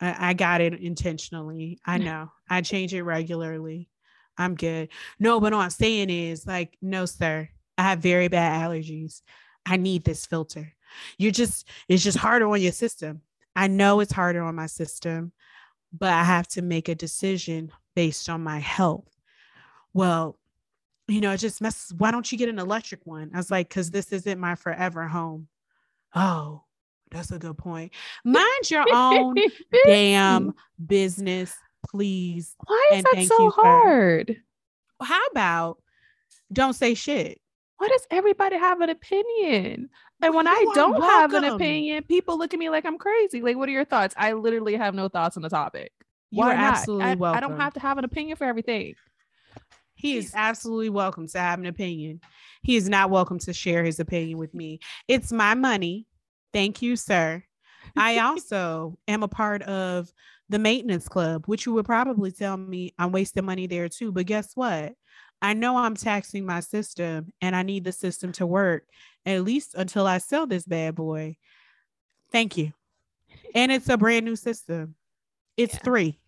I, 0.00 0.30
I 0.30 0.32
got 0.34 0.60
it 0.60 0.74
intentionally. 0.74 1.78
I 1.86 1.98
know. 1.98 2.32
I 2.50 2.60
change 2.62 2.92
it 2.92 3.04
regularly. 3.04 3.88
I'm 4.36 4.54
good. 4.56 4.88
No, 5.20 5.40
but 5.40 5.52
all 5.52 5.60
I'm 5.60 5.70
saying 5.70 6.10
is 6.10 6.46
like, 6.46 6.76
no, 6.82 7.06
sir. 7.06 7.48
I 7.78 7.82
have 7.82 8.00
very 8.00 8.28
bad 8.28 8.68
allergies. 8.68 9.22
I 9.64 9.76
need 9.76 10.04
this 10.04 10.26
filter. 10.26 10.72
You're 11.16 11.32
just, 11.32 11.68
it's 11.88 12.02
just 12.02 12.18
harder 12.18 12.48
on 12.48 12.60
your 12.60 12.72
system. 12.72 13.22
I 13.54 13.66
know 13.66 14.00
it's 14.00 14.12
harder 14.12 14.42
on 14.42 14.54
my 14.54 14.66
system, 14.66 15.32
but 15.92 16.12
I 16.12 16.24
have 16.24 16.48
to 16.48 16.62
make 16.62 16.88
a 16.88 16.94
decision 16.94 17.70
based 17.94 18.28
on 18.28 18.42
my 18.42 18.58
health. 18.58 19.08
Well, 19.92 20.38
you 21.08 21.20
know, 21.20 21.32
it 21.32 21.38
just 21.38 21.60
messes. 21.60 21.92
Why 21.94 22.10
don't 22.10 22.30
you 22.30 22.38
get 22.38 22.48
an 22.48 22.58
electric 22.58 23.04
one? 23.04 23.30
I 23.34 23.36
was 23.36 23.50
like, 23.50 23.68
because 23.68 23.90
this 23.90 24.12
isn't 24.12 24.40
my 24.40 24.54
forever 24.54 25.06
home. 25.06 25.48
Oh, 26.14 26.62
that's 27.10 27.30
a 27.30 27.38
good 27.38 27.58
point. 27.58 27.92
Mind 28.24 28.70
your 28.70 28.86
own 28.92 29.34
damn 29.84 30.54
business, 30.84 31.54
please. 31.90 32.54
Why 32.66 32.90
is 32.92 33.04
and 33.04 33.06
that 33.12 33.26
so 33.26 33.50
hard? 33.50 34.40
For, 34.98 35.04
how 35.04 35.26
about 35.26 35.82
don't 36.50 36.74
say 36.74 36.94
shit? 36.94 37.41
Why 37.82 37.88
does 37.88 38.06
everybody 38.12 38.56
have 38.56 38.80
an 38.80 38.90
opinion? 38.90 39.88
And 40.22 40.34
when 40.36 40.46
you 40.46 40.52
I 40.52 40.72
don't 40.72 41.00
welcome. 41.00 41.02
have 41.02 41.34
an 41.34 41.42
opinion, 41.42 42.04
people 42.04 42.38
look 42.38 42.54
at 42.54 42.60
me 42.60 42.70
like 42.70 42.86
I'm 42.86 42.96
crazy. 42.96 43.42
Like, 43.42 43.56
what 43.56 43.68
are 43.68 43.72
your 43.72 43.84
thoughts? 43.84 44.14
I 44.16 44.34
literally 44.34 44.76
have 44.76 44.94
no 44.94 45.08
thoughts 45.08 45.36
on 45.36 45.42
the 45.42 45.48
topic. 45.48 45.90
You 46.30 46.42
Why 46.42 46.52
are 46.52 46.56
not? 46.56 46.74
absolutely 46.74 47.06
I, 47.06 47.14
welcome. 47.16 47.36
I 47.36 47.40
don't 47.40 47.58
have 47.58 47.74
to 47.74 47.80
have 47.80 47.98
an 47.98 48.04
opinion 48.04 48.36
for 48.36 48.44
everything. 48.44 48.94
He 49.96 50.16
is 50.16 50.32
absolutely 50.32 50.90
welcome 50.90 51.26
to 51.26 51.40
have 51.40 51.58
an 51.58 51.66
opinion. 51.66 52.20
He 52.62 52.76
is 52.76 52.88
not 52.88 53.10
welcome 53.10 53.40
to 53.40 53.52
share 53.52 53.82
his 53.82 53.98
opinion 53.98 54.38
with 54.38 54.54
me. 54.54 54.78
It's 55.08 55.32
my 55.32 55.54
money. 55.54 56.06
Thank 56.52 56.82
you, 56.82 56.94
sir. 56.94 57.42
I 57.96 58.18
also 58.20 58.96
am 59.08 59.24
a 59.24 59.28
part 59.28 59.62
of 59.62 60.12
the 60.48 60.60
maintenance 60.60 61.08
club, 61.08 61.46
which 61.46 61.66
you 61.66 61.72
would 61.72 61.86
probably 61.86 62.30
tell 62.30 62.56
me 62.56 62.94
I'm 62.96 63.10
wasting 63.10 63.44
money 63.44 63.66
there 63.66 63.88
too. 63.88 64.12
But 64.12 64.26
guess 64.26 64.52
what? 64.54 64.92
I 65.42 65.54
know 65.54 65.76
I'm 65.76 65.96
taxing 65.96 66.46
my 66.46 66.60
system 66.60 67.32
and 67.42 67.56
I 67.56 67.62
need 67.64 67.82
the 67.82 67.92
system 67.92 68.30
to 68.32 68.46
work 68.46 68.84
at 69.26 69.42
least 69.42 69.74
until 69.74 70.06
I 70.06 70.18
sell 70.18 70.46
this 70.46 70.64
bad 70.64 70.94
boy. 70.94 71.36
Thank 72.30 72.56
you. 72.56 72.72
And 73.54 73.72
it's 73.72 73.88
a 73.88 73.98
brand 73.98 74.24
new 74.24 74.36
system. 74.36 74.94
It's 75.56 75.74
yeah. 75.74 75.80
three. 75.80 76.20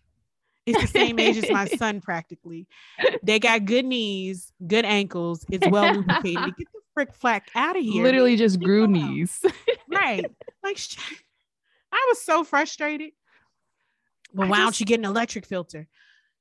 It's 0.65 0.81
the 0.81 0.87
same 0.87 1.17
age 1.19 1.37
as 1.37 1.49
my 1.49 1.65
son, 1.77 2.01
practically. 2.01 2.67
They 3.23 3.39
got 3.39 3.65
good 3.65 3.85
knees, 3.85 4.51
good 4.65 4.83
ankles. 4.83 5.45
It's 5.49 5.67
well 5.67 5.93
lubricated. 5.93 6.57
Get 6.57 6.67
the 6.73 6.81
frick 6.93 7.13
flack 7.13 7.49
out 7.55 7.77
of 7.77 7.83
here. 7.83 8.03
Literally 8.03 8.35
just 8.35 8.59
grew 8.59 8.87
knees. 8.87 9.43
right. 9.89 10.25
Like, 10.63 10.79
I 11.91 12.05
was 12.09 12.21
so 12.21 12.43
frustrated. 12.43 13.11
Well, 14.33 14.49
why 14.49 14.57
just... 14.57 14.65
don't 14.65 14.79
you 14.81 14.85
get 14.85 14.99
an 14.99 15.05
electric 15.05 15.45
filter? 15.45 15.87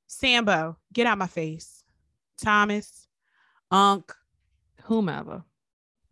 Sambo, 0.06 0.78
get 0.92 1.06
out 1.06 1.18
my 1.18 1.26
face. 1.26 1.83
Thomas, 2.40 3.08
Unc, 3.70 4.12
whomever. 4.84 5.44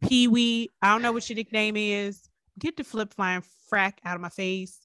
Pee 0.03 0.29
Wee, 0.29 0.69
I 0.81 0.93
don't 0.93 1.03
know 1.03 1.13
what 1.13 1.29
your 1.29 1.37
nickname 1.37 1.77
is. 1.77 2.29
Get 2.59 2.77
the 2.77 2.85
flip 2.85 3.15
flying 3.15 3.43
frack 3.73 3.95
out 4.05 4.17
of 4.17 4.21
my 4.21 4.29
face. 4.29 4.79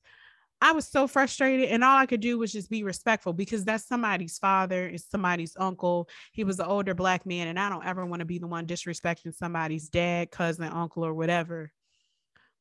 I 0.60 0.72
was 0.72 0.88
so 0.88 1.08
frustrated, 1.08 1.70
and 1.70 1.84
all 1.84 1.98
I 1.98 2.08
could 2.08 2.20
do 2.20 2.40
was 2.40 2.52
just 2.52 2.70
be 2.70 2.84
respectful 2.84 3.32
because 3.32 3.64
that's 3.64 3.86
somebody's 3.86 4.40
father, 4.40 4.88
it's 4.88 5.06
somebody's 5.10 5.56
uncle. 5.58 6.10
He 6.32 6.44
was 6.44 6.60
an 6.60 6.66
older 6.66 6.96
black 6.96 7.28
man, 7.28 7.48
and 7.48 7.60
I 7.60 7.70
don't 7.70 7.86
ever 7.86 8.06
want 8.06 8.22
to 8.22 8.26
be 8.26 8.40
the 8.40 8.48
one 8.48 8.66
disrespecting 8.66 9.36
somebody's 9.36 9.90
dad, 9.90 10.32
cousin, 10.32 10.66
uncle, 10.66 11.06
or 11.06 11.14
whatever, 11.14 11.72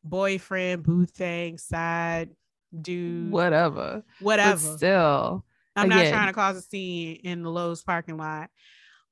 boyfriend, 0.05 0.83
boo 0.83 1.07
thing, 1.07 1.57
side 1.57 2.31
dude, 2.79 3.31
whatever, 3.31 4.03
whatever. 4.21 4.69
But 4.69 4.77
still, 4.77 5.45
I'm 5.77 5.91
again. 5.91 6.05
not 6.05 6.11
trying 6.11 6.27
to 6.29 6.33
cause 6.33 6.57
a 6.57 6.63
scene 6.63 7.17
in 7.23 7.43
the 7.43 7.51
Lowe's 7.51 7.83
parking 7.83 8.17
lot, 8.17 8.51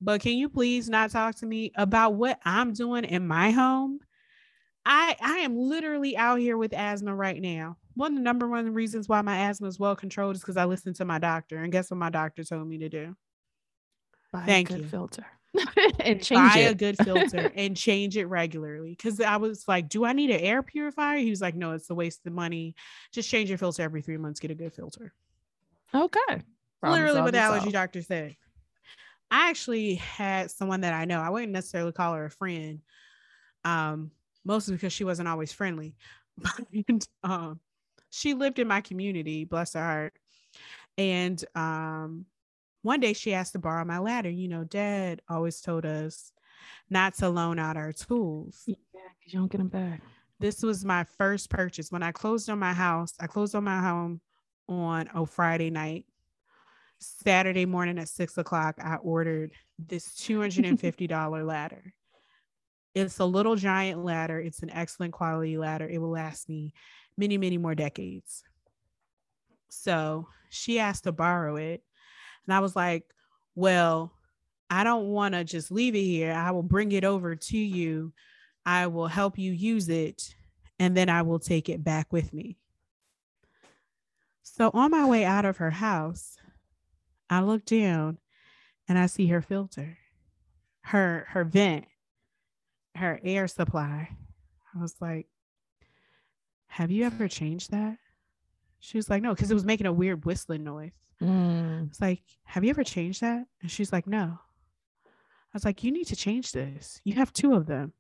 but 0.01 0.21
can 0.21 0.33
you 0.33 0.49
please 0.49 0.89
not 0.89 1.11
talk 1.11 1.37
to 1.37 1.47
me 1.47 1.73
about 1.77 2.15
what 2.15 2.41
I'm 2.45 2.73
doing 2.73 3.05
in 3.05 3.27
my 3.27 3.51
home? 3.51 4.01
I 4.85 5.17
I 5.21 5.39
am 5.39 5.57
literally 5.57 6.17
out 6.17 6.39
here 6.39 6.57
with 6.57 6.73
asthma 6.73 7.15
right 7.15 7.41
now 7.41 7.77
one 7.95 8.13
of 8.13 8.17
the 8.19 8.23
number 8.23 8.49
one 8.49 8.73
reasons 8.75 9.09
why 9.09 9.23
my 9.23 9.49
asthma 9.49 9.69
is 9.69 9.79
well 9.79 9.97
controlled 9.97 10.37
is 10.37 10.41
because 10.41 10.57
I 10.57 10.65
listened 10.65 10.97
to 10.97 11.05
my 11.05 11.19
doctor. 11.19 11.59
And 11.59 11.73
guess 11.73 11.91
what 11.91 11.99
my 11.99 12.11
doctor 12.11 12.45
told 12.45 12.67
me 12.67 12.79
to 12.79 12.89
do? 12.89 13.17
Buy 14.33 14.45
Thank 14.45 14.71
you. 14.71 14.83
filter. 14.83 15.27
and 16.01 16.21
change 16.21 16.53
Buy 16.53 16.59
it. 16.61 16.73
a 16.73 16.75
good 16.75 16.97
filter 16.99 17.53
and 17.55 17.77
change 17.77 18.17
it 18.17 18.27
regularly. 18.27 18.91
Because 18.91 19.21
I 19.21 19.37
was 19.37 19.67
like, 19.69 19.89
do 19.89 20.05
I 20.05 20.13
need 20.13 20.31
an 20.31 20.41
air 20.41 20.63
purifier? 20.63 21.19
He 21.19 21.31
was 21.31 21.41
like, 21.41 21.55
no, 21.55 21.73
it's 21.73 21.89
a 21.91 21.95
waste 21.95 22.27
of 22.27 22.33
money. 22.33 22.75
Just 23.13 23.31
change 23.31 23.49
your 23.49 23.59
filter 23.59 23.83
every 23.83 24.03
three 24.03 24.17
months. 24.17 24.41
Get 24.41 24.51
a 24.51 24.57
good 24.57 24.75
filter. 24.75 25.15
Okay. 25.95 26.43
Literally 26.91 27.23
what 27.23 27.33
the 27.33 27.39
allergy 27.39 27.71
doctor 27.71 28.03
said. 28.03 28.37
I 29.31 29.51
actually 29.51 29.97
had 29.97 30.51
someone 30.51 30.83
that 30.83 30.95
I 30.95 31.05
know. 31.07 31.21
I 31.21 31.31
wouldn't 31.31 31.53
necessarily 31.53 31.93
call 31.93 32.15
her 32.15 32.27
a 32.27 32.31
friend. 32.31 32.81
Um, 33.65 34.11
mostly 34.45 34.75
because 34.75 34.93
she 34.93 35.05
wasn't 35.05 35.29
always 35.29 35.53
friendly. 35.53 35.95
But 36.37 37.07
um, 37.23 37.61
she 38.11 38.35
lived 38.35 38.59
in 38.59 38.67
my 38.67 38.81
community, 38.81 39.45
bless 39.45 39.75
her 39.75 39.81
heart. 39.81 40.15
And 40.99 41.43
um, 41.55 42.27
one 42.83 43.01
day 43.01 43.13
she 43.13 43.35
asked 43.35 43.53
to 43.53 43.59
borrow 43.59 43.85
my 43.85 43.99
ladder. 43.99 44.31
You 44.31 44.49
know, 44.49 44.65
dad 44.65 45.23
always 45.29 45.61
told 45.61 45.87
us 45.87 46.33
not 46.91 47.15
to 47.15 47.29
loan 47.29 47.59
out 47.59 47.77
our 47.77 47.93
tools. 47.93 48.65
Yeah, 48.67 48.77
because 49.19 49.33
you 49.33 49.39
don't 49.39 49.51
get 49.51 49.59
them 49.59 49.69
back. 49.69 50.03
This 50.41 50.63
was 50.63 50.85
my 50.85 51.05
first 51.05 51.51
purchase. 51.51 51.91
When 51.91 52.03
I 52.03 52.13
closed 52.13 52.51
on 52.51 52.59
my 52.59 52.73
house, 52.73 53.15
I 53.21 53.27
closed 53.27 53.55
on 53.55 53.65
my 53.65 53.81
home 53.81 54.21
on 54.69 55.09
a 55.15 55.25
Friday 55.25 55.71
night. 55.71 56.05
Saturday 56.99 57.67
morning 57.67 57.99
at 57.99 58.09
six 58.09 58.39
o'clock, 58.39 58.77
I 58.83 58.97
ordered 58.97 59.53
this 59.79 60.09
$250 60.21 61.47
ladder. 61.47 61.93
It's 62.95 63.19
a 63.19 63.25
little 63.25 63.57
giant 63.57 64.05
ladder. 64.05 64.39
It's 64.39 64.63
an 64.63 64.71
excellent 64.71 65.13
quality 65.13 65.59
ladder. 65.59 65.89
It 65.89 65.99
will 65.99 66.11
last 66.11 66.49
me 66.49 66.73
many, 67.17 67.39
many 67.39 67.59
more 67.59 67.75
decades. 67.75 68.45
So 69.69 70.29
she 70.51 70.79
asked 70.79 71.05
to 71.05 71.13
borrow 71.13 71.57
it. 71.57 71.83
And 72.47 72.55
I 72.55 72.61
was 72.61 72.77
like, 72.77 73.05
well, 73.55 74.13
I 74.71 74.85
don't 74.85 75.07
want 75.07 75.35
to 75.35 75.45
just 75.45 75.71
leave 75.71 75.95
it 75.95 76.03
here. 76.03 76.33
I 76.33 76.53
will 76.53 76.63
bring 76.63 76.93
it 76.93 77.05
over 77.05 77.35
to 77.35 77.59
you. 77.59 78.13
I 78.65 78.87
will 78.87 79.09
help 79.09 79.39
you 79.39 79.53
use 79.53 79.89
it. 79.89 80.35
And 80.79 80.97
then 80.97 81.09
I 81.09 81.23
will 81.23 81.39
take 81.39 81.69
it 81.69 81.83
back 81.83 82.13
with 82.13 82.33
me. 82.33 82.57
So 84.43 84.71
on 84.73 84.91
my 84.91 85.07
way 85.07 85.25
out 85.25 85.45
of 85.45 85.57
her 85.57 85.71
house, 85.71 86.37
I 87.31 87.41
look 87.41 87.65
down 87.65 88.19
and 88.89 88.99
I 88.99 89.07
see 89.07 89.27
her 89.29 89.41
filter, 89.41 89.99
her 90.83 91.27
her 91.31 91.45
vent, 91.45 91.87
her 92.95 93.21
air 93.25 93.49
supply. 93.49 94.11
I 94.75 94.81
was 94.81 94.97
like, 95.01 95.27
have 96.67 96.91
you 96.91 97.05
ever 97.05 97.29
changed 97.29 97.71
that? 97.71 97.99
She 98.81 98.99
was 98.99 99.09
like, 99.09 99.23
no, 99.23 99.35
because 99.35 99.51
it 99.51 99.55
was 99.55 99.65
making 99.65 99.87
a 99.87 99.93
weird 99.93 100.25
whistling 100.25 100.65
noise. 100.65 100.93
Mm. 101.23 101.89
It's 101.89 102.01
like, 102.01 102.23
have 102.45 102.65
you 102.65 102.71
ever 102.71 102.85
changed 102.85 103.23
that? 103.23 103.47
And 103.63 103.71
she's 103.71 103.93
like, 103.93 104.07
no. 104.07 104.39
I 105.07 105.55
was 105.55 105.65
like, 105.65 105.85
you 105.85 105.93
need 105.93 106.09
to 106.09 106.17
change 106.17 106.53
this. 106.53 107.01
You 107.05 107.15
have 107.15 107.33
two 107.33 107.55
of 107.55 107.67
them. 107.67 107.93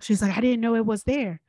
She's 0.00 0.20
like, 0.20 0.36
I 0.36 0.40
didn't 0.40 0.60
know 0.60 0.74
it 0.74 0.84
was 0.84 1.04
there. 1.04 1.40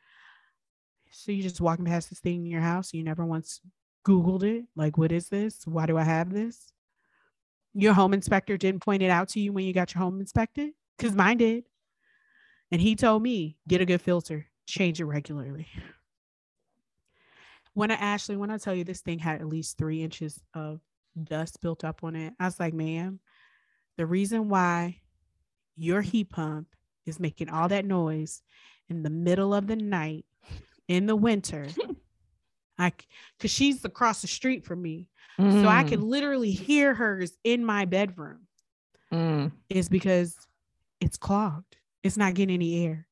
So 1.11 1.31
you 1.31 1.41
just 1.41 1.59
walking 1.59 1.85
past 1.85 2.09
this 2.09 2.19
thing 2.19 2.45
in 2.45 2.51
your 2.51 2.61
house. 2.61 2.93
You 2.93 3.03
never 3.03 3.25
once 3.25 3.59
Googled 4.05 4.43
it. 4.43 4.65
Like, 4.75 4.97
what 4.97 5.11
is 5.11 5.29
this? 5.29 5.65
Why 5.65 5.85
do 5.85 5.97
I 5.97 6.03
have 6.03 6.31
this? 6.31 6.71
Your 7.79 7.93
home 7.93 8.13
inspector 8.13 8.57
didn't 8.57 8.81
point 8.81 9.03
it 9.03 9.09
out 9.09 9.29
to 9.29 9.39
you 9.39 9.53
when 9.53 9.65
you 9.65 9.73
got 9.73 9.93
your 9.93 10.03
home 10.03 10.19
inspected? 10.19 10.71
Because 10.97 11.15
mine 11.15 11.37
did. 11.37 11.65
And 12.71 12.81
he 12.81 12.95
told 12.95 13.21
me, 13.21 13.57
get 13.67 13.81
a 13.81 13.85
good 13.85 14.01
filter, 14.01 14.47
change 14.65 14.99
it 14.99 15.05
regularly 15.05 15.67
when 17.77 17.91
I 17.91 17.93
Ashley, 17.93 18.35
when 18.37 18.49
I 18.49 18.57
tell 18.57 18.73
you 18.73 18.83
this 18.83 19.01
thing 19.01 19.19
had 19.19 19.39
at 19.39 19.47
least 19.47 19.77
three 19.77 20.01
inches 20.01 20.41
of 20.55 20.81
dust 21.23 21.61
built 21.61 21.83
up 21.83 22.03
on 22.03 22.15
it, 22.15 22.33
I 22.39 22.45
was 22.45 22.59
like, 22.59 22.73
ma'am, 22.73 23.19
the 23.97 24.07
reason 24.07 24.49
why 24.49 25.01
your 25.75 26.01
heat 26.01 26.31
pump 26.31 26.69
is 27.05 27.19
making 27.19 27.49
all 27.49 27.67
that 27.67 27.85
noise 27.85 28.41
in 28.89 29.03
the 29.03 29.11
middle 29.11 29.53
of 29.53 29.67
the 29.67 29.75
night 29.75 30.25
in 30.87 31.05
the 31.05 31.15
winter. 31.15 31.67
I 32.77 32.91
because 33.37 33.51
she's 33.51 33.83
across 33.85 34.21
the 34.21 34.27
street 34.27 34.65
from 34.65 34.81
me. 34.81 35.09
Mm. 35.39 35.61
So 35.61 35.67
I 35.67 35.83
could 35.83 35.99
mm. 35.99 36.07
literally 36.09 36.51
hear 36.51 36.93
hers 36.93 37.33
in 37.43 37.63
my 37.63 37.85
bedroom. 37.85 38.47
Mm. 39.11 39.51
Is 39.69 39.89
because 39.89 40.35
it's 40.99 41.17
clogged. 41.17 41.77
It's 42.03 42.17
not 42.17 42.33
getting 42.33 42.55
any 42.55 42.85
air. 42.85 43.07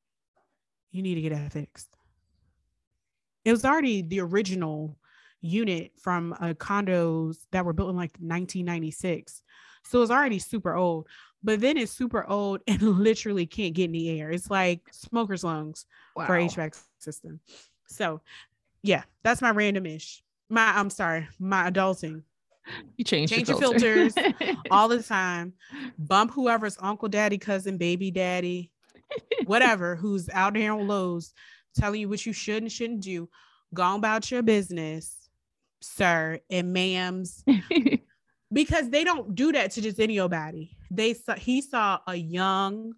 You 0.92 1.02
need 1.02 1.16
to 1.16 1.22
get 1.22 1.34
that 1.34 1.52
fixed. 1.52 1.90
It 3.44 3.52
was 3.52 3.66
already 3.66 4.02
the 4.02 4.22
original 4.22 4.98
unit 5.42 5.92
from 6.02 6.34
uh, 6.34 6.54
condos 6.54 7.38
that 7.52 7.66
were 7.66 7.74
built 7.74 7.90
in 7.90 7.96
like 7.96 8.18
1996. 8.20 9.44
So 9.84 10.02
it's 10.02 10.12
already 10.12 10.40
super 10.40 10.76
old, 10.76 11.08
but 11.44 11.60
then 11.60 11.78
it's 11.78 11.92
super 11.92 12.26
old 12.26 12.62
and 12.68 12.82
literally 12.82 13.46
can't 13.46 13.74
get 13.74 13.90
any 13.90 14.20
air. 14.20 14.32
It's 14.32 14.50
like 14.50 14.82
smoker's 14.92 15.44
lungs 15.44 15.86
wow. 16.16 16.26
for 16.26 16.34
HVAC 16.34 16.82
system. 17.00 17.40
So 17.88 18.22
yeah, 18.86 19.04
that's 19.24 19.42
my 19.42 19.52
randomish. 19.52 20.22
My 20.50 20.78
I'm 20.78 20.90
sorry, 20.90 21.28
my 21.40 21.70
adulting. 21.70 22.22
You 22.98 23.06
change, 23.06 23.30
change 23.30 23.50
your 23.50 23.60
filters 23.60 24.16
all 24.72 24.88
the 24.88 25.02
time. 25.02 25.54
Bump 25.98 26.32
whoever's 26.32 26.78
uncle, 26.80 27.08
daddy, 27.08 27.38
cousin, 27.38 27.78
baby 27.78 28.10
daddy, 28.10 28.72
whatever, 29.46 29.96
who's 29.96 30.30
out 30.30 30.54
there 30.54 30.74
on 30.74 30.88
Lowe's 30.88 31.34
telling 31.76 32.02
you 32.02 32.10
what 32.10 32.26
you 32.26 32.34
should 32.34 32.64
and 32.64 32.72
shouldn't 32.72 33.02
do. 33.02 33.30
Go 33.74 33.96
about 33.96 34.32
your 34.32 34.42
business, 34.42 35.30
sir 35.82 36.40
and 36.50 36.76
ma'ams. 36.76 37.44
because 38.54 38.90
they 38.90 39.04
don't 39.04 39.36
do 39.36 39.52
that 39.52 39.72
to 39.72 39.82
just 39.82 40.00
anybody. 40.00 40.78
They 40.92 41.14
saw 41.14 41.36
he 41.36 41.62
saw 41.62 42.00
a 42.08 42.16
young 42.16 42.94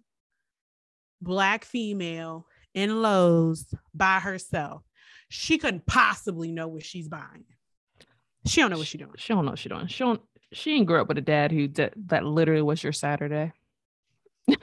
black 1.20 1.64
female 1.64 2.46
in 2.74 3.02
Lowe's 3.02 3.66
by 3.94 4.20
herself. 4.20 4.82
She 5.28 5.58
couldn't 5.58 5.86
possibly 5.86 6.52
know 6.52 6.68
what 6.68 6.84
she's 6.84 7.08
buying. 7.08 7.44
She 8.46 8.60
don't 8.60 8.70
know 8.70 8.78
what 8.78 8.86
she's 8.86 9.00
doing. 9.00 9.12
She 9.16 9.32
don't 9.32 9.44
know 9.44 9.52
what 9.52 9.58
she's 9.58 9.70
doing. 9.70 9.86
She 9.88 10.04
don't. 10.04 10.20
She 10.52 10.72
didn't 10.72 10.86
grow 10.86 11.02
up 11.02 11.08
with 11.08 11.18
a 11.18 11.22
dad 11.22 11.52
who 11.52 11.68
did, 11.68 11.92
that 12.06 12.24
literally 12.24 12.62
was 12.62 12.82
your 12.82 12.94
Saturday. 12.94 13.52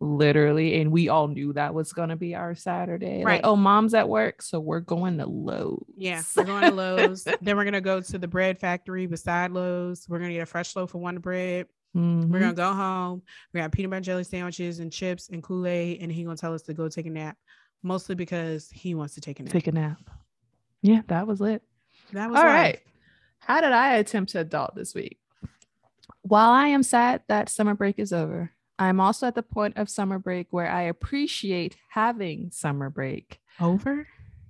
literally, 0.00 0.80
and 0.80 0.92
we 0.92 1.08
all 1.08 1.28
knew 1.28 1.52
that 1.52 1.74
was 1.74 1.92
gonna 1.92 2.16
be 2.16 2.34
our 2.34 2.54
Saturday. 2.54 3.24
Right. 3.24 3.36
Like, 3.36 3.40
oh, 3.44 3.56
mom's 3.56 3.94
at 3.94 4.08
work, 4.08 4.42
so 4.42 4.60
we're 4.60 4.80
going 4.80 5.18
to 5.18 5.26
Lowe's. 5.26 5.84
Yeah, 5.96 6.22
we're 6.36 6.44
going 6.44 6.62
to 6.62 6.70
Lowe's. 6.70 7.24
then 7.42 7.56
we're 7.56 7.64
gonna 7.64 7.80
go 7.80 8.00
to 8.00 8.18
the 8.18 8.28
bread 8.28 8.58
factory 8.58 9.06
beside 9.06 9.50
Lowe's. 9.50 10.06
We're 10.08 10.18
gonna 10.18 10.32
get 10.32 10.42
a 10.42 10.46
fresh 10.46 10.76
loaf 10.76 10.94
of 10.94 11.00
Wonder 11.00 11.20
Bread. 11.20 11.66
Mm-hmm. 11.96 12.32
We're 12.32 12.40
gonna 12.40 12.54
go 12.54 12.72
home. 12.72 13.22
We 13.52 13.60
got 13.60 13.72
peanut 13.72 13.90
butter 13.90 14.02
jelly 14.02 14.24
sandwiches 14.24 14.80
and 14.80 14.92
chips 14.92 15.28
and 15.28 15.42
Kool 15.42 15.66
Aid, 15.66 16.00
and 16.00 16.10
he's 16.10 16.24
gonna 16.24 16.36
tell 16.36 16.54
us 16.54 16.62
to 16.62 16.74
go 16.74 16.88
take 16.88 17.06
a 17.06 17.10
nap, 17.10 17.36
mostly 17.84 18.14
because 18.14 18.70
he 18.70 18.94
wants 18.94 19.14
to 19.14 19.20
take 19.20 19.38
a 19.38 19.42
nap. 19.44 19.52
Take 19.52 19.66
a 19.68 19.72
nap. 19.72 19.98
Yeah, 20.82 21.02
that 21.08 21.26
was 21.26 21.40
it. 21.40 21.62
That 22.12 22.30
was 22.30 22.38
all 22.38 22.44
life. 22.44 22.52
right. 22.54 22.80
How 23.38 23.60
did 23.60 23.72
I 23.72 23.96
attempt 23.96 24.32
to 24.32 24.40
adult 24.40 24.74
this 24.74 24.94
week? 24.94 25.18
While 26.22 26.50
I 26.50 26.68
am 26.68 26.82
sad 26.82 27.22
that 27.28 27.48
summer 27.48 27.74
break 27.74 27.98
is 27.98 28.12
over, 28.12 28.50
I'm 28.78 29.00
also 29.00 29.26
at 29.26 29.34
the 29.34 29.42
point 29.42 29.76
of 29.76 29.88
summer 29.90 30.18
break 30.18 30.48
where 30.50 30.68
I 30.68 30.82
appreciate 30.82 31.76
having 31.90 32.50
summer 32.50 32.90
break. 32.90 33.40
Over? 33.60 34.08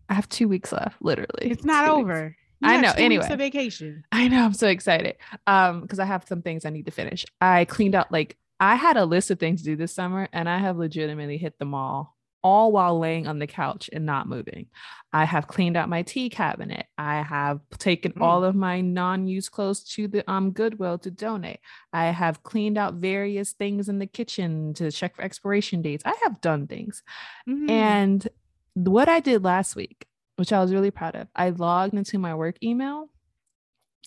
I 0.09 0.14
have 0.14 0.28
two 0.28 0.49
weeks 0.49 0.72
left, 0.72 0.97
literally. 1.03 1.51
It's 1.51 1.64
not 1.64 1.89
over. 1.89 2.37
I 2.62 2.80
know. 2.80 2.93
Anyway, 2.97 3.24
It's 3.24 3.35
a 3.35 3.37
vacation. 3.37 4.05
I 4.12 4.28
know. 4.28 4.45
I'm 4.45 4.55
so 4.55 4.68
excited. 4.68 5.16
Um, 5.47 5.82
because 5.82 5.99
I 5.99 6.05
have 6.05 6.24
some 6.26 6.41
things 6.41 6.64
I 6.64 6.70
need 6.70 6.87
to 6.87 6.93
finish. 6.93 7.26
I 7.41 7.64
cleaned 7.66 7.95
out 7.95 8.11
like 8.11 8.39
I 8.61 8.76
had 8.76 8.97
a 8.97 9.05
list 9.05 9.30
of 9.30 9.39
things 9.39 9.61
to 9.61 9.66
do 9.66 9.76
this 9.76 9.93
summer, 9.93 10.28
and 10.32 10.49
I 10.49 10.59
have 10.59 10.78
legitimately 10.78 11.37
hit 11.37 11.59
them 11.59 11.74
all 11.74 12.14
all 12.45 12.70
while 12.70 12.99
laying 12.99 13.26
on 13.26 13.38
the 13.38 13.47
couch 13.47 13.88
and 13.92 14.05
not 14.05 14.28
moving. 14.28 14.66
I 15.14 15.24
have 15.24 15.49
cleaned 15.49 15.76
out 15.76 15.88
my 15.88 16.03
tea 16.03 16.28
cabinet. 16.28 16.86
I 16.99 17.22
have 17.22 17.61
taken 17.78 18.12
mm. 18.12 18.20
all 18.20 18.45
of 18.45 18.55
my 18.55 18.82
non-used 18.82 19.51
clothes 19.51 19.82
to 19.95 20.07
the 20.07 20.30
um 20.30 20.51
Goodwill 20.51 20.99
to 20.99 21.11
donate. 21.11 21.61
I 21.92 22.07
have 22.07 22.42
cleaned 22.42 22.76
out 22.76 22.95
various 22.95 23.53
things 23.53 23.88
in 23.88 23.99
the 23.99 24.07
kitchen 24.07 24.74
to 24.74 24.92
check 24.92 25.16
for 25.16 25.22
expiration 25.22 25.80
dates. 25.80 26.05
I 26.05 26.14
have 26.22 26.40
done 26.42 26.66
things. 26.66 27.03
Mm. 27.49 27.70
And 27.70 28.28
what 28.74 29.09
I 29.09 29.20
did 29.20 29.42
last 29.42 29.74
week, 29.74 30.07
which 30.36 30.53
I 30.53 30.61
was 30.61 30.72
really 30.72 30.90
proud 30.90 31.16
of, 31.16 31.28
I 31.34 31.49
logged 31.49 31.95
into 31.95 32.18
my 32.18 32.34
work 32.34 32.62
email 32.62 33.09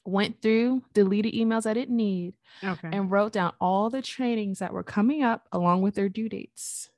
went 0.05 0.41
through, 0.41 0.81
deleted 0.93 1.33
emails 1.33 1.65
I 1.65 1.73
didn't 1.73 1.97
need, 1.97 2.33
okay. 2.63 2.87
and 2.93 3.11
wrote 3.11 3.33
down 3.33 3.51
all 3.59 3.89
the 3.89 4.01
trainings 4.01 4.59
that 4.59 4.71
were 4.71 4.83
coming 4.83 5.21
up 5.21 5.49
along 5.51 5.81
with 5.81 5.95
their 5.95 6.07
due 6.07 6.29
dates 6.29 6.89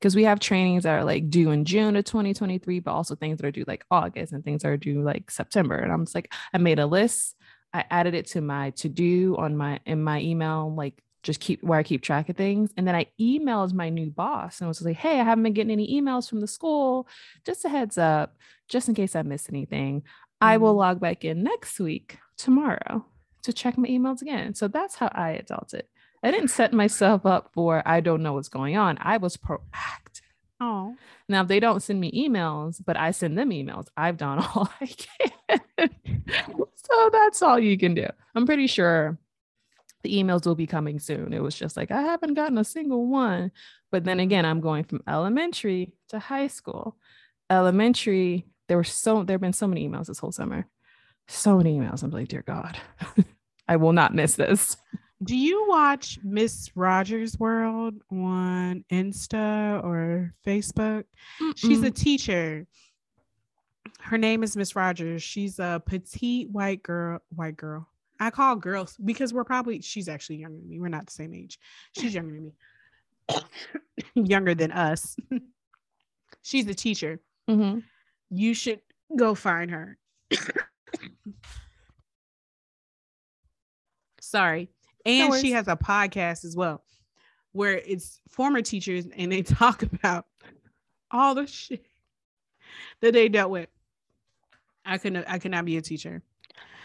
because 0.00 0.16
we 0.16 0.24
have 0.24 0.40
trainings 0.40 0.84
that 0.84 0.98
are 0.98 1.04
like 1.04 1.28
due 1.28 1.50
in 1.50 1.64
June 1.64 1.94
of 1.94 2.04
2023, 2.04 2.80
but 2.80 2.92
also 2.92 3.14
things 3.14 3.38
that 3.38 3.46
are 3.46 3.50
due 3.50 3.64
like 3.66 3.84
August 3.90 4.32
and 4.32 4.42
things 4.42 4.62
that 4.62 4.68
are 4.68 4.76
due 4.78 5.02
like 5.02 5.30
September. 5.30 5.76
And 5.76 5.92
I'm 5.92 6.04
just 6.06 6.14
like, 6.14 6.32
I 6.54 6.58
made 6.58 6.78
a 6.78 6.86
list. 6.86 7.36
I 7.74 7.84
added 7.90 8.14
it 8.14 8.26
to 8.28 8.40
my 8.40 8.70
to 8.70 8.88
do 8.88 9.36
on 9.36 9.56
my 9.56 9.78
in 9.84 10.02
my 10.02 10.20
email, 10.20 10.74
like 10.74 11.02
just 11.22 11.40
keep 11.40 11.62
where 11.62 11.78
I 11.78 11.82
keep 11.82 12.02
track 12.02 12.30
of 12.30 12.36
things. 12.36 12.72
And 12.76 12.88
then 12.88 12.94
I 12.94 13.06
emailed 13.20 13.74
my 13.74 13.90
new 13.90 14.10
boss 14.10 14.60
and 14.60 14.68
was 14.68 14.80
like, 14.82 14.96
hey, 14.96 15.20
I 15.20 15.24
haven't 15.24 15.44
been 15.44 15.52
getting 15.52 15.72
any 15.72 16.00
emails 16.00 16.28
from 16.28 16.40
the 16.40 16.46
school. 16.46 17.06
Just 17.44 17.64
a 17.64 17.68
heads 17.68 17.98
up, 17.98 18.36
just 18.68 18.88
in 18.88 18.94
case 18.94 19.14
I 19.14 19.22
missed 19.22 19.50
anything. 19.50 20.00
Mm-hmm. 20.00 20.46
I 20.46 20.56
will 20.56 20.70
mm-hmm. 20.70 20.78
log 20.78 21.00
back 21.00 21.24
in 21.24 21.42
next 21.42 21.78
week, 21.78 22.18
tomorrow, 22.38 23.04
to 23.42 23.52
check 23.52 23.76
my 23.76 23.88
emails 23.88 24.22
again. 24.22 24.54
So 24.54 24.66
that's 24.66 24.94
how 24.94 25.10
I 25.12 25.42
adulted. 25.44 25.82
I 26.22 26.30
didn't 26.30 26.48
set 26.48 26.72
myself 26.72 27.24
up 27.24 27.50
for 27.54 27.82
I 27.86 28.00
don't 28.00 28.22
know 28.22 28.34
what's 28.34 28.48
going 28.48 28.76
on. 28.76 28.98
I 29.00 29.16
was 29.16 29.36
proactive. 29.36 30.20
Oh. 30.60 30.94
Now 31.28 31.42
they 31.42 31.60
don't 31.60 31.82
send 31.82 32.00
me 32.00 32.10
emails, 32.12 32.82
but 32.84 32.96
I 32.96 33.12
send 33.12 33.38
them 33.38 33.50
emails. 33.50 33.86
I've 33.96 34.18
done 34.18 34.38
all 34.54 34.70
I 34.80 34.86
can. 34.86 35.90
so 36.74 37.10
that's 37.12 37.42
all 37.42 37.58
you 37.58 37.78
can 37.78 37.94
do. 37.94 38.06
I'm 38.34 38.46
pretty 38.46 38.66
sure 38.66 39.18
the 40.02 40.14
emails 40.14 40.46
will 40.46 40.54
be 40.54 40.66
coming 40.66 40.98
soon. 40.98 41.32
It 41.32 41.42
was 41.42 41.54
just 41.54 41.76
like 41.76 41.90
I 41.90 42.02
haven't 42.02 42.34
gotten 42.34 42.58
a 42.58 42.64
single 42.64 43.06
one. 43.06 43.52
But 43.90 44.04
then 44.04 44.20
again, 44.20 44.44
I'm 44.44 44.60
going 44.60 44.84
from 44.84 45.02
elementary 45.08 45.92
to 46.08 46.18
high 46.18 46.46
school. 46.46 46.96
Elementary, 47.48 48.46
there 48.68 48.76
were 48.76 48.84
so 48.84 49.24
there 49.24 49.34
have 49.34 49.40
been 49.40 49.52
so 49.52 49.66
many 49.66 49.88
emails 49.88 50.06
this 50.06 50.18
whole 50.18 50.32
summer. 50.32 50.66
So 51.28 51.56
many 51.56 51.78
emails. 51.78 52.02
I'm 52.02 52.10
like, 52.10 52.28
dear 52.28 52.42
God, 52.42 52.76
I 53.68 53.76
will 53.76 53.92
not 53.92 54.14
miss 54.14 54.34
this. 54.34 54.76
Do 55.22 55.36
you 55.36 55.66
watch 55.68 56.18
Miss 56.22 56.70
Rogers 56.74 57.38
World 57.38 57.94
on 58.10 58.86
Insta 58.90 59.84
or 59.84 60.32
Facebook? 60.46 61.04
Mm-mm. 61.40 61.56
She's 61.56 61.82
a 61.82 61.90
teacher. 61.90 62.66
Her 64.00 64.16
name 64.16 64.42
is 64.42 64.56
Miss 64.56 64.74
Rogers. 64.74 65.22
She's 65.22 65.58
a 65.58 65.82
petite 65.84 66.48
white 66.50 66.82
girl, 66.82 67.18
white 67.34 67.58
girl. 67.58 67.86
I 68.18 68.30
call 68.30 68.56
girls 68.56 68.96
because 69.04 69.34
we're 69.34 69.44
probably 69.44 69.82
she's 69.82 70.08
actually 70.08 70.36
younger 70.36 70.56
than 70.58 70.70
me. 70.70 70.80
We're 70.80 70.88
not 70.88 71.04
the 71.04 71.12
same 71.12 71.34
age. 71.34 71.58
She's 71.92 72.14
younger 72.14 72.34
than 72.34 72.44
me. 72.46 72.54
younger 74.26 74.54
than 74.54 74.72
us. 74.72 75.16
she's 76.42 76.66
a 76.66 76.74
teacher. 76.74 77.20
Mm-hmm. 77.48 77.80
You 78.30 78.54
should 78.54 78.80
go 79.14 79.34
find 79.34 79.70
her. 79.70 79.98
Sorry 84.22 84.70
and 85.06 85.30
no 85.30 85.38
she 85.38 85.52
has 85.52 85.68
a 85.68 85.76
podcast 85.76 86.44
as 86.44 86.56
well 86.56 86.82
where 87.52 87.78
it's 87.78 88.20
former 88.28 88.62
teachers 88.62 89.06
and 89.16 89.30
they 89.30 89.42
talk 89.42 89.82
about 89.82 90.26
all 91.10 91.34
the 91.34 91.46
shit 91.46 91.84
that 93.00 93.12
they 93.12 93.28
dealt 93.28 93.50
with. 93.50 93.68
I 94.84 94.98
couldn't 94.98 95.24
I 95.28 95.38
could 95.38 95.50
not 95.50 95.64
be 95.64 95.76
a 95.76 95.82
teacher. 95.82 96.22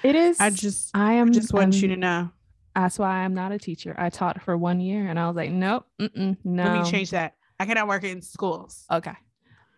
It 0.04 0.16
is 0.16 0.40
I 0.40 0.50
just 0.50 0.96
I 0.96 1.14
am 1.14 1.30
I 1.30 1.32
just 1.32 1.54
want 1.54 1.74
um, 1.76 1.82
you 1.82 1.88
to 1.90 1.96
know. 1.96 2.32
That's 2.76 3.00
why 3.00 3.20
I'm 3.20 3.34
not 3.34 3.52
a 3.52 3.60
teacher. 3.60 3.96
I 3.98 4.10
taught 4.10 4.42
for 4.42 4.58
one 4.58 4.82
year 4.82 5.08
and 5.08 5.18
I 5.18 5.28
was 5.28 5.36
like, 5.36 5.50
nope, 5.50 5.86
no. 5.98 6.36
Let 6.44 6.84
me 6.84 6.92
change 6.92 7.12
that. 7.12 7.36
I 7.58 7.66
cannot 7.66 7.88
work 7.88 8.04
in 8.04 8.22
schools. 8.22 8.86
Okay. 8.92 9.14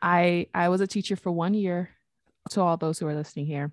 I 0.02 0.48
I 0.54 0.70
was 0.70 0.82
a 0.82 0.88
teacher 0.88 1.16
for 1.16 1.32
one 1.32 1.54
year 1.54 1.92
to 2.52 2.62
all 2.62 2.78
those 2.78 2.98
who 2.98 3.08
are 3.08 3.16
listening 3.16 3.46
here. 3.46 3.72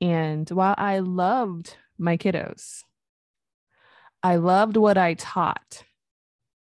And 0.00 0.48
while 0.50 0.74
I 0.78 1.00
loved 1.00 1.76
my 1.98 2.16
kiddos, 2.16 2.82
I 4.22 4.36
loved 4.36 4.76
what 4.76 4.96
I 4.96 5.14
taught. 5.14 5.84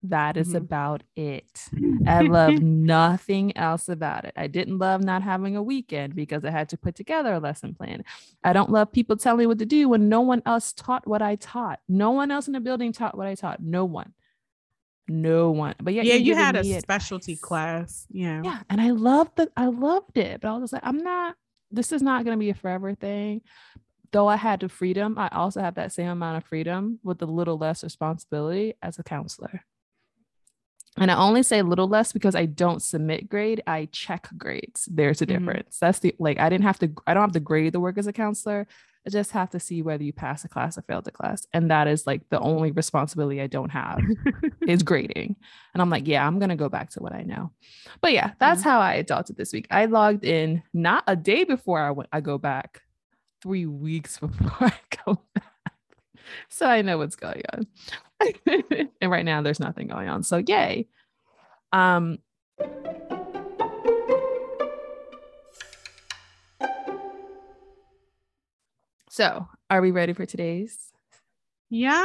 That 0.04 0.36
is 0.36 0.49
mm-hmm. 0.49 0.58
about 0.58 1.04
it. 1.16 1.70
I 2.06 2.22
love 2.22 2.54
nothing 2.62 3.56
else 3.56 3.88
about 3.88 4.26
it. 4.26 4.34
I 4.36 4.47
didn't 4.47 4.78
love 4.78 5.01
not 5.01 5.22
having 5.22 5.56
a 5.56 5.64
weekend 5.64 6.14
because 6.14 6.43
I 6.43 6.49
had 6.49 6.68
to 6.70 6.78
put 6.78 6.95
together 6.95 7.34
a 7.34 7.39
lesson 7.39 7.74
plan. 7.74 8.04
I 8.43 8.51
don't 8.51 8.70
love 8.70 8.91
people 8.91 9.16
telling 9.16 9.39
me 9.39 9.45
what 9.45 9.60
to 9.60 9.66
do 9.66 9.88
when 9.88 10.10
no 10.10 10.20
one 10.20 10.41
else 10.45 10.74
taught 10.74 11.08
what 11.08 11.22
I 11.22 11.36
taught. 11.36 11.80
No 11.88 12.12
one 12.12 12.32
else 12.32 12.47
in 12.47 12.54
the 12.54 12.60
building 12.60 12.91
taught 12.91 13.18
what 13.18 13.28
I 13.28 13.36
taught. 13.36 13.62
No 13.62 13.86
one. 13.86 14.14
No 15.08 15.51
one. 15.51 15.76
But 15.82 15.93
yeah, 15.93 16.04
yeah, 16.04 16.16
you 16.16 16.36
had 16.36 16.58
a 16.58 16.82
specialty 16.82 17.34
advice. 17.34 17.41
class. 17.41 18.08
Yeah. 18.10 18.41
Yeah. 18.43 18.60
And 18.70 18.82
I 18.82 18.91
loved 18.91 19.38
the 19.38 19.49
I 19.56 19.68
loved 19.68 20.18
it. 20.18 20.41
But 20.41 20.54
I 20.54 20.58
was 20.58 20.74
like, 20.74 20.86
I'm 20.86 20.97
not, 20.97 21.36
this 21.72 21.93
is 21.93 22.01
not 22.01 22.26
gonna 22.26 22.38
be 22.38 22.49
a 22.49 22.54
forever 22.54 22.93
thing 22.93 23.41
though 24.14 24.28
I 24.30 24.38
had 24.38 24.61
the 24.61 24.70
freedom, 24.70 25.18
I 25.18 25.28
also 25.30 25.59
have 25.59 25.76
that 25.76 25.91
same 25.91 26.07
amount 26.07 26.38
of 26.38 26.45
freedom 26.45 26.99
with 27.03 27.22
a 27.22 27.26
little 27.26 27.57
less 27.57 27.84
responsibility 27.84 28.76
as 28.82 28.97
a 28.97 29.03
counselor. 29.03 29.66
And 30.95 31.09
I 31.09 31.16
only 31.18 31.41
say 31.41 31.59
a 31.59 31.64
little 31.64 31.88
less 31.88 32.14
because 32.14 32.36
I 32.36 32.45
don't 32.45 32.82
submit 32.82 33.28
grade, 33.28 33.64
I 33.66 33.89
check 33.91 34.30
grades. 34.38 34.88
There's 34.91 35.22
a 35.22 35.26
Mhm. 35.26 35.30
difference. 35.30 35.80
That's 35.80 35.99
the 35.99 36.16
like 36.20 36.39
I 36.39 36.49
didn't 36.49 36.66
have 36.66 36.78
to 36.80 36.93
I 37.07 37.14
don't 37.16 37.24
have 37.24 37.32
to 37.32 37.39
grade 37.39 37.74
the 37.74 37.80
work 37.80 37.97
as 37.97 38.05
a 38.07 38.14
counselor. 38.14 38.68
I 39.05 39.09
just 39.09 39.32
have 39.32 39.49
to 39.49 39.59
see 39.59 39.82
whether 39.82 40.03
you 40.03 40.14
pass 40.14 40.45
a 40.45 40.47
class 40.47 40.78
or 40.78 40.84
failed 40.84 41.07
a 41.07 41.11
class. 41.11 41.45
And 41.51 41.72
that 41.72 41.88
is 41.88 42.05
like 42.07 42.30
the 42.30 42.39
only 42.39 42.72
responsibility 42.72 43.41
I 43.41 43.47
don't 43.47 43.72
have 43.72 43.99
is 44.68 44.84
grading. 44.84 45.36
And 45.74 45.82
I'm 45.82 45.89
like, 45.89 46.07
yeah, 46.07 46.26
I'm 46.26 46.38
gonna 46.38 46.55
go 46.55 46.70
back 46.70 46.91
to 46.91 47.01
what 47.01 47.11
I 47.11 47.24
know. 47.24 47.51
But 47.99 48.14
yeah, 48.14 48.34
that's 48.39 48.61
how 48.61 48.80
I 48.80 49.01
adulted 49.03 49.36
this 49.36 49.51
week. 49.51 49.66
I 49.72 49.86
logged 49.86 50.24
in 50.24 50.61
not 50.76 51.03
a 51.07 51.16
day 51.16 51.43
before 51.43 51.80
I 51.82 51.89
went, 51.89 52.09
I 52.14 52.22
go 52.22 52.38
back, 52.38 52.84
three 53.43 53.65
weeks 53.65 54.17
before 54.19 54.69
I 54.69 54.73
go 55.05 55.21
back. 55.35 55.43
So 56.47 56.65
I 56.65 56.81
know 56.81 56.97
what's 56.97 57.17
going 57.17 57.43
on. 57.53 57.67
and 59.01 59.11
right 59.11 59.25
now 59.25 59.41
there's 59.41 59.59
nothing 59.59 59.87
going 59.87 60.07
on. 60.07 60.23
So 60.23 60.37
yay. 60.37 60.87
Um 61.73 62.19
so 69.09 69.47
are 69.69 69.81
we 69.81 69.91
ready 69.91 70.13
for 70.13 70.25
today's 70.25 70.93
Yeah. 71.69 72.03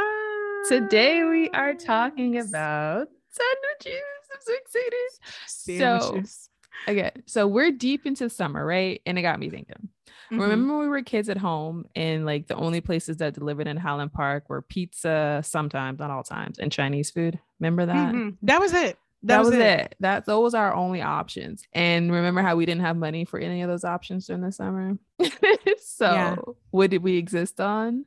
Today 0.67 1.23
we 1.23 1.49
are 1.51 1.73
talking 1.73 2.37
about 2.37 3.07
sandwiches. 3.29 4.03
I'm 4.33 4.41
so 4.41 4.53
excited. 4.53 5.09
Sandwiches. 5.47 6.49
Okay, 6.87 7.11
so 7.25 7.47
we're 7.47 7.71
deep 7.71 8.05
into 8.05 8.29
summer, 8.29 8.65
right? 8.65 9.01
And 9.05 9.17
it 9.17 9.21
got 9.21 9.39
me 9.39 9.49
thinking. 9.49 9.89
Mhm. 10.31 10.39
Remember 10.41 10.73
when 10.73 10.81
we 10.83 10.87
were 10.89 11.01
kids 11.01 11.27
at 11.29 11.37
home 11.37 11.85
and 11.95 12.25
like 12.25 12.47
the 12.47 12.55
only 12.55 12.81
places 12.81 13.17
that 13.17 13.33
delivered 13.33 13.67
in 13.67 13.77
Highland 13.77 14.13
Park 14.13 14.49
were 14.49 14.61
pizza 14.61 15.41
sometimes, 15.43 15.99
not 15.99 16.11
all 16.11 16.23
times, 16.23 16.59
and 16.59 16.71
Chinese 16.71 17.09
food? 17.11 17.39
Remember 17.59 17.85
that? 17.85 18.13
Mhm. 18.13 18.37
That 18.43 18.59
was 18.59 18.73
it. 18.73 18.97
That, 19.23 19.39
was, 19.39 19.49
it. 19.53 19.95
That 19.99 20.25
those 20.25 20.53
are 20.53 20.67
our 20.67 20.73
only 20.75 21.01
options. 21.01 21.63
And 21.73 22.09
remember 22.11 22.41
how 22.41 22.55
we 22.55 22.65
didn't 22.65 22.81
have 22.83 22.95
money 22.95 23.25
for 23.25 23.37
any 23.39 23.61
of 23.63 23.67
those 23.69 23.83
options 23.83 24.27
during 24.27 24.41
the 24.43 24.51
summer? 24.51 24.97
so 25.81 26.05
Yeah. 26.05 26.35
what 26.71 26.89
did 26.89 27.03
we 27.03 27.17
exist 27.17 27.59
on? 27.59 28.05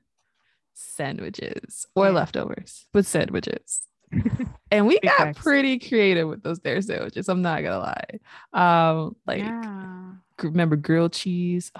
Sandwiches 0.74 1.86
or 1.94 2.06
Yeah. 2.06 2.12
leftovers, 2.12 2.86
but 2.92 3.04
sandwiches. 3.04 3.82
and 4.70 4.86
we 4.86 4.98
got 5.00 5.36
pretty 5.36 5.78
creative 5.78 6.28
with 6.28 6.42
those 6.42 6.60
there 6.60 6.80
sandwiches. 6.80 7.28
I'm 7.28 7.42
not 7.42 7.62
gonna 7.62 7.78
lie. 7.78 8.90
Um, 8.92 9.16
like 9.26 9.40
yeah. 9.40 10.12
remember 10.42 10.76
grilled 10.76 11.12
cheese. 11.12 11.72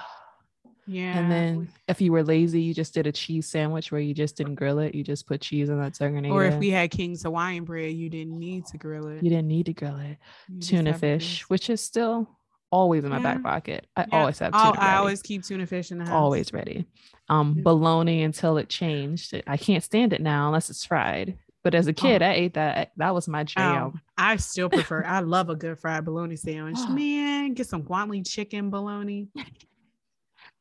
Yeah. 0.87 1.17
And 1.19 1.31
then 1.31 1.69
if 1.89 2.01
you 2.01 2.11
were 2.13 2.25
lazy, 2.25 2.61
you 2.61 2.75
just 2.75 2.93
did 2.95 3.07
a 3.07 3.13
cheese 3.13 3.49
sandwich 3.49 3.93
where 3.93 4.01
you 4.01 4.15
just 4.15 4.37
didn't 4.37 4.57
grill 4.57 4.79
it. 4.81 4.95
You 4.95 5.05
just 5.05 5.27
put 5.27 5.41
cheese 5.41 5.71
on 5.71 5.79
that 5.81 5.95
sucker. 5.97 6.17
or 6.27 6.45
if 6.45 6.57
we 6.57 6.71
had 6.71 6.91
King's 6.91 7.23
Hawaiian 7.23 7.65
bread, 7.65 7.93
you 7.95 8.11
didn't 8.11 8.39
need 8.39 8.67
to 8.67 8.79
grill 8.79 9.07
it. 9.09 9.23
you 9.23 9.31
didn't 9.31 9.49
need 9.49 9.67
to 9.67 9.73
grill 9.75 9.97
it. 9.99 10.19
You 10.49 10.61
Tuna 10.61 10.95
fish, 10.95 11.43
which 11.49 11.71
is 11.71 11.81
still 11.81 12.29
always 12.71 13.05
in 13.05 13.11
my 13.11 13.19
back 13.21 13.43
pocket. 13.43 13.87
I 13.97 14.07
Yeah. 14.11 14.19
always 14.21 14.39
have 14.41 14.53
tuna. 14.53 14.65
I'll- 14.65 14.75
I 14.79 14.95
always 14.97 15.21
keep 15.23 15.45
tuna 15.45 15.67
fish 15.67 15.91
in 15.93 15.99
the 15.99 16.05
house. 16.05 16.15
always 16.15 16.53
ready. 16.53 16.87
Um, 17.29 17.55
Yeah. 17.57 17.63
bologna 17.65 18.23
until 18.23 18.57
it 18.57 18.69
changed. 18.69 19.41
I 19.47 19.57
can't 19.59 19.85
stand 19.85 20.13
it 20.13 20.21
now 20.23 20.47
unless 20.49 20.71
it's 20.71 20.85
fried. 20.85 21.37
But 21.63 21.77
as 21.77 21.87
a 21.87 21.93
kid, 21.93 22.23
I 22.23 22.33
ate 22.33 22.55
that. 22.55 22.91
That 22.97 23.15
was 23.15 23.29
my 23.29 23.43
Oh, 23.43 23.45
jam. 23.45 24.01
I 24.19 24.35
still 24.37 24.69
prefer. 24.69 25.05
I 25.05 25.21
love 25.21 25.49
a 25.49 25.55
good 25.55 25.79
fried 25.79 26.05
bologna 26.05 26.35
sandwich. 26.35 26.75
Oh. 26.79 26.89
Man, 26.93 27.55
get 27.55 27.69
some 27.69 27.83
guantly 27.83 28.23
chicken 28.23 28.69
bologna. 28.71 29.29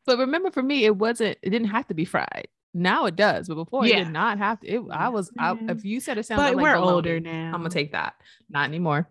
But 0.05 0.17
remember, 0.19 0.51
for 0.51 0.63
me, 0.63 0.85
it 0.85 0.95
wasn't. 0.95 1.37
It 1.41 1.49
didn't 1.51 1.69
have 1.69 1.87
to 1.87 1.93
be 1.93 2.05
fried. 2.05 2.47
Now 2.73 3.05
it 3.05 3.15
does, 3.17 3.47
but 3.49 3.55
before 3.55 3.85
it 3.85 3.91
did 3.93 4.09
not 4.11 4.37
have 4.37 4.59
to. 4.61 4.67
It, 4.67 4.81
I 4.91 5.09
was. 5.09 5.29
I, 5.37 5.53
Mhm. 5.53 5.69
if 5.71 5.83
you 5.85 5.99
said 5.99 6.17
it 6.17 6.25
sounded 6.25 6.43
But 6.43 6.55
like 6.55 6.63
we're 6.63 6.75
older 6.77 7.19
now. 7.19 7.47
I'm 7.53 7.59
gonna 7.59 7.69
take 7.69 7.91
that. 7.91 8.15
Not 8.49 8.67
anymore. 8.69 9.09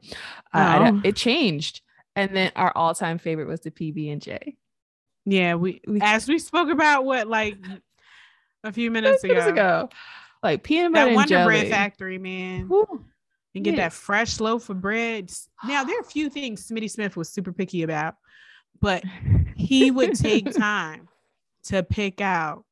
Uh, 0.52 0.78
don't- 0.78 0.96
Oh. 0.98 1.08
it 1.08 1.14
changed. 1.16 1.82
And 2.16 2.34
then 2.34 2.52
our 2.56 2.72
all-time 2.74 3.18
favorite 3.18 3.46
was 3.48 3.60
the 3.60 3.70
PB 3.70 4.10
and 4.10 4.20
J. 4.22 4.56
Yeah, 5.26 5.54
we 5.56 5.80
We- 5.86 6.00
as 6.00 6.26
we 6.26 6.38
spoke 6.38 6.70
about 6.70 7.04
what 7.04 7.28
like 7.28 7.58
a 8.64 8.72
few 8.72 8.90
minutes 8.96 9.22
ago. 9.24 9.46
Ago, 9.46 9.88
like 10.42 10.62
peanut 10.64 10.92
butter 10.92 11.10
That 11.10 11.14
Wonder 11.14 11.28
jelly. 11.28 11.44
Bread 11.60 11.68
factory, 11.70 12.18
man. 12.18 12.66
Whew. 12.68 13.04
and 13.54 13.64
get 13.64 13.76
that 13.76 13.92
fresh 13.92 14.40
loaf 14.40 14.70
of 14.70 14.80
bread. 14.80 15.30
Now 15.66 15.84
there 15.84 15.96
are 15.98 16.00
a 16.02 16.04
few 16.04 16.30
things 16.30 16.66
Smitty 16.68 16.90
Smith 16.90 17.16
was 17.16 17.28
super 17.28 17.52
picky 17.52 17.82
about, 17.82 18.14
but 18.80 19.02
he 19.60 19.90
would 19.90 20.14
take 20.14 20.50
time 20.56 21.08
to 21.64 21.82
pick 21.82 22.20
out 22.20 22.64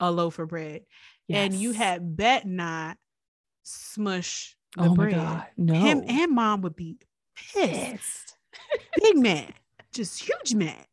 a 0.00 0.10
loaf 0.10 0.38
of 0.38 0.48
bread, 0.48 0.82
and 1.28 1.54
you 1.54 1.72
had 1.72 2.16
bet 2.16 2.46
not 2.46 2.98
smush 3.62 4.56
oh 4.78 4.84
the 4.84 4.90
oh 4.90 4.94
bread. 4.94 5.16
my 5.16 5.22
god, 5.22 5.46
no. 5.56 5.74
Him 5.74 6.04
and 6.06 6.32
mom 6.32 6.62
would 6.62 6.76
be 6.76 6.96
pissed. 7.36 7.56
pissed. 7.56 8.36
Big 9.00 9.16
man, 9.16 9.52
just 9.92 10.22
huge 10.22 10.54
man. 10.54 10.84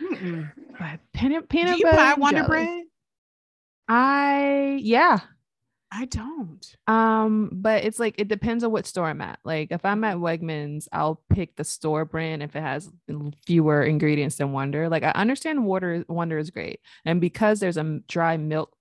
Mm-mm. 0.00 0.50
But 0.78 1.00
peanut 1.12 1.48
peanut 1.48 1.74
Do 1.74 1.78
you 1.78 1.84
butter 1.84 1.96
buy 1.96 2.14
Wonder 2.14 2.40
jelly. 2.40 2.48
Bread? 2.48 2.84
I 3.88 4.78
yeah. 4.82 5.20
I 5.92 6.06
don't. 6.06 6.76
Um, 6.88 7.48
but 7.52 7.84
it's 7.84 7.98
like 7.98 8.16
it 8.18 8.28
depends 8.28 8.64
on 8.64 8.72
what 8.72 8.86
store 8.86 9.06
I'm 9.06 9.20
at. 9.20 9.38
Like 9.44 9.70
if 9.70 9.84
I'm 9.84 10.02
at 10.04 10.16
Wegmans, 10.16 10.88
I'll 10.92 11.22
pick 11.30 11.56
the 11.56 11.64
store 11.64 12.04
brand 12.04 12.42
if 12.42 12.56
it 12.56 12.60
has 12.60 12.90
fewer 13.46 13.82
ingredients 13.82 14.36
than 14.36 14.52
Wonder. 14.52 14.88
Like 14.88 15.04
I 15.04 15.10
understand 15.10 15.64
Water 15.64 16.04
Wonder 16.08 16.38
is 16.38 16.50
great, 16.50 16.80
and 17.04 17.20
because 17.20 17.60
there's 17.60 17.76
a 17.76 18.00
dry 18.08 18.36
milk 18.36 18.74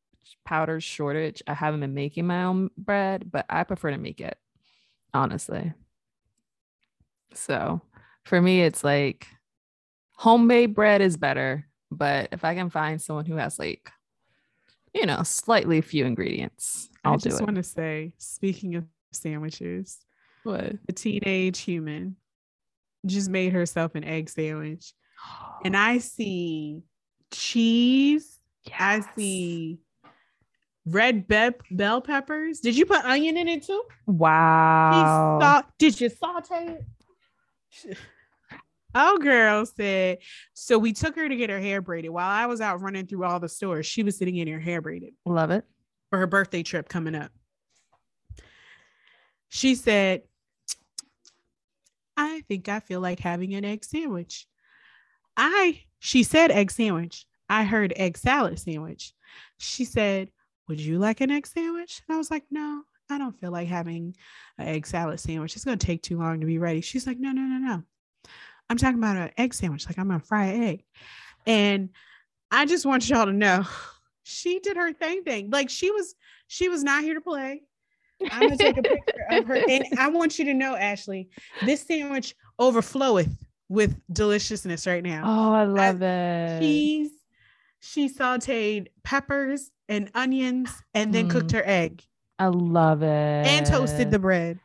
powder 0.45 0.81
shortage, 0.81 1.43
I 1.47 1.53
haven't 1.53 1.81
been 1.81 1.93
making 1.93 2.25
my 2.27 2.43
own 2.43 2.71
bread, 2.77 3.31
but 3.31 3.45
I 3.49 3.63
prefer 3.63 3.91
to 3.91 3.97
make 3.97 4.19
it 4.19 4.37
honestly. 5.13 5.73
So 7.33 7.81
for 8.23 8.41
me, 8.41 8.61
it's 8.61 8.83
like 8.83 9.27
homemade 10.13 10.73
bread 10.73 11.01
is 11.01 11.17
better, 11.17 11.67
but 11.91 12.29
if 12.31 12.43
I 12.43 12.55
can 12.55 12.71
find 12.71 12.99
someone 12.99 13.25
who 13.25 13.35
has 13.35 13.59
like 13.59 13.91
you 14.93 15.05
know 15.05 15.23
slightly 15.23 15.81
few 15.81 16.05
ingredients, 16.05 16.89
I'll 17.05 17.13
I 17.13 17.17
just 17.17 17.41
want 17.41 17.55
to 17.55 17.63
say, 17.63 18.13
speaking 18.17 18.75
of 18.75 18.85
sandwiches, 19.11 19.99
What? 20.43 20.73
a 20.89 20.93
teenage 20.93 21.59
human 21.59 22.15
just 23.05 23.29
made 23.29 23.53
herself 23.53 23.95
an 23.95 24.03
egg 24.03 24.29
sandwich. 24.29 24.93
And 25.63 25.75
I 25.77 25.99
see 25.99 26.81
cheese. 27.31 28.39
I 28.77 29.01
see 29.15 29.77
red 30.87 31.27
be- 31.27 31.49
bell 31.71 32.01
peppers. 32.01 32.59
Did 32.59 32.75
you 32.77 32.85
put 32.85 33.03
onion 33.05 33.37
in 33.37 33.47
it 33.47 33.63
too? 33.63 33.83
Wow. 34.07 35.63
Did 35.77 35.99
you 36.01 36.09
saute 36.09 36.77
it? 37.85 37.97
Oh, 38.97 39.17
girl 39.17 39.65
said. 39.65 40.19
So 40.53 40.79
we 40.79 40.93
took 40.93 41.17
her 41.17 41.27
to 41.27 41.35
get 41.35 41.49
her 41.49 41.59
hair 41.59 41.81
braided. 41.81 42.11
While 42.11 42.29
I 42.29 42.45
was 42.45 42.61
out 42.61 42.79
running 42.79 43.05
through 43.07 43.25
all 43.25 43.41
the 43.41 43.49
stores, 43.49 43.85
she 43.85 44.03
was 44.03 44.17
sitting 44.17 44.37
in 44.37 44.47
her 44.47 44.57
hair 44.59 44.79
braided 44.81 45.13
Love 45.25 45.51
it. 45.51 45.65
For 46.09 46.19
her 46.19 46.27
birthday 46.27 46.63
trip 46.63 46.89
coming 46.89 47.15
up. 47.15 47.31
She 49.49 49.75
said, 49.75 50.23
I 52.17 52.41
think 52.47 52.69
I 52.69 52.79
feel 52.79 52.99
like 52.99 53.19
having 53.19 53.53
an 53.53 53.65
egg 53.65 53.83
sandwich. 53.85 54.47
I, 55.37 55.81
she 55.99 56.23
said 56.23 56.51
egg 56.51 56.71
sandwich. 56.71 57.25
I 57.49 57.63
heard 57.63 57.93
egg 57.95 58.17
salad 58.17 58.59
sandwich. 58.59 59.13
She 59.57 59.85
said, 59.85 60.29
Would 60.67 60.79
you 60.79 60.97
like 60.97 61.21
an 61.21 61.31
egg 61.31 61.47
sandwich? 61.47 62.01
And 62.07 62.15
I 62.15 62.17
was 62.17 62.31
like, 62.31 62.43
No, 62.49 62.83
I 63.09 63.17
don't 63.17 63.37
feel 63.39 63.51
like 63.51 63.67
having 63.67 64.15
an 64.57 64.67
egg 64.67 64.87
salad 64.87 65.19
sandwich. 65.19 65.55
It's 65.55 65.65
going 65.65 65.77
to 65.77 65.85
take 65.85 66.01
too 66.01 66.17
long 66.17 66.39
to 66.39 66.45
be 66.45 66.57
ready. 66.57 66.81
She's 66.81 67.05
like, 67.05 67.19
No, 67.19 67.31
no, 67.31 67.41
no, 67.41 67.57
no. 67.57 67.83
I'm 68.69 68.77
talking 68.77 68.97
about 68.97 69.17
an 69.17 69.31
egg 69.37 69.53
sandwich. 69.53 69.85
Like 69.85 69.99
I'm 69.99 70.07
going 70.07 70.21
to 70.21 70.25
fry 70.25 70.45
an 70.45 70.63
egg. 70.63 70.83
And 71.45 71.89
I 72.49 72.65
just 72.65 72.85
want 72.85 73.07
y'all 73.09 73.25
to 73.25 73.33
know 73.33 73.65
she 74.25 74.59
did 74.59 74.75
her 74.75 74.91
thing 74.91 75.23
thing. 75.23 75.49
Like 75.51 75.69
she 75.69 75.91
was, 75.91 76.15
she 76.47 76.67
was 76.67 76.83
not 76.83 77.03
here 77.03 77.13
to 77.13 77.21
play. 77.21 77.61
I'm 78.31 78.41
gonna 78.41 78.57
take 78.57 78.77
a 78.77 78.81
picture 78.83 79.25
of 79.31 79.45
her. 79.47 79.61
And 79.69 79.85
I 79.99 80.09
want 80.09 80.39
you 80.39 80.45
to 80.45 80.53
know, 80.53 80.75
Ashley, 80.75 81.29
this 81.63 81.83
sandwich 81.83 82.35
overfloweth 82.59 83.31
with 83.69 83.95
deliciousness 84.11 84.87
right 84.87 85.03
now. 85.03 85.23
Oh, 85.25 85.53
I 85.53 85.63
love 85.65 86.01
it. 86.01 86.59
Cheese, 86.59 87.11
she 87.79 88.09
sauteed 88.09 88.87
peppers 89.03 89.69
and 89.87 90.09
onions 90.15 90.71
and 90.93 91.13
then 91.13 91.29
cooked 91.29 91.51
mm. 91.51 91.57
her 91.57 91.63
egg 91.65 92.03
I 92.39 92.47
love 92.47 93.03
it. 93.03 93.07
and 93.07 93.65
toasted 93.65 94.11
the 94.11 94.19
bread. 94.19 94.59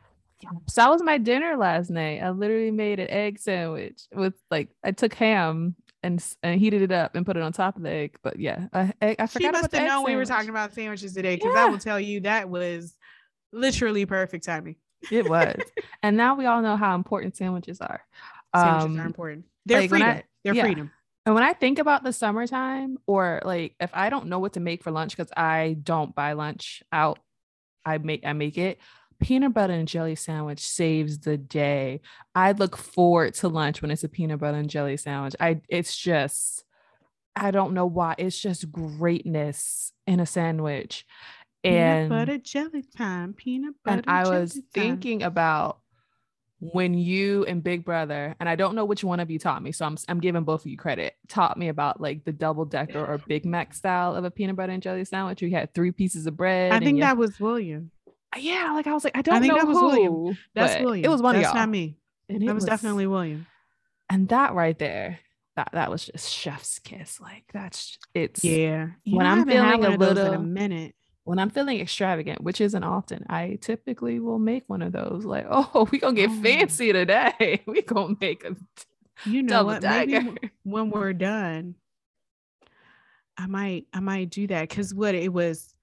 So 0.69 0.81
that 0.81 0.91
was 0.91 1.03
my 1.03 1.19
dinner 1.19 1.57
last 1.57 1.91
night. 1.91 2.23
I 2.23 2.31
literally 2.31 2.71
made 2.71 2.99
an 2.99 3.11
egg 3.11 3.39
sandwich 3.39 4.01
with 4.13 4.35
like 4.51 4.71
I 4.83 4.93
took 4.93 5.13
ham 5.13 5.77
and 6.03 6.25
and 6.43 6.61
heated 6.61 6.83
it 6.83 6.93
up 6.93 7.15
and 7.15 7.25
put 7.27 7.37
it 7.37 7.43
on 7.43 7.53
top 7.53 7.77
of 7.77 7.83
the 7.83 7.91
egg. 7.91 8.17
But 8.23 8.39
yeah, 8.39 8.67
I, 8.73 8.93
I, 9.03 9.17
I 9.19 9.27
She 9.27 9.33
forgot 9.35 9.51
about 9.51 9.63
must 9.63 9.75
have 9.77 9.87
known 9.89 10.05
we 10.05 10.17
were 10.17 10.25
talking 10.25 10.51
about 10.51 10.73
sandwiches 10.75 11.13
today 11.15 11.37
because 11.37 11.55
I 11.57 11.67
will 11.67 11.79
tell 11.79 12.01
you 12.01 12.21
that 12.21 12.49
was 12.49 12.97
literally 13.53 14.07
perfect 14.07 14.45
timing. 14.45 14.77
It 15.11 15.29
was, 15.29 15.57
and 16.03 16.17
now 16.17 16.35
we 16.35 16.47
all 16.47 16.63
know 16.63 16.77
how 16.77 16.95
important 16.95 17.37
sandwiches 17.37 17.81
are. 17.81 18.03
Sandwiches 18.55 18.97
are 18.99 19.01
Um, 19.01 19.07
important. 19.07 19.45
They're 19.67 19.81
like, 19.83 19.91
freedom. 19.91 20.09
I- 20.09 20.25
They're 20.45 20.55
yeah. 20.55 20.63
freedom. 20.65 20.91
And 21.27 21.35
when 21.35 21.45
I 21.45 21.53
think 21.53 21.79
about 21.79 22.03
the 22.03 22.13
summertime, 22.13 22.97
or 23.07 23.43
like 23.45 23.75
if 23.79 23.91
I 23.93 24.09
don't 24.11 24.27
know 24.27 24.39
what 24.39 24.55
to 24.55 24.61
make 24.61 24.83
for 24.83 24.91
lunch 24.91 25.17
because 25.17 25.31
I 25.37 25.77
don't 25.83 26.15
buy 26.15 26.33
lunch 26.33 26.83
out, 26.93 27.19
I 27.85 27.99
make 27.99 28.25
I 28.25 28.33
make 28.33 28.57
it. 28.59 28.79
Peanut 29.21 29.55
butter 29.55 29.73
and 29.73 29.87
jelly 29.87 30.15
sandwich 30.15 30.61
saves 30.61 31.19
the 31.19 31.37
day. 31.37 32.01
I 32.35 32.53
look 32.53 32.77
forward 32.77 33.35
to 33.35 33.49
lunch 33.49 33.83
when 33.83 33.91
it's 33.91 34.05
a 34.05 34.09
peanut 34.09 34.41
butter 34.41 34.59
and 34.59 34.71
jelly 34.71 34.97
sandwich. 34.97 35.37
I 35.39 35.61
it's 35.69 35.97
just 35.97 36.65
I 37.37 37.51
don't 37.51 37.75
know 37.75 37.87
why. 37.87 38.15
It's 38.19 38.39
just 38.39 38.71
greatness 38.73 39.93
in 40.07 40.21
a 40.21 40.27
sandwich. 40.27 41.07
And 41.63 42.11
peanut 42.11 42.27
butter 42.27 42.39
jelly 42.39 42.85
time. 42.97 43.35
Peanut 43.35 43.75
butter. 43.85 43.99
and 43.99 44.05
I 44.09 44.29
was 44.29 44.55
time. 44.55 44.65
thinking 44.73 45.23
about 45.23 45.81
when 46.61 46.93
you 46.93 47.45
and 47.47 47.63
Big 47.63 47.85
Brother, 47.85 48.37
and 48.39 48.49
I 48.49 48.55
don't 48.55 48.75
know 48.75 48.85
which 48.85 49.03
one 49.03 49.19
of 49.19 49.31
you 49.31 49.39
taught 49.39 49.63
me, 49.63 49.73
so 49.73 49.87
I'm 49.87 49.97
I'm 50.09 50.21
giving 50.21 50.45
both 50.45 50.63
of 50.63 50.67
you 50.67 50.77
credit. 50.77 51.15
Taught 51.29 51.57
me 51.57 51.69
about 51.69 52.01
like 52.01 52.25
the 52.25 52.33
double 52.33 52.67
decker 52.67 53.05
or 53.05 53.19
Big 53.19 53.47
Mac 53.47 53.75
style 53.75 54.15
of 54.15 54.25
a 54.25 54.31
peanut 54.31 54.57
butter 54.57 54.73
and 54.73 54.83
jelly 54.83 55.05
sandwich. 55.05 55.41
You 55.41 55.51
had 55.51 55.73
three 55.75 55.91
pieces 55.91 56.27
of 56.27 56.37
bread. 56.37 56.73
I 56.73 56.81
think 56.81 57.01
that 57.01 57.17
was 57.17 57.41
William. 57.41 57.91
Yeah, 58.39 58.73
like 58.75 58.87
I 58.87 58.93
was 58.95 59.05
like 59.05 59.17
I 59.17 59.23
don't 59.23 59.41
think 59.41 59.53
know 59.53 59.59
that 59.59 59.67
was 59.67 59.79
who, 59.79 59.87
William. 59.87 60.39
That's 60.55 60.83
William. 60.83 61.05
It 61.05 61.09
was 61.09 61.23
one 61.23 61.35
That's 61.35 61.49
of 61.49 61.55
y'all. 61.55 61.63
not 61.63 61.69
me. 61.69 61.97
And 62.29 62.43
it 62.43 62.47
That 62.47 62.55
was, 62.55 62.65
definitely 62.65 63.07
William. 63.07 63.47
and 64.09 64.29
that 64.29 64.55
right 64.55 64.79
there, 64.79 65.19
that 65.57 65.71
that 65.73 65.91
was 65.91 66.07
just 66.07 66.31
chef's 66.33 66.79
kiss. 66.79 67.21
Like 67.21 67.45
that's 67.53 67.99
it's 68.15 68.45
Yeah. 68.45 68.91
You 69.05 69.17
When 69.17 69.27
I 69.27 69.33
I'm 69.33 69.47
feeling 69.49 69.85
a 69.85 69.91
little 69.97 70.27
in 70.27 70.35
a 70.35 70.39
minute. 70.39 70.95
when 71.25 71.39
I'm 71.41 71.51
feeling 71.51 71.81
extravagant, 71.81 72.41
which 72.43 72.61
isn't 72.61 72.85
often, 72.85 73.27
I 73.29 73.59
typically 73.61 74.21
will 74.21 74.39
make 74.39 74.63
one 74.69 74.83
of 74.83 74.93
those. 74.93 75.25
Like, 75.25 75.47
oh, 75.51 75.89
we 75.91 75.99
gonna 75.99 76.15
get 76.15 76.31
Oh. 76.31 76.43
fancy 76.43 76.93
today. 76.93 77.63
We 77.67 77.83
gonna 77.83 78.15
make 78.21 78.45
a 78.45 78.55
You 79.29 79.43
know 79.43 79.65
what? 79.65 79.83
Maybe 79.83 80.13
dagger. 80.13 80.25
w- 80.31 80.49
when 80.63 80.91
we're 80.91 81.13
done, 81.13 81.75
I 83.37 83.47
might 83.47 83.87
I 83.93 84.01
might 84.01 84.31
do 84.31 84.47
that 84.49 84.69
because 84.69 84.95
what 84.95 85.15
it 85.15 85.33
was. 85.33 85.75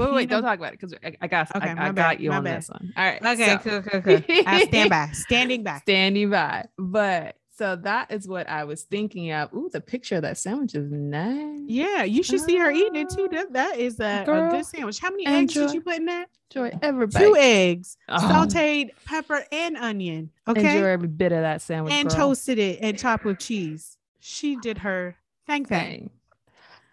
Wait, 0.00 0.12
wait, 0.14 0.28
don't 0.28 0.42
talk 0.42 0.58
about 0.58 0.72
it 0.74 0.80
because 0.80 0.94
I, 1.04 1.16
I 1.20 1.26
got 1.26 1.54
Okay, 1.56 1.68
I, 1.70 1.88
I 1.88 1.92
got 1.92 2.20
you 2.20 2.32
on 2.32 2.44
bad. 2.44 2.58
this 2.58 2.68
one. 2.68 2.92
All 2.96 3.04
right. 3.04 3.22
Okay, 3.24 3.46
so- 3.46 3.58
cool, 3.58 3.82
cool, 3.82 4.00
cool. 4.02 4.22
I 4.46 4.64
stand 4.64 4.90
by, 4.90 5.08
standing 5.12 5.62
by. 5.62 5.78
standing 5.78 6.30
by. 6.30 6.66
But 6.78 7.36
so 7.56 7.76
that 7.76 8.10
is 8.10 8.26
what 8.26 8.48
I 8.48 8.64
was 8.64 8.84
thinking 8.84 9.32
of. 9.32 9.52
Ooh, 9.52 9.68
the 9.70 9.80
picture 9.82 10.16
of 10.16 10.22
that 10.22 10.38
sandwich 10.38 10.74
is 10.74 10.90
nice. 10.90 11.60
Yeah, 11.66 12.04
you 12.04 12.22
should 12.22 12.40
see 12.40 12.56
her 12.56 12.70
eating 12.70 12.96
it 12.96 13.10
too. 13.10 13.28
Ah, 13.30 13.34
That, 13.36 13.52
that 13.52 13.78
is 13.78 14.00
a, 14.00 14.22
a 14.22 14.48
good 14.50 14.64
sandwich. 14.64 14.98
How 14.98 15.10
many 15.10 15.26
eggs 15.26 15.52
did 15.52 15.72
you 15.74 15.82
put 15.82 15.96
in 15.96 16.06
that? 16.06 16.28
Enjoy 16.54 16.76
everybody. 16.82 17.24
Two 17.24 17.36
eggs, 17.36 17.96
Oh. 18.08 18.16
sauteed 18.18 18.90
pepper 19.04 19.44
and 19.52 19.76
onion. 19.76 20.30
Okay. 20.48 20.60
Enjoy 20.76 20.86
every 20.88 21.06
bit 21.08 21.32
of 21.32 21.42
that 21.42 21.60
sandwich. 21.62 21.92
and 21.92 22.08
girl. 22.08 22.16
toasted 22.16 22.58
it 22.58 22.78
and 22.80 22.98
topped 22.98 23.24
with 23.24 23.38
cheese. 23.38 23.98
She 24.20 24.56
did 24.56 24.78
her 24.78 25.16
thing. 25.46 25.64
thing. 25.66 26.10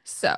So, 0.04 0.38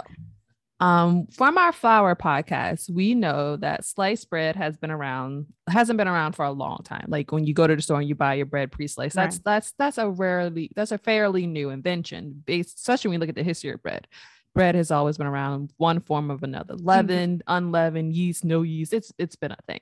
um, 0.79 1.27
from 1.27 1.57
our 1.57 1.71
flour 1.73 2.15
podcast, 2.15 2.89
we 2.89 3.13
know 3.13 3.57
that 3.57 3.83
sliced 3.85 4.29
bread 4.29 4.55
has 4.55 4.77
been 4.77 4.91
around, 4.91 5.47
hasn't 5.67 5.97
been 5.97 6.07
around 6.07 6.33
for 6.33 6.45
a 6.45 6.51
long 6.51 6.81
time. 6.83 7.05
Like 7.09 7.31
when 7.31 7.45
you 7.45 7.53
go 7.53 7.67
to 7.67 7.75
the 7.75 7.81
store 7.81 7.99
and 7.99 8.07
you 8.07 8.15
buy 8.15 8.35
your 8.35 8.45
bread 8.45 8.71
pre-sliced, 8.71 9.15
that's 9.15 9.37
Right. 9.37 9.43
that's 9.45 9.73
that's 9.77 9.97
a 9.97 10.09
rarely 10.09 10.71
that's 10.75 10.91
a 10.91 10.97
fairly 10.97 11.47
new 11.47 11.69
invention, 11.69 12.41
based 12.45 12.77
especially 12.77 13.09
when 13.09 13.15
you 13.15 13.19
look 13.19 13.29
at 13.29 13.35
the 13.35 13.43
history 13.43 13.71
of 13.71 13.83
bread. 13.83 14.07
Bread 14.55 14.75
has 14.75 14.89
always 14.89 15.17
been 15.17 15.27
around 15.27 15.73
one 15.77 15.99
form 15.99 16.31
of 16.31 16.43
another, 16.43 16.75
leavened, 16.75 17.43
unleavened, 17.47 18.13
yeast, 18.13 18.43
no 18.45 18.61
yeast. 18.61 18.93
It's 18.93 19.11
it's 19.17 19.35
been 19.35 19.51
a 19.51 19.57
thing. 19.67 19.81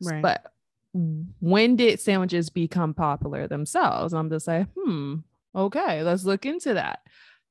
Right. 0.00 0.22
But 0.22 0.52
when 0.92 1.76
did 1.76 2.00
sandwiches 2.00 2.50
become 2.50 2.94
popular 2.94 3.46
themselves? 3.46 4.12
I'm 4.12 4.30
just 4.30 4.48
like, 4.48 4.66
hmm, 4.76 5.16
okay, 5.54 6.02
let's 6.02 6.24
look 6.24 6.46
into 6.46 6.74
that. 6.74 7.00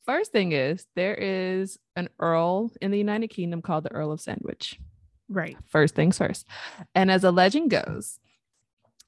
First 0.09 0.31
thing 0.31 0.53
is 0.53 0.87
there 0.95 1.13
is 1.13 1.77
an 1.95 2.09
earl 2.17 2.71
in 2.81 2.89
the 2.89 2.97
United 2.97 3.27
Kingdom 3.27 3.61
called 3.61 3.83
the 3.83 3.91
Earl 3.91 4.11
of 4.11 4.19
Sandwich. 4.19 4.79
Right. 5.29 5.55
First 5.67 5.93
things 5.93 6.17
first. 6.17 6.47
And 6.95 7.11
as 7.11 7.23
a 7.23 7.29
legend 7.29 7.69
goes, 7.69 8.17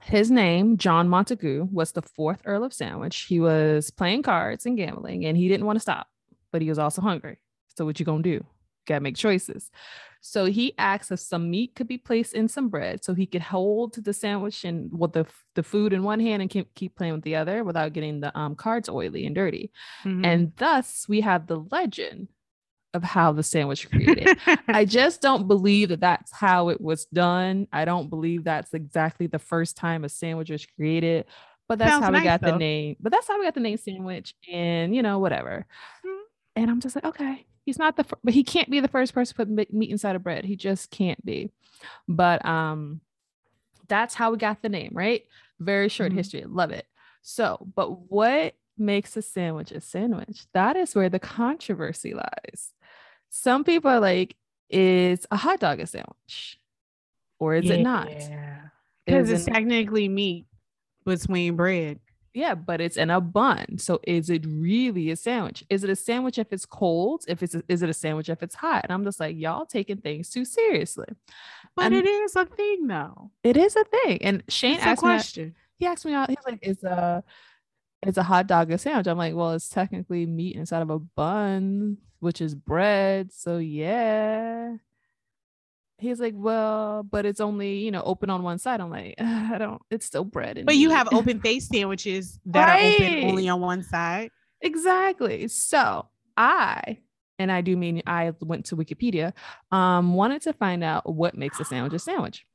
his 0.03 0.29
name, 0.29 0.77
John 0.77 1.09
Montagu, 1.09 1.67
was 1.71 1.93
the 1.93 2.03
fourth 2.03 2.43
Earl 2.45 2.63
of 2.63 2.71
Sandwich. 2.71 3.21
He 3.21 3.39
was 3.39 3.89
playing 3.89 4.21
cards 4.21 4.67
and 4.67 4.77
gambling, 4.77 5.25
and 5.25 5.35
he 5.35 5.47
didn't 5.47 5.65
want 5.65 5.77
to 5.77 5.81
stop, 5.81 6.05
but 6.51 6.61
he 6.61 6.69
was 6.69 6.77
also 6.77 7.01
hungry. 7.01 7.39
So 7.75 7.83
what 7.83 7.99
you 7.99 8.05
gonna 8.05 8.21
do? 8.21 8.45
Gotta 8.91 9.01
make 9.01 9.15
choices. 9.15 9.71
So 10.19 10.45
he 10.45 10.73
asked 10.77 11.11
if 11.11 11.19
some 11.19 11.49
meat 11.49 11.73
could 11.75 11.87
be 11.87 11.97
placed 11.97 12.33
in 12.33 12.47
some 12.47 12.69
bread 12.69 13.03
so 13.03 13.13
he 13.13 13.25
could 13.25 13.41
hold 13.41 13.95
the 13.95 14.13
sandwich 14.13 14.63
and 14.65 14.91
with 14.91 15.13
the, 15.13 15.25
the 15.55 15.63
food 15.63 15.93
in 15.93 16.03
one 16.03 16.19
hand 16.19 16.41
and 16.41 16.51
keep, 16.51 16.75
keep 16.75 16.95
playing 16.95 17.13
with 17.13 17.23
the 17.23 17.35
other 17.37 17.63
without 17.63 17.93
getting 17.93 18.19
the 18.19 18.37
um, 18.37 18.53
cards 18.55 18.87
oily 18.87 19.25
and 19.25 19.33
dirty. 19.33 19.71
Mhm. 20.03 20.23
And 20.25 20.51
thus 20.57 21.05
we 21.09 21.21
have 21.21 21.47
the 21.47 21.65
legend 21.71 22.27
of 22.93 23.01
how 23.03 23.31
the 23.31 23.41
sandwich 23.41 23.89
created. 23.89 24.37
I 24.67 24.83
just 24.99 25.21
don't 25.21 25.47
believe 25.47 25.89
that 25.89 26.01
that's 26.01 26.31
how 26.31 26.69
it 26.69 26.81
was 26.81 27.05
done. 27.05 27.67
I 27.71 27.85
don't 27.85 28.09
believe 28.09 28.43
that's 28.43 28.73
exactly 28.73 29.27
the 29.27 29.39
first 29.39 29.77
time 29.77 30.03
a 30.03 30.09
sandwich 30.09 30.49
was 30.51 30.65
created, 30.65 31.25
but 31.69 31.79
that's 31.79 31.91
Sounds 31.91 32.03
how 32.03 32.11
we 32.11 32.17
nice, 32.17 32.25
got 32.25 32.41
the 32.41 32.57
name. 32.57 32.97
But 32.99 33.11
that's 33.13 33.27
how 33.27 33.39
we 33.39 33.45
got 33.45 33.53
the 33.55 33.61
name 33.61 33.77
sandwich, 33.77 34.35
and 34.51 34.93
you 34.93 35.01
know 35.01 35.19
whatever. 35.19 35.65
Mhm. 36.05 36.19
And 36.57 36.69
I'm 36.69 36.81
just 36.81 36.95
like, 36.95 37.05
okay, 37.05 37.45
he's 37.65 37.77
not 37.79 37.95
the, 37.97 38.05
but 38.23 38.33
he 38.33 38.43
can't 38.43 38.69
be 38.69 38.79
the 38.79 38.87
first 38.87 39.13
person 39.13 39.35
to 39.37 39.55
put 39.55 39.73
meat 39.73 39.89
inside 39.91 40.15
of 40.15 40.23
bread. 40.23 40.45
He 40.45 40.55
just 40.55 40.89
can't 40.91 41.23
be. 41.25 41.51
But 42.07 42.45
um, 42.45 43.01
that's 43.87 44.13
how 44.15 44.31
we 44.31 44.37
got 44.37 44.61
the 44.61 44.69
name, 44.69 44.91
right? 44.93 45.25
Very 45.59 45.89
short 45.89 46.11
Mhm. 46.11 46.15
history. 46.15 46.43
Love 46.45 46.71
it. 46.71 46.87
So, 47.21 47.67
but 47.75 48.09
what 48.11 48.55
makes 48.77 49.15
a 49.15 49.21
sandwich 49.21 49.71
a 49.71 49.79
sandwich? 49.81 50.45
That 50.53 50.75
is 50.75 50.95
where 50.95 51.09
the 51.09 51.19
controversy 51.19 52.13
lies. 52.13 52.73
Some 53.29 53.63
people 53.63 53.91
are 53.91 53.99
like, 53.99 54.35
is 54.69 55.27
a 55.29 55.35
hot 55.35 55.59
dog 55.59 55.79
a 55.79 55.87
sandwich? 55.87 56.57
Or 57.39 57.55
is 57.55 57.69
it 57.69 57.81
not? 57.81 58.07
Because 59.05 59.29
it's 59.29 59.47
it- 59.47 59.53
technically 59.53 60.07
meat 60.07 60.45
between 61.05 61.55
bread. 61.55 61.99
Yeah, 62.33 62.55
but 62.55 62.79
it's 62.79 62.97
in 62.97 63.09
a 63.09 63.19
bun. 63.19 63.77
So 63.77 63.99
is 64.03 64.29
it 64.29 64.45
really 64.47 65.11
a 65.11 65.15
sandwich? 65.15 65.65
Is 65.69 65.83
it 65.83 65.89
a 65.89 65.95
sandwich 65.95 66.37
if 66.37 66.53
it's 66.53 66.65
cold? 66.65 67.25
If 67.27 67.43
it's 67.43 67.55
a, 67.55 67.63
is 67.67 67.81
it 67.81 67.89
a 67.89 67.93
sandwich 67.93 68.29
if 68.29 68.41
it's 68.41 68.55
hot? 68.55 68.83
And 68.83 68.93
I'm 68.93 69.03
just 69.03 69.19
like, 69.19 69.35
y'all 69.37 69.65
taking 69.65 69.97
things 69.97 70.29
too 70.29 70.45
seriously. 70.45 71.07
But 71.75 71.87
And- 71.87 71.95
it 71.95 72.05
is 72.05 72.35
a 72.35 72.45
thing 72.45 72.87
though. 72.87 73.31
It 73.43 73.57
is 73.57 73.75
a 73.75 73.83
thing. 73.83 74.19
And 74.23 74.43
Shane 74.47 74.75
It's 74.75 74.85
asked 74.85 75.37
me, 75.37 75.51
he 75.77 75.85
asked 75.85 76.05
me 76.05 76.13
out, 76.13 76.29
he's 76.29 76.37
like, 76.45 76.59
is 76.61 76.83
a 76.83 77.23
is 78.05 78.17
a 78.17 78.23
hot 78.23 78.47
dog 78.47 78.71
a 78.71 78.77
sandwich? 78.77 79.07
I'm 79.07 79.17
like, 79.17 79.35
well, 79.35 79.51
it's 79.51 79.69
technically 79.69 80.25
meat 80.25 80.55
inside 80.55 80.81
of 80.81 80.89
a 80.89 80.99
bun, 80.99 81.97
which 82.19 82.41
is 82.41 82.55
bread. 82.55 83.31
So 83.33 83.57
yeah. 83.57 84.75
He's 86.01 86.19
like, 86.19 86.33
well, 86.35 87.03
but 87.03 87.27
it's 87.27 87.39
only, 87.39 87.77
you 87.77 87.91
know, 87.91 88.01
open 88.01 88.31
on 88.31 88.41
one 88.41 88.57
side. 88.57 88.81
I'm 88.81 88.89
like, 88.89 89.15
I 89.19 89.57
don't, 89.59 89.81
it's 89.91 90.05
still 90.05 90.23
bread. 90.23 90.57
And 90.57 90.65
But 90.65 90.75
you 90.75 90.89
have 90.89 91.07
open 91.13 91.39
face 91.41 91.67
sandwiches 91.67 92.39
that 92.47 92.69
are 92.69 92.83
open 92.83 93.29
only 93.29 93.47
on 93.47 93.61
one 93.61 93.83
side. 93.83 94.31
Exactly. 94.61 95.47
So 95.47 96.07
I, 96.35 96.97
and 97.37 97.51
I 97.51 97.61
do 97.61 97.77
mean 97.77 98.01
I 98.07 98.33
went 98.41 98.65
to 98.67 98.75
Wikipedia, 98.75 99.33
um, 99.71 100.15
wanted 100.15 100.41
to 100.43 100.53
find 100.53 100.83
out 100.83 101.07
what 101.07 101.37
makes 101.37 101.59
a 101.59 101.65
sandwich 101.65 101.93
a 101.93 101.99
sandwich. 101.99 102.47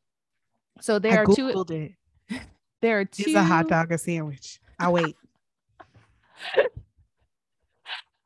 So 0.81 0.99
there 0.99 1.21
I 1.21 1.23
are 1.23 1.27
two. 1.27 1.67
It. 1.69 1.93
There 2.83 3.01
are 3.01 3.05
two. 3.07 3.31
Is 3.31 3.35
a 3.35 3.43
hot 3.43 3.69
dog 3.69 3.91
a 3.91 3.99
sandwich? 3.99 4.61
I 4.79 4.91
wait. 4.91 5.17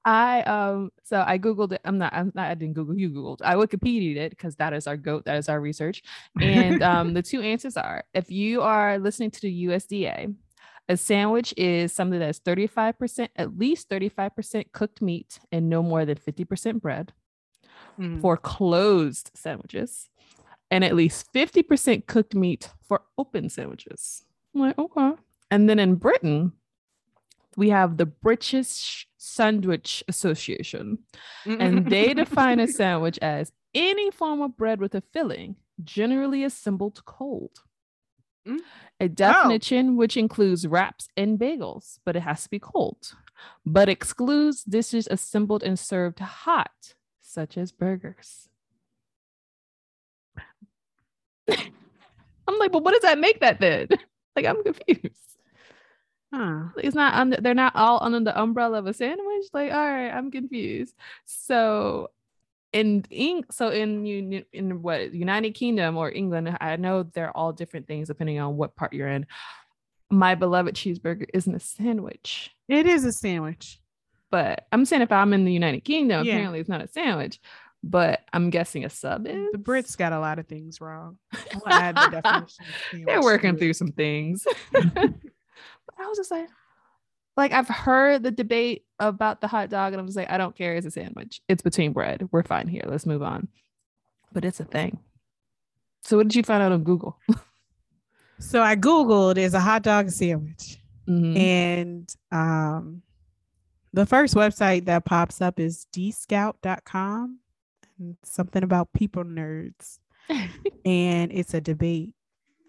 I 0.05 0.42
um. 0.42 0.90
So 1.05 1.22
I 1.26 1.38
googled 1.38 1.72
it. 1.72 1.80
I'm 1.84 1.98
not. 1.98 2.12
I'm 2.14 2.32
not. 2.34 2.51
I 2.51 2.55
didn't 2.55 2.74
Google. 2.74 2.98
You 2.98 3.11
googled. 3.11 3.40
I 3.42 3.55
Wikipedia'd 3.55 4.16
it 4.16 4.30
because 4.30 4.57
that 4.57 4.72
is 4.72 4.86
our 4.86 4.96
goat. 4.96 5.24
That 5.26 5.36
is 5.36 5.48
our 5.48 5.61
research. 5.61 6.03
And 6.40 6.82
um, 6.82 7.14
the 7.14 7.22
two 7.30 7.40
answers 7.42 7.76
are: 7.76 8.05
if 8.14 8.30
you 8.30 8.62
are 8.62 8.98
listening 8.98 9.30
to 9.32 9.40
the 9.40 9.66
USDA, 9.66 10.34
a 10.88 10.96
sandwich 10.96 11.53
is 11.57 11.92
something 11.92 12.18
that's 12.18 12.40
35%, 12.40 13.28
at 13.36 13.59
least 13.59 13.88
35% 13.90 14.72
cooked 14.72 15.03
meat 15.03 15.38
and 15.53 15.68
no 15.68 15.82
more 15.82 16.05
than 16.05 16.16
50% 16.16 16.80
bread. 16.80 17.12
Mm. 18.01 18.20
for 18.22 18.36
closed 18.36 19.30
sandwiches 19.34 20.09
and 20.70 20.84
at 20.84 20.94
least 20.94 21.30
50% 21.34 22.07
cooked 22.07 22.34
meat 22.34 22.70
for 22.80 23.03
open 23.18 23.51
sandwiches. 23.51 24.24
I'm 24.55 24.61
like, 24.62 24.78
okay. 24.78 25.12
And 25.51 25.68
then 25.68 25.78
in 25.78 25.96
Britain, 25.96 26.53
we 27.57 27.68
have 27.70 27.98
the 27.98 28.07
British 28.07 29.07
Sandwich 29.22 30.02
Association, 30.08 30.98
and 31.44 31.84
they 31.90 32.14
define 32.14 32.58
a 32.58 32.66
sandwich 32.80 33.18
as 33.20 33.52
any 33.74 34.10
form 34.10 34.40
of 34.40 34.56
bread 34.56 34.80
with 34.80 34.94
a 34.94 35.02
filling, 35.12 35.56
generally 35.84 36.42
assembled 36.42 37.04
cold. 37.04 37.60
Mm. 38.48 38.60
A 38.98 39.08
definition 39.10 39.96
which 39.96 40.16
includes 40.16 40.66
wraps 40.66 41.08
and 41.18 41.38
bagels, 41.38 41.98
but 42.06 42.16
it 42.16 42.20
has 42.20 42.44
to 42.44 42.48
be 42.48 42.58
cold, 42.58 43.14
but 43.66 43.90
excludes 43.90 44.64
dishes 44.64 45.06
assembled 45.10 45.62
and 45.62 45.78
served 45.78 46.20
hot, 46.20 46.94
such 47.20 47.58
as 47.58 47.72
burgers. 47.72 48.48
I'm 51.50 52.58
like, 52.58 52.72
but 52.72 52.82
what 52.82 52.92
does 52.92 53.02
that 53.02 53.18
make 53.18 53.40
that 53.40 53.60
then? 53.60 53.88
Like, 54.36 54.46
I'm 54.46 54.62
confused. 54.62 55.30
Huh. 56.33 56.64
It's 56.76 56.95
not 56.95 57.14
under, 57.14 57.37
they're 57.41 57.55
not 57.55 57.74
all 57.74 57.99
under 58.03 58.20
the 58.20 58.41
umbrella 58.41 58.78
of 58.78 58.87
a 58.87 58.95
sandwich. 58.95 59.47
Like, 59.53 59.72
all 59.72 59.78
right, 59.78 60.11
I'm 60.11 60.31
confused. 60.31 60.95
So 61.24 62.11
in 62.72 63.05
Eng- 63.11 63.47
so 63.51 63.70
in 63.70 64.07
you 64.07 64.45
in 64.53 64.81
what 64.83 65.12
United 65.12 65.55
Kingdom 65.55 65.97
or 65.97 66.11
England, 66.11 66.57
I 66.61 66.76
know 66.76 67.03
they're 67.03 67.37
all 67.37 67.53
different 67.53 67.89
things 67.89 68.07
depending 68.09 68.39
on 68.39 68.57
what 68.57 68.76
part 68.76 68.93
you're 68.93 69.09
in. 69.09 69.26
My 70.09 70.35
beloved 70.37 70.74
cheeseburger 70.76 71.26
isn't 71.35 71.55
a 71.55 71.61
sandwich, 71.61 72.51
It 72.68 72.87
is 72.87 73.05
a 73.05 73.12
sandwich. 73.12 73.81
but 74.31 74.66
I'm 74.70 74.85
saying 74.85 75.03
if 75.03 75.11
I'm 75.12 75.33
in 75.33 75.45
the 75.45 75.53
United 75.53 75.81
Kingdom, 75.81 76.24
Yeah. 76.24 76.35
apparently 76.35 76.61
it's 76.61 76.68
not 76.68 76.81
a 76.83 76.89
sandwich. 76.89 77.41
But 77.83 78.20
I'm 78.33 78.51
guessing 78.51 78.85
a 78.85 78.91
sub 78.91 79.24
mm, 79.24 79.47
is. 79.47 79.53
The 79.53 79.59
Brits 79.59 79.97
got 79.97 80.12
a 80.12 80.20
lot 80.20 80.39
of 80.39 80.47
things 80.47 80.81
wrong. 80.83 81.16
The 81.33 82.20
definition 82.22 82.64
of 82.93 83.07
They're 83.07 83.22
working 83.22 83.57
through 83.57 83.72
some 83.72 83.93
things. 83.93 84.47
but 85.97 86.05
I 86.05 86.09
was 86.09 86.18
just 86.18 86.30
like, 86.30 86.49
like 87.36 87.53
I've 87.53 87.68
heard 87.68 88.22
the 88.22 88.30
debate 88.30 88.84
about 88.99 89.41
the 89.41 89.49
hot 89.49 89.70
dog, 89.70 89.93
and 89.93 90.01
I'm 90.01 90.07
just 90.07 90.16
like, 90.16 90.30
I 90.30 90.38
don't 90.38 90.57
care. 90.57 90.74
It's 90.74 90.86
a 90.86 90.91
sandwich. 90.91 91.41
It's 91.49 91.62
between 91.62 91.93
bread. 91.93 92.28
We're 92.32 92.43
fine 92.43 92.68
here. 92.68 92.84
Let's 92.86 93.07
move 93.07 93.22
on. 93.22 93.49
But 94.32 94.45
it's 94.45 94.61
a 94.61 94.64
thing. 94.64 94.99
So 96.03 96.16
what 96.16 96.24
did 96.28 96.34
you 96.36 96.43
find 96.43 96.62
out 96.62 96.72
on 96.72 96.84
Google? 96.84 97.18
So 98.43 98.62
I 98.62 98.74
Googled 98.74 99.36
is 99.36 99.53
a 99.53 99.61
hot 99.61 99.82
dog 99.82 100.09
sandwich. 100.09 100.78
Mhm. 101.07 101.36
And 101.38 102.16
um 102.32 103.03
the 103.93 104.07
first 104.07 104.34
website 104.34 104.86
that 104.86 105.05
pops 105.05 105.43
up 105.43 105.61
is 105.61 105.86
dscout.com 105.95 107.38
and 107.99 108.16
something 108.22 108.62
about 108.62 108.95
people 108.95 109.24
nerds. 109.24 109.99
And 110.86 111.30
it's 111.32 111.53
a 111.53 111.61
debate, 111.61 112.14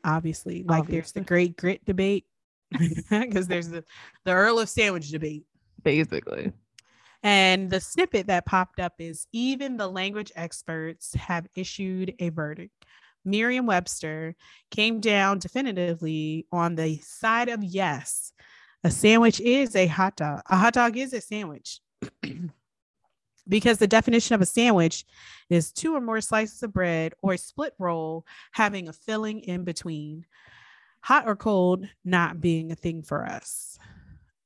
obviously. 0.03 0.63
Like 0.63 0.87
there's 0.87 1.13
the 1.13 1.21
great 1.21 1.55
grit 1.55 1.85
debate. 1.85 2.25
Because 3.09 3.47
there's 3.47 3.69
the, 3.69 3.83
the 4.23 4.31
Earl 4.31 4.59
of 4.59 4.69
Sandwich 4.69 5.09
debate. 5.09 5.45
Basically. 5.83 6.51
And 7.23 7.69
the 7.69 7.79
snippet 7.79 8.27
that 8.27 8.45
popped 8.45 8.79
up 8.79 8.93
is 8.99 9.27
even 9.31 9.77
the 9.77 9.87
language 9.87 10.31
experts 10.35 11.13
have 11.13 11.47
issued 11.55 12.15
a 12.19 12.29
verdict. 12.29 12.73
Merriam 13.23 13.67
Webster 13.67 14.35
came 14.71 14.99
down 14.99 15.37
definitively 15.37 16.47
on 16.51 16.75
the 16.75 16.97
side 16.97 17.49
of 17.49 17.63
yes. 17.63 18.33
A 18.83 18.89
sandwich 18.89 19.39
is 19.39 19.75
a 19.75 19.85
hot 19.85 20.15
dog. 20.15 20.41
A 20.49 20.57
hot 20.57 20.73
dog 20.73 20.97
is 20.97 21.13
a 21.13 21.21
sandwich. 21.21 21.79
because 23.47 23.77
the 23.77 23.87
definition 23.87 24.33
of 24.33 24.41
a 24.41 24.45
sandwich 24.45 25.05
is 25.49 25.71
two 25.71 25.95
or 25.95 26.01
more 26.01 26.21
slices 26.21 26.63
of 26.63 26.73
bread 26.73 27.13
or 27.21 27.33
a 27.33 27.37
split 27.37 27.73
roll 27.77 28.25
having 28.53 28.87
a 28.87 28.93
filling 28.93 29.41
in 29.41 29.63
between. 29.63 30.25
Hot 31.01 31.27
or 31.27 31.35
cold 31.35 31.87
not 32.05 32.39
being 32.41 32.71
a 32.71 32.75
thing 32.75 33.01
for 33.03 33.25
us. 33.25 33.77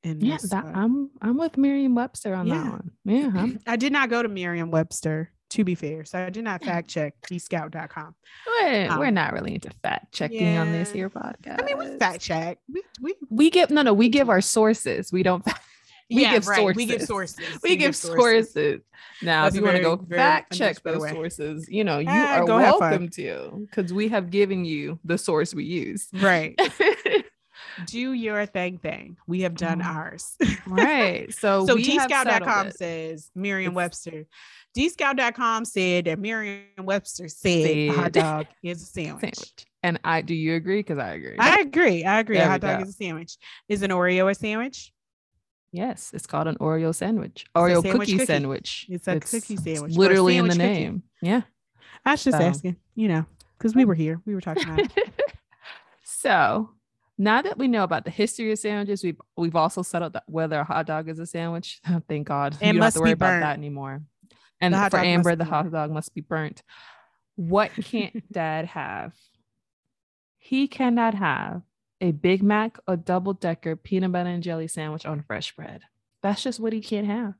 in 0.03 0.21
Yeah, 0.21 0.37
that, 0.51 0.65
I'm 0.73 1.09
I'm 1.21 1.37
with 1.37 1.57
Merriam 1.57 1.95
Webster 1.95 2.33
on 2.35 2.47
Yeah. 2.47 2.63
that 2.63 2.71
one. 2.71 2.91
Yeah. 3.05 3.31
I'm- 3.35 3.59
I 3.67 3.75
did 3.75 3.91
not 3.91 4.09
go 4.09 4.21
to 4.21 4.29
Merriam 4.29 4.69
Webster, 4.71 5.31
to 5.49 5.63
be 5.63 5.73
fair. 5.75 6.05
So 6.05 6.19
I 6.19 6.29
did 6.29 6.43
not 6.43 6.63
fact 6.63 6.87
check 6.89 7.15
dscout.com. 7.29 8.15
we're, 8.47 8.99
we're 8.99 9.07
Um, 9.07 9.13
not 9.15 9.33
really 9.33 9.55
into 9.55 9.69
fact 9.83 10.13
checking 10.13 10.57
on 10.57 10.71
this 10.71 10.89
yeah. 10.89 10.93
here 10.95 11.09
podcast. 11.09 11.61
I 11.61 11.65
mean, 11.65 11.77
we 11.77 11.97
fact 11.97 12.21
check. 12.21 12.59
We, 12.71 12.83
we, 13.01 13.15
We 13.29 13.49
give 13.49 13.69
no 13.71 13.81
no, 13.81 13.93
we 13.93 14.09
give 14.09 14.29
our 14.29 14.41
sources. 14.41 15.11
We 15.11 15.23
don't 15.23 15.43
fact 15.45 15.64
We 16.09 16.21
yeah, 16.21 16.33
give 16.33 16.47
right. 16.47 16.75
We 16.75 16.85
give 16.85 17.01
sources. 17.01 17.37
sources. 17.37 17.61
we 17.63 17.75
give 17.77 17.95
sources. 17.95 18.81
Now, 19.23 19.43
That's 19.43 19.55
if 19.55 19.59
you 19.61 19.65
want 19.65 19.77
to 19.77 19.83
go 19.83 19.97
fact 20.15 20.53
check 20.53 20.81
those 20.83 21.01
way. 21.01 21.11
sources, 21.11 21.67
you 21.69 21.83
know, 21.83 21.97
you 21.99 22.05
Ah, 22.09 22.41
are 22.41 22.45
go 22.45 22.57
have 22.59 22.75
fun. 22.77 22.89
welcome 22.91 23.09
to 23.09 23.67
because 23.69 23.91
we 23.91 24.09
have 24.09 24.29
given 24.29 24.65
you 24.65 24.99
the 25.03 25.17
source 25.17 25.53
we 25.55 25.63
use. 25.65 26.07
Right. 26.13 26.59
Do 27.87 28.13
your 28.13 28.45
thing 28.45 28.77
thing. 28.77 29.17
We 29.27 29.41
have 29.41 29.55
done 29.55 29.81
Oh, 29.81 29.85
ours. 29.85 30.37
right. 30.67 31.33
So, 31.33 31.65
so 31.65 31.75
we 31.75 31.83
dscout.com 31.97 32.71
says 32.71 33.31
Merriam 33.35 33.73
Webster. 33.73 34.25
dscout.com 34.77 35.65
said 35.65 36.05
that 36.05 36.19
Merriam 36.19 36.63
Webster 36.83 37.27
said 37.27 37.49
a 37.65 37.87
hot 37.87 38.11
dog 38.11 38.45
is 38.63 38.81
a 38.81 38.85
sandwich. 38.85 39.21
sandwich. 39.35 39.65
And 39.83 39.99
I 40.03 40.21
do 40.21 40.33
you 40.33 40.55
agree? 40.55 40.79
Because 40.79 40.97
I 40.99 41.13
agree. 41.15 41.35
I 41.37 41.55
agree. 41.59 42.03
I 42.05 42.19
agree. 42.19 42.37
There 42.37 42.45
a 42.47 42.49
hot 42.49 42.61
dog 42.61 42.77
go. 42.79 42.83
is 42.83 42.89
a 42.89 42.93
sandwich. 42.93 43.37
Is 43.67 43.81
an 43.81 43.91
Oreo 43.91 44.29
a 44.31 44.35
sandwich? 44.35 44.91
Yes, 45.75 46.11
it's 46.13 46.25
called 46.27 46.47
an 46.47 46.55
Oreo 46.57 46.93
sandwich. 46.93 47.45
Oreo 47.55 47.81
sandwich 47.81 47.91
cookie, 47.99 48.11
cookie. 48.13 48.25
sandwich. 48.25 48.85
It's 48.89 49.07
a 49.07 49.19
cookie 49.19 49.57
sandwich, 49.57 49.95
Literally 49.95 50.37
in 50.37 50.47
the 50.47 50.53
sandwich 50.53 50.69
cookie. 50.75 50.83
name. 50.83 51.03
Yeah. 51.21 51.41
I 52.05 52.11
was 52.11 52.23
just 52.23 52.37
So- 52.37 52.43
asking, 52.43 52.75
you 52.95 53.07
know, 53.07 53.25
because 53.57 53.75
we 53.75 53.85
were 53.85 53.95
here. 53.95 54.21
We 54.25 54.35
were 54.35 54.41
talking 54.41 54.63
about 54.63 54.79
it. 54.97 55.21
so 56.03 56.69
now 57.17 57.41
that 57.41 57.57
we 57.57 57.67
know 57.67 57.83
about 57.83 58.05
the 58.05 58.11
history 58.11 58.51
of 58.51 58.59
sandwiches, 58.59 59.03
we've 59.03 59.19
we've 59.37 59.55
also 59.55 59.81
settled 59.81 60.13
that 60.13 60.23
whether 60.27 60.59
a 60.59 60.63
hot 60.63 60.85
dog 60.85 61.09
is 61.09 61.19
a 61.19 61.25
sandwich. 61.25 61.79
Oh, 61.89 62.01
thank 62.07 62.27
God. 62.27 62.55
It 62.61 62.67
you 62.67 62.73
don't 62.73 62.81
have 62.81 62.93
to 62.93 62.99
worry 62.99 63.11
about 63.11 63.39
that 63.39 63.57
anymore. 63.57 64.03
And 64.61 64.73
for 64.91 64.97
Amber, 64.99 65.35
the 65.35 65.45
hot 65.45 65.71
dog 65.71 65.91
must 65.91 66.13
be 66.13 66.21
burnt. 66.21 66.63
What 67.35 67.71
can't 67.73 68.23
dad 68.31 68.65
have? 68.65 69.13
He 70.37 70.67
cannot 70.67 71.13
have 71.15 71.63
a 72.01 72.11
Big 72.11 72.43
Mac 72.43 72.77
a 72.87 72.97
double 72.97 73.33
decker 73.33 73.75
peanut 73.75 74.11
butter 74.11 74.29
and 74.29 74.43
jelly 74.43 74.67
sandwich 74.67 75.05
on 75.05 75.23
fresh 75.23 75.55
bread. 75.55 75.81
That's 76.21 76.43
just 76.43 76.59
what 76.59 76.73
he 76.73 76.81
can't 76.81 77.07
have. 77.07 77.33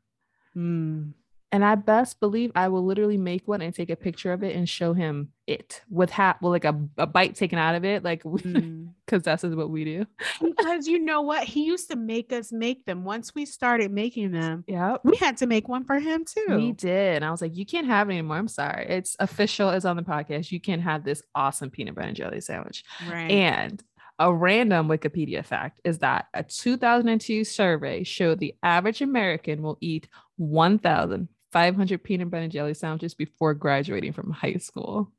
Mm. 0.55 1.13
And 1.51 1.63
I 1.63 1.75
best 1.75 2.19
believe 2.19 2.51
I 2.55 2.67
will 2.67 2.83
literally 2.83 3.17
make 3.17 3.47
one 3.47 3.61
and 3.61 3.73
take 3.73 3.89
a 3.89 3.95
picture 3.95 4.33
of 4.33 4.43
it 4.43 4.55
and 4.55 4.67
show 4.67 4.93
him 4.93 5.29
it 5.47 5.81
with 5.89 6.09
hat, 6.09 6.37
well, 6.41 6.51
like 6.51 6.65
a, 6.65 6.77
a 6.97 7.05
bite 7.07 7.35
taken 7.35 7.57
out 7.59 7.75
of 7.75 7.85
it, 7.85 8.03
like 8.03 8.23
because 8.23 8.41
Mm. 8.45 9.23
that's 9.23 9.43
what 9.43 9.69
we 9.69 9.85
do. 9.85 10.05
because 10.41 10.87
you 10.87 10.99
know 10.99 11.21
what? 11.21 11.43
He 11.45 11.63
used 11.65 11.89
to 11.91 11.95
make 11.95 12.33
us 12.33 12.51
make 12.51 12.85
them. 12.85 13.05
Once 13.05 13.33
we 13.35 13.45
started 13.45 13.91
making 13.91 14.31
them, 14.31 14.65
yeah, 14.67 14.97
we 15.03 15.15
had 15.15 15.37
to 15.37 15.45
make 15.47 15.69
one 15.69 15.85
for 15.85 15.99
him 15.99 16.25
too. 16.25 16.55
We 16.55 16.71
did. 16.73 17.17
And 17.17 17.23
I 17.25 17.31
was 17.31 17.41
like, 17.41 17.55
you 17.55 17.65
can't 17.65 17.87
have 17.87 18.09
it 18.09 18.13
anymore. 18.13 18.37
I'm 18.37 18.47
sorry. 18.49 18.87
It's 18.89 19.15
official. 19.19 19.69
It's 19.69 19.85
on 19.85 19.95
the 19.95 20.03
podcast. 20.03 20.51
You 20.51 20.59
can't 20.59 20.81
have 20.81 21.03
this 21.05 21.21
awesome 21.35 21.69
peanut 21.69 21.95
butter 21.95 22.07
and 22.07 22.17
jelly 22.17 22.41
sandwich. 22.41 22.83
right. 23.09 23.31
And 23.31 23.81
a 24.19 24.33
random 24.33 24.87
Wikipedia 24.87 25.43
fact 25.43 25.81
is 25.83 25.99
that 25.99 26.27
a 26.33 26.43
2002 26.43 27.43
survey 27.43 28.03
showed 28.03 28.39
the 28.39 28.55
average 28.63 29.01
American 29.01 29.61
will 29.61 29.77
eat 29.81 30.07
1,500 30.37 32.03
peanut 32.03 32.29
butter 32.29 32.43
and 32.43 32.51
jelly 32.51 32.73
sandwiches 32.73 33.13
before 33.13 33.53
graduating 33.53 34.13
from 34.13 34.31
high 34.31 34.55
school. 34.55 35.11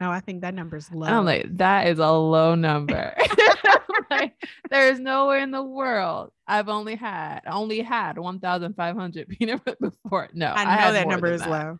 no, 0.00 0.10
I 0.10 0.20
think 0.20 0.42
that 0.42 0.54
number's 0.54 0.90
low. 0.92 1.06
I'm 1.06 1.24
like, 1.24 1.56
that 1.58 1.86
is 1.86 1.98
a 1.98 2.10
low 2.10 2.54
number. 2.54 3.14
Like, 4.10 4.34
there's 4.70 5.00
nowhere 5.00 5.38
in 5.38 5.50
the 5.50 5.62
world 5.62 6.30
I've 6.46 6.68
only 6.68 6.94
had 6.94 7.40
only 7.46 7.80
had 7.80 8.18
1,500 8.18 9.28
peanut 9.28 9.64
butter 9.64 9.76
before. 9.80 10.28
No, 10.32 10.52
I 10.52 10.64
know 10.64 10.70
had 10.70 10.92
that 10.92 11.08
number 11.08 11.32
is 11.32 11.40
that. 11.40 11.50
low. 11.50 11.78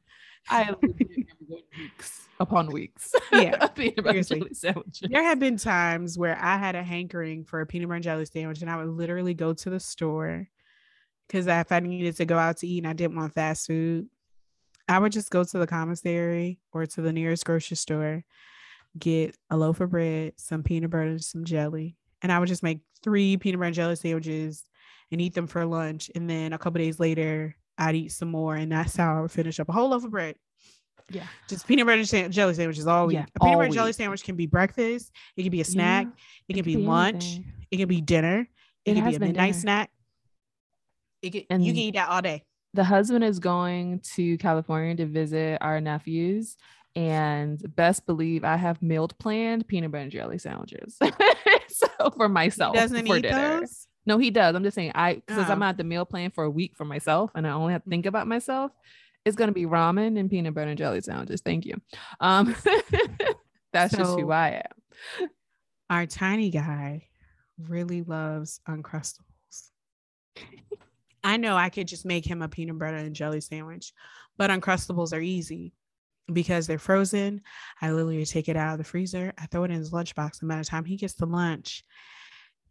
I 0.48 0.70
literally 0.70 0.96
remember 1.08 1.44
going 1.48 1.62
weeks 1.78 2.28
upon 2.40 2.66
weeks. 2.68 3.14
Yeah, 3.32 3.66
peanut 3.68 4.04
butter 4.04 4.22
jelly 4.22 4.54
sandwiches. 4.54 5.08
There 5.10 5.22
have 5.22 5.38
been 5.38 5.56
times 5.56 6.18
where 6.18 6.38
I 6.40 6.56
had 6.56 6.74
a 6.74 6.82
hankering 6.82 7.44
for 7.44 7.60
a 7.60 7.66
peanut 7.66 7.88
butter 7.88 7.96
and 7.96 8.04
jelly 8.04 8.26
sandwich, 8.26 8.60
and 8.60 8.70
I 8.70 8.76
would 8.76 8.88
literally 8.88 9.34
go 9.34 9.54
to 9.54 9.70
the 9.70 9.80
store 9.80 10.48
because 11.26 11.46
if 11.46 11.72
I 11.72 11.80
needed 11.80 12.16
to 12.16 12.24
go 12.24 12.36
out 12.38 12.58
to 12.58 12.68
eat 12.68 12.78
and 12.78 12.86
I 12.86 12.92
didn't 12.92 13.16
want 13.16 13.34
fast 13.34 13.66
food, 13.66 14.08
I 14.88 14.98
would 14.98 15.12
just 15.12 15.30
go 15.30 15.44
to 15.44 15.58
the 15.58 15.66
commissary 15.66 16.60
or 16.72 16.84
to 16.86 17.00
the 17.00 17.12
nearest 17.12 17.46
grocery 17.46 17.76
store, 17.76 18.24
get 18.98 19.36
a 19.50 19.56
loaf 19.56 19.80
of 19.80 19.90
bread, 19.90 20.34
some 20.36 20.62
peanut 20.62 20.90
butter, 20.90 21.04
and 21.04 21.24
some 21.24 21.44
jelly, 21.44 21.96
and 22.22 22.30
I 22.30 22.38
would 22.38 22.48
just 22.48 22.62
make 22.62 22.80
three 23.02 23.36
peanut 23.36 23.58
butter 23.58 23.66
and 23.66 23.74
jelly 23.74 23.96
sandwiches 23.96 24.64
and 25.10 25.20
eat 25.20 25.34
them 25.34 25.46
for 25.46 25.64
lunch. 25.64 26.10
And 26.14 26.28
then 26.28 26.52
a 26.52 26.58
couple 26.58 26.78
days 26.78 26.98
later, 26.98 27.56
I'd 27.78 27.94
eat 27.96 28.12
some 28.12 28.28
more, 28.30 28.54
and 28.54 28.70
that's 28.70 28.96
how 28.96 29.18
I 29.18 29.20
would 29.20 29.30
finish 29.30 29.58
up 29.60 29.68
a 29.68 29.72
whole 29.72 29.88
loaf 29.90 30.04
of 30.04 30.10
bread. 30.10 30.36
Yeah. 31.10 31.26
Just 31.48 31.66
peanut 31.66 31.86
butter 31.86 32.02
and 32.16 32.32
jelly 32.32 32.54
sandwiches 32.54 32.86
all 32.86 33.06
week. 33.08 33.14
Yeah, 33.16 33.26
a 33.36 33.40
peanut 33.40 33.54
butter 33.56 33.64
and 33.64 33.74
jelly 33.74 33.92
sandwich 33.92 34.24
can 34.24 34.36
be 34.36 34.46
breakfast. 34.46 35.10
It 35.36 35.42
can 35.42 35.50
be 35.52 35.60
a 35.60 35.64
snack. 35.64 36.06
Yeah, 36.06 36.12
It 36.48 36.52
can 36.54 36.64
could 36.64 36.64
be 36.64 36.76
lunch. 36.76 37.24
anything. 37.24 37.52
It 37.70 37.76
can 37.78 37.88
be 37.88 38.00
dinner. 38.00 38.48
It, 38.84 38.90
It 38.92 38.94
can 38.94 39.10
be 39.10 39.16
a 39.16 39.20
midnight 39.20 39.46
dinner. 39.48 39.52
snack. 39.60 39.90
It 41.22 41.30
can, 41.30 41.42
And- 41.50 41.64
you 41.64 41.72
can 41.72 41.82
eat 41.82 41.94
that 41.94 42.08
all 42.08 42.22
day. 42.22 42.44
The 42.74 42.84
husband 42.84 43.22
is 43.24 43.38
going 43.38 44.00
to 44.14 44.36
California 44.38 44.96
to 44.96 45.06
visit 45.06 45.58
our 45.60 45.80
nephews. 45.80 46.56
And 46.96 47.60
best 47.74 48.06
believe 48.06 48.44
I 48.44 48.56
have 48.56 48.80
mealed 48.80 49.18
planned 49.18 49.66
peanut 49.66 49.90
butter 49.90 50.02
and 50.04 50.12
jelly 50.12 50.38
sandwiches. 50.38 50.96
so 51.68 51.88
for 52.16 52.28
He 52.28 52.32
myself 52.32 52.74
doesn't 52.74 53.06
for 53.06 53.16
eat 53.16 53.22
dinner. 53.22 53.60
those. 53.60 53.88
No, 54.06 54.18
he 54.18 54.30
does. 54.30 54.54
I'm 54.54 54.62
just 54.62 54.74
saying, 54.74 54.92
I 54.94 55.14
because 55.26 55.48
I'm 55.48 55.62
Oh. 55.62 55.66
at 55.66 55.76
the 55.76 55.84
meal 55.84 56.04
plan 56.04 56.30
for 56.30 56.44
a 56.44 56.50
week 56.50 56.76
for 56.76 56.84
myself, 56.84 57.30
and 57.34 57.46
I 57.46 57.50
only 57.52 57.72
have 57.72 57.84
to 57.84 57.90
think 57.90 58.06
about 58.06 58.26
myself. 58.26 58.72
It's 59.24 59.36
gonna 59.36 59.52
be 59.52 59.64
ramen 59.64 60.18
and 60.18 60.28
peanut 60.30 60.54
butter 60.54 60.68
and 60.70 60.78
jelly 60.78 61.00
sandwiches. 61.00 61.40
Thank 61.40 61.64
you. 61.64 61.80
Um, 62.20 62.54
that's 63.72 63.96
just 63.96 64.18
who 64.18 64.30
I 64.30 64.62
am. 65.20 65.28
Our 65.90 66.06
tiny 66.06 66.50
guy 66.50 67.06
really 67.58 68.02
loves 68.02 68.60
Uncrustables. 68.68 69.70
I 71.22 71.36
know 71.38 71.56
I 71.56 71.70
could 71.70 71.88
just 71.88 72.04
make 72.04 72.26
him 72.26 72.42
a 72.42 72.48
peanut 72.48 72.78
butter 72.78 72.96
and 72.96 73.14
jelly 73.14 73.40
sandwich, 73.40 73.92
but 74.36 74.50
Uncrustables 74.50 75.12
are 75.16 75.20
easy 75.20 75.72
because 76.32 76.66
they're 76.66 76.78
frozen. 76.78 77.40
I 77.80 77.90
literally 77.92 78.26
take 78.26 78.48
it 78.48 78.56
out 78.56 78.72
of 78.72 78.78
the 78.78 78.84
freezer, 78.84 79.32
I 79.38 79.46
throw 79.46 79.64
it 79.64 79.70
in 79.70 79.78
his 79.78 79.90
lunchbox, 79.90 80.40
and 80.42 80.48
by 80.48 80.58
the 80.58 80.64
time 80.64 80.84
he 80.84 80.96
gets 80.96 81.14
to 81.14 81.26
lunch, 81.26 81.82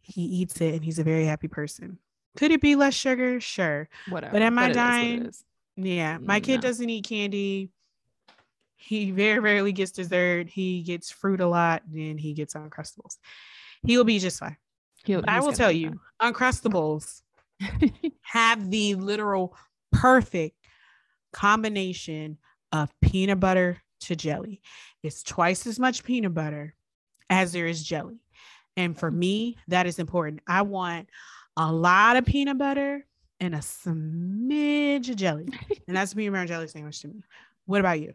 he 0.04 0.22
eats 0.22 0.60
it 0.60 0.74
and 0.74 0.84
he's 0.84 0.98
a 0.98 1.04
very 1.04 1.24
happy 1.24 1.48
person. 1.48 1.98
Could 2.36 2.50
it 2.50 2.60
be 2.60 2.76
less 2.76 2.94
sugar? 2.94 3.40
Sure. 3.40 3.88
Whatever. 4.08 4.32
But 4.32 4.42
am 4.42 4.58
I 4.58 4.66
it 4.66 4.70
is 4.70 4.76
what 4.76 4.84
it 4.84 4.84
dying? 4.84 5.32
Yeah, 5.76 6.18
my 6.18 6.40
kid 6.40 6.56
No. 6.56 6.60
doesn't 6.62 6.88
eat 6.88 7.04
candy. 7.04 7.70
He 8.76 9.10
very 9.12 9.38
rarely 9.38 9.72
gets 9.72 9.92
dessert. 9.92 10.48
He 10.48 10.82
gets 10.82 11.10
fruit 11.10 11.40
a 11.40 11.46
lot, 11.46 11.82
and 11.92 12.20
he 12.20 12.34
gets 12.34 12.54
Uncrustables. 12.54 13.16
He 13.86 13.96
will 13.96 14.04
be 14.04 14.18
just 14.18 14.38
fine. 14.38 14.56
I 15.26 15.40
will 15.40 15.52
tell 15.52 15.72
you, 15.72 16.00
Uncrustables 16.20 17.22
have 18.22 18.70
the 18.70 18.94
literal 18.96 19.56
perfect 19.90 20.56
combination 21.32 22.38
of 22.72 22.92
peanut 23.00 23.40
butter 23.40 23.82
to 24.00 24.16
jelly. 24.16 24.60
It's 25.02 25.22
twice 25.22 25.66
as 25.66 25.78
much 25.78 26.04
peanut 26.04 26.34
butter 26.34 26.74
as 27.30 27.52
there 27.52 27.66
is 27.66 27.82
jelly. 27.82 28.20
And 28.76 28.98
for 28.98 29.10
me, 29.10 29.56
that 29.68 29.86
is 29.86 29.98
important. 29.98 30.40
I 30.46 30.62
want 30.62 31.08
a 31.56 31.70
lot 31.72 32.16
of 32.16 32.24
peanut 32.26 32.58
butter 32.58 33.06
and 33.40 33.54
a 33.54 33.58
smidge 33.58 35.08
of 35.10 35.16
jelly. 35.16 35.48
And 35.86 35.94
that's 35.96 36.12
a 36.12 36.16
peanut 36.16 36.32
butter 36.32 36.40
and 36.40 36.48
jelly 36.48 36.68
sandwich 36.68 37.00
to 37.02 37.08
me. 37.08 37.22
What 37.66 37.80
about 37.80 38.00
you? 38.00 38.14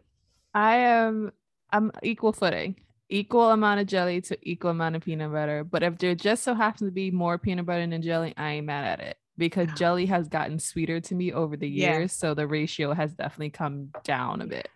I 0.54 0.76
am 0.78 1.30
I'm 1.70 1.92
equal 2.02 2.32
footing, 2.32 2.74
equal 3.08 3.50
amount 3.52 3.80
of 3.80 3.86
jelly 3.86 4.20
to 4.22 4.36
equal 4.42 4.70
amount 4.72 4.96
of 4.96 5.02
peanut 5.04 5.30
butter. 5.32 5.62
But 5.62 5.84
if 5.84 5.98
there 5.98 6.14
just 6.16 6.42
so 6.42 6.54
happens 6.54 6.88
to 6.88 6.92
be 6.92 7.12
more 7.12 7.38
peanut 7.38 7.66
butter 7.66 7.86
than 7.86 8.02
jelly, 8.02 8.34
I 8.36 8.52
ain't 8.54 8.66
mad 8.66 8.84
at 8.86 9.06
it 9.06 9.16
because 9.38 9.68
jelly 9.76 10.06
has 10.06 10.26
gotten 10.28 10.58
sweeter 10.58 11.00
to 11.00 11.14
me 11.14 11.32
over 11.32 11.56
the 11.56 11.68
Yeah. 11.68 11.98
years, 11.98 12.12
so 12.12 12.34
the 12.34 12.46
ratio 12.48 12.92
has 12.92 13.12
definitely 13.14 13.50
come 13.50 13.90
down 14.02 14.40
a 14.42 14.46
bit. 14.46 14.68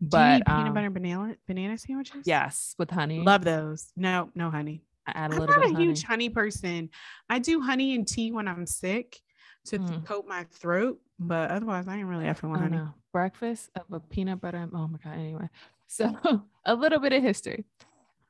But 0.00 0.46
peanut 0.46 0.68
um, 0.68 0.74
butter 0.74 0.90
banana 0.90 1.36
banana 1.46 1.76
sandwiches? 1.76 2.22
yes, 2.24 2.74
with 2.78 2.90
honey, 2.90 3.22
Love 3.24 3.44
those. 3.44 3.92
No, 3.94 4.30
no 4.34 4.50
honey. 4.50 4.82
Add 5.14 5.30
a 5.32 5.34
I'm 5.34 5.40
little 5.40 5.54
not 5.56 5.62
bit 5.62 5.70
a 5.70 5.74
honey. 5.74 5.84
huge 5.86 6.02
honey 6.02 6.28
person. 6.30 6.90
I 7.28 7.38
do 7.38 7.60
honey 7.60 7.94
and 7.94 8.06
tea 8.06 8.32
when 8.32 8.48
I'm 8.48 8.66
sick 8.66 9.20
to 9.66 9.78
Mm. 9.78 10.04
coat 10.06 10.26
my 10.28 10.44
throat, 10.44 11.00
but 11.18 11.50
otherwise 11.50 11.88
I 11.88 11.96
ain't 11.96 12.06
really 12.06 12.26
with 12.26 12.44
Oh, 12.44 12.48
honey. 12.54 12.76
no. 12.76 12.94
Breakfast 13.12 13.70
of 13.74 13.84
a 13.92 14.00
peanut 14.00 14.40
butter. 14.40 14.58
and- 14.58 14.72
Oh 14.74 14.86
my 14.88 14.98
god. 15.02 15.14
Anyway, 15.14 15.48
so 15.86 16.12
a 16.64 16.74
little 16.74 16.98
bit 17.00 17.12
of 17.12 17.22
history. 17.22 17.64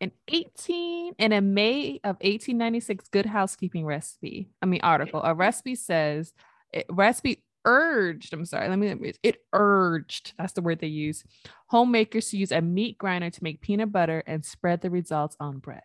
In 0.01 0.12
18 0.29 1.14
and 1.18 1.33
in 1.33 1.55
May 1.55 1.97
of 2.05 2.16
1896, 2.22 3.09
Good 3.09 3.26
Housekeeping 3.26 3.85
recipe. 3.85 4.49
I 4.62 4.66
mean 4.66 4.81
article. 4.83 5.20
A 5.24 5.35
recipe 5.35 5.74
says 5.74 6.33
it, 6.72 6.87
recipe 6.89 7.43
urged. 7.64 8.33
I'm 8.33 8.45
sorry. 8.45 8.68
Let 8.68 8.79
me. 8.79 8.89
let 8.89 9.01
me- 9.01 9.12
It 9.24 9.43
urged. 9.53 10.35
That's 10.39 10.53
the 10.53 10.62
word 10.62 10.79
they 10.79 10.87
use. 10.87 11.24
Homemakers 11.66 12.31
to 12.31 12.37
use 12.39 12.53
a 12.53 12.61
meat 12.62 12.97
grinder 12.99 13.29
to 13.31 13.43
make 13.45 13.61
peanut 13.61 13.91
butter 13.93 14.22
and 14.26 14.45
spread 14.45 14.81
the 14.83 14.91
results 14.91 15.37
on 15.41 15.59
bread. 15.59 15.83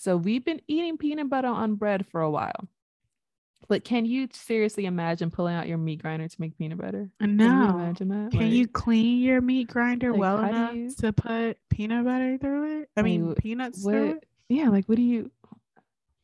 So 0.00 0.16
we've 0.16 0.42
been 0.42 0.62
eating 0.66 0.96
peanut 0.96 1.28
butter 1.28 1.48
on 1.48 1.74
bread 1.74 2.06
for 2.10 2.22
a 2.22 2.30
while. 2.30 2.66
But 3.68 3.84
can 3.84 4.06
you 4.06 4.28
seriously 4.32 4.86
imagine 4.86 5.30
pulling 5.30 5.54
out 5.54 5.68
your 5.68 5.76
meat 5.76 6.00
grinder 6.00 6.26
to 6.26 6.40
make 6.40 6.56
peanut 6.56 6.78
butter? 6.78 7.10
Can 7.20 7.38
you 7.38 7.46
imagine 7.46 8.08
that? 8.08 8.30
Can 8.30 8.40
Like, 8.40 8.50
you 8.50 8.66
clean 8.66 9.18
your 9.20 9.42
meat 9.42 9.68
grinder 9.68 10.10
like, 10.12 10.20
well 10.20 10.42
enough 10.42 10.74
you- 10.74 10.90
to 11.00 11.12
put 11.12 11.58
peanut 11.68 12.06
butter 12.06 12.38
through 12.38 12.80
it? 12.80 12.88
I 12.96 13.00
I 13.00 13.02
mean, 13.02 13.26
mean, 13.26 13.34
peanuts 13.34 13.82
through 13.84 14.12
it? 14.12 14.24
Yeah, 14.48 14.70
like 14.70 14.86
what 14.86 14.96
do 14.96 15.02
you? 15.02 15.30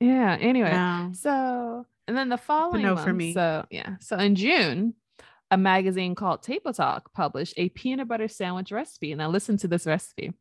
Yeah. 0.01 0.39
Anyway, 0.41 0.71
No. 0.73 1.11
so 1.13 1.87
and 2.09 2.17
then 2.17 2.31
the 2.31 2.39
following 2.39 2.83
no 2.83 2.95
month, 2.95 3.07
for 3.07 3.13
me. 3.13 3.35
So 3.35 3.67
yeah, 3.71 3.97
so 4.01 4.17
in 4.17 4.35
June, 4.37 4.95
a 5.51 5.59
magazine 5.59 6.15
called 6.15 6.43
Table 6.43 6.73
Talk 6.73 7.13
published 7.13 7.53
a 7.59 7.69
peanut 7.69 8.09
butter 8.09 8.29
sandwich 8.29 8.73
recipe. 8.73 9.13
And 9.13 9.19
now 9.19 9.29
listen 9.29 9.59
to 9.59 9.69
this 9.69 9.87
recipe. 9.87 10.33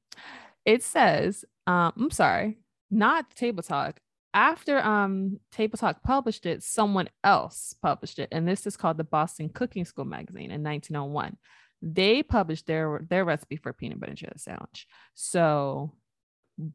It 0.66 0.82
says, 0.82 1.44
um, 1.68 1.92
I'm 1.98 2.12
sorry, 2.12 2.58
not 2.92 3.36
Table 3.36 3.64
Talk. 3.64 4.00
After 4.34 4.80
um 4.80 5.40
Table 5.52 5.78
Talk 5.78 6.04
published 6.04 6.46
it, 6.46 6.64
someone 6.64 7.10
else 7.24 7.74
published 7.82 8.20
it, 8.20 8.30
and 8.32 8.48
this 8.48 8.68
is 8.68 8.78
called 8.78 8.98
the 8.98 9.04
Boston 9.04 9.50
Cooking 9.50 9.86
School 9.86 10.06
magazine 10.06 10.52
in 10.52 10.64
1901. 10.64 11.38
They 11.82 12.24
published 12.24 12.68
their 12.68 13.02
their 13.10 13.26
recipe 13.26 13.56
for 13.56 13.74
peanut 13.74 14.00
butter 14.00 14.12
and 14.12 14.18
jelly 14.18 14.34
sandwich. 14.38 14.88
So 15.14 15.94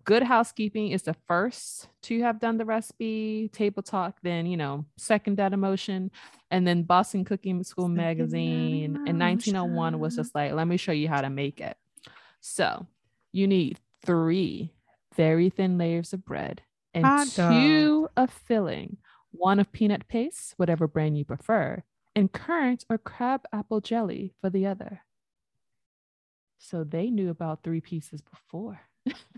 Good 0.04 0.22
Housekeeping 0.22 0.90
is 0.90 1.02
the 1.02 1.16
first 1.26 1.88
to 2.02 2.20
have 2.20 2.38
done 2.38 2.58
the 2.58 2.66
recipe. 2.66 3.48
Table 3.52 3.82
Talk, 3.82 4.18
then 4.22 4.46
you 4.46 4.56
know, 4.56 4.84
second 4.98 5.38
that 5.38 5.54
emotion, 5.54 6.10
and 6.50 6.66
then 6.66 6.82
Boston 6.82 7.24
Cooking 7.24 7.62
School 7.62 7.86
Second 7.86 7.96
magazine 7.96 8.96
in 9.06 9.18
1901 9.18 9.98
was 9.98 10.16
just 10.16 10.34
like, 10.34 10.52
let 10.52 10.66
me 10.66 10.76
show 10.76 10.92
you 10.92 11.08
how 11.08 11.22
to 11.22 11.30
make 11.30 11.60
it. 11.60 11.76
So 12.40 12.86
you 13.32 13.46
need 13.46 13.78
three 14.04 14.72
very 15.14 15.50
thin 15.50 15.76
layers 15.78 16.12
of 16.12 16.24
bread 16.24 16.62
and 16.94 17.04
Hot 17.04 17.28
dog. 17.34 17.52
two 17.52 18.08
of 18.16 18.30
filling, 18.30 18.96
one 19.30 19.58
of 19.60 19.70
peanut 19.72 20.08
paste, 20.08 20.54
whatever 20.56 20.86
brand 20.88 21.16
you 21.18 21.24
prefer, 21.24 21.82
and 22.16 22.32
currant 22.32 22.84
or 22.90 22.98
crab 22.98 23.42
apple 23.52 23.80
jelly 23.80 24.34
for 24.40 24.50
the 24.50 24.66
other. 24.66 25.02
So 26.58 26.84
they 26.84 27.10
knew 27.10 27.30
about 27.30 27.62
three 27.62 27.80
pieces 27.80 28.20
before. 28.20 28.80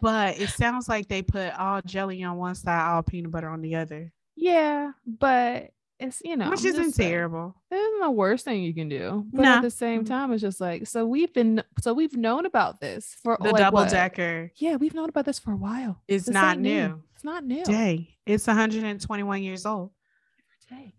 But 0.01 0.39
it 0.41 0.49
sounds 0.51 0.89
like 0.89 1.09
they 1.09 1.23
put 1.23 1.53
all 1.59 1.81
jelly 1.83 2.23
on 2.25 2.37
one 2.37 2.55
side, 2.55 2.91
all 2.91 3.03
peanut 3.03 3.31
butter 3.31 3.49
on 3.49 3.61
the 3.62 3.77
other, 3.77 4.12
Yeah, 4.35 4.93
but 5.07 5.70
it's 6.03 6.21
you 6.25 6.37
know, 6.37 6.51
which 6.51 6.65
isn't 6.65 6.87
like, 6.87 6.95
terrible. 6.95 7.55
It 7.71 7.77
isn't 7.77 8.01
the 8.01 8.11
worst 8.11 8.45
thing 8.45 8.63
you 8.63 8.75
can 8.75 8.89
do, 8.89 9.25
but 9.33 9.43
Nah. 9.43 9.57
at 9.57 9.63
the 9.63 9.71
same 9.71 10.05
time, 10.05 10.33
it's 10.33 10.43
just 10.43 10.61
like 10.61 10.87
so 10.87 11.07
we've 11.07 11.33
been 11.33 11.63
so 11.81 11.95
we've 11.95 12.17
known 12.17 12.47
about 12.47 12.81
this 12.81 13.17
for 13.23 13.39
The 13.41 13.51
like, 13.51 13.57
double 13.57 13.85
decker 13.87 14.51
Yeah, 14.57 14.77
we've 14.77 14.95
known 14.95 15.09
about 15.09 15.25
this 15.25 15.39
for 15.39 15.53
a 15.53 15.57
while. 15.57 16.03
it's 16.09 16.27
This 16.27 16.35
not 16.35 16.55
ain't 16.55 16.63
new. 16.63 17.03
It's 17.15 17.25
not 17.25 17.45
new. 17.45 17.65
Day. 17.65 18.17
It's 18.27 18.47
121 18.47 19.43
years 19.43 19.65
old. 19.67 19.91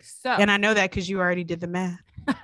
So 0.01 0.29
And 0.29 0.51
I 0.51 0.57
know 0.57 0.73
that 0.73 0.91
because 0.91 1.09
you 1.09 1.19
already 1.19 1.43
did 1.43 1.59
the 1.59 1.67
math. 1.67 1.99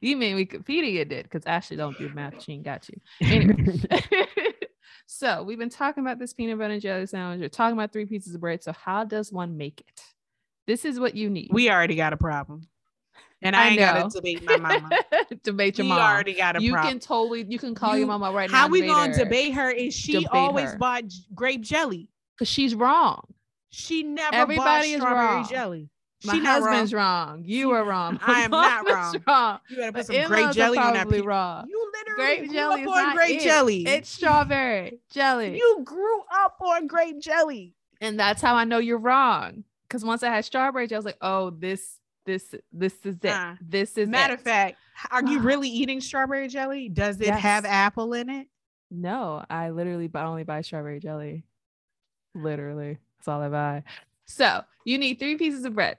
you 0.00 0.16
mean 0.16 0.36
Wikipedia 0.36 1.08
did 1.08 1.24
because 1.24 1.46
Ashley 1.46 1.76
don't 1.76 1.96
do 1.96 2.08
math. 2.14 2.42
She 2.42 2.52
ain't 2.52 2.64
got 2.64 2.88
you. 2.88 3.00
Anyway. 3.22 3.80
so 5.06 5.42
we've 5.44 5.58
been 5.58 5.70
talking 5.70 6.02
about 6.02 6.18
this 6.18 6.32
peanut 6.32 6.58
butter 6.58 6.72
and 6.74 6.82
jelly 6.82 7.06
sandwich. 7.06 7.40
We're 7.40 7.48
talking 7.48 7.76
about 7.78 7.92
three 7.92 8.06
pieces 8.06 8.34
of 8.34 8.40
bread. 8.40 8.62
So 8.62 8.72
how 8.72 9.04
does 9.04 9.32
one 9.32 9.56
make 9.56 9.80
it? 9.80 10.02
This 10.68 10.84
is 10.84 11.00
what 11.00 11.16
you 11.16 11.28
need. 11.30 11.48
we 11.52 11.68
already 11.70 11.96
got 11.96 12.12
a 12.12 12.16
problem. 12.16 12.68
And 13.42 13.54
I 13.56 13.64
I, 13.64 13.68
ain't 13.70 13.78
got 13.78 14.10
to 14.10 14.16
debate 14.20 14.44
my 14.44 14.56
mama. 14.58 14.90
debate 15.44 15.78
your 15.78 15.84
we 15.86 15.88
mom. 15.90 15.98
already 16.00 16.34
got 16.34 16.56
a 16.56 16.62
you 16.62 16.72
problem. 16.72 16.92
can 16.92 17.00
totally 17.00 17.44
you 17.48 17.58
can 17.58 17.74
call 17.74 17.90
your 17.90 18.00
You- 18.00 18.06
mama 18.06 18.30
right 18.32 18.50
now. 18.50 18.56
How 18.58 18.68
we 18.68 18.82
gonna 18.86 19.12
her, 19.16 19.24
debate 19.24 19.54
her? 19.54 19.70
And 19.70 19.92
she 19.92 20.26
always 20.28 20.72
her. 20.72 20.78
bought 20.78 21.04
grape 21.34 21.62
jelly. 21.62 22.08
because 22.36 22.48
she's 22.48 22.74
wrong. 22.74 23.22
She 23.70 24.02
never 24.02 24.34
Everybody 24.36 24.92
is 24.92 25.00
bought 25.00 25.08
strawberry 25.08 25.36
wrong. 25.36 25.48
jelly. 25.48 25.90
My 26.24 26.32
She 26.34 26.44
husband's 26.44 26.92
wrong. 26.92 27.42
You 27.44 27.70
are 27.70 27.84
wrong. 27.84 28.18
I 28.26 28.40
am 28.40 28.50
not 28.52 28.88
wrong. 28.90 29.14
wrong. 29.26 29.58
You 29.70 29.80
My 29.82 29.90
put 29.92 30.06
some 30.06 30.16
grape 30.26 30.50
jelly 30.50 30.78
on 30.78 30.94
that. 30.94 31.08
pe- 31.08 31.20
wrong. 31.20 31.66
You 31.68 31.92
literally 31.94 32.36
Grape 32.38 32.48
grew 32.48 32.54
jelly 32.56 32.82
up 32.82 32.88
is 32.88 33.04
on 33.06 33.14
grape 33.14 33.40
it. 33.40 33.44
jelly. 33.44 33.86
It's 33.86 34.08
strawberry 34.10 34.98
jelly. 35.12 35.56
you 35.56 35.82
grew 35.84 36.20
up 36.44 36.56
on 36.60 36.88
grape 36.88 37.20
jelly. 37.20 37.74
and 38.00 38.18
that's 38.18 38.42
how 38.42 38.56
I 38.56 38.64
know 38.64 38.78
you're 38.78 38.98
wrong. 38.98 39.62
Because 39.88 40.04
once 40.04 40.22
I 40.22 40.28
had 40.34 40.44
strawberry 40.44 40.86
jelly, 40.86 40.96
I 40.96 40.98
was 40.98 41.04
like, 41.06 41.16
oh, 41.22 41.50
this, 41.50 41.98
this, 42.26 42.54
this 42.72 42.94
is 43.04 43.16
it. 43.22 43.30
Uh, 43.30 43.54
this 43.60 43.96
is 43.96 44.08
Matter 44.08 44.34
it. 44.34 44.40
of 44.40 44.42
fact, 44.44 44.76
are 45.10 45.24
you 45.24 45.38
really 45.40 45.68
eating 45.68 46.00
strawberry 46.00 46.48
jelly? 46.48 46.88
Does 46.88 47.20
it 47.20 47.30
have 47.30 47.64
apple 47.64 48.12
in 48.12 48.28
it? 48.28 48.48
No, 48.90 49.44
I 49.48 49.70
literally 49.70 50.08
bu- 50.08 50.18
only 50.18 50.44
buy 50.44 50.60
strawberry 50.62 51.00
jelly. 51.00 51.44
Literally, 52.34 52.98
that's 53.18 53.28
all 53.28 53.40
I 53.40 53.48
buy. 53.48 53.84
So 54.26 54.62
you 54.84 54.98
need 54.98 55.18
three 55.18 55.36
pieces 55.36 55.64
of 55.64 55.74
bread. 55.74 55.98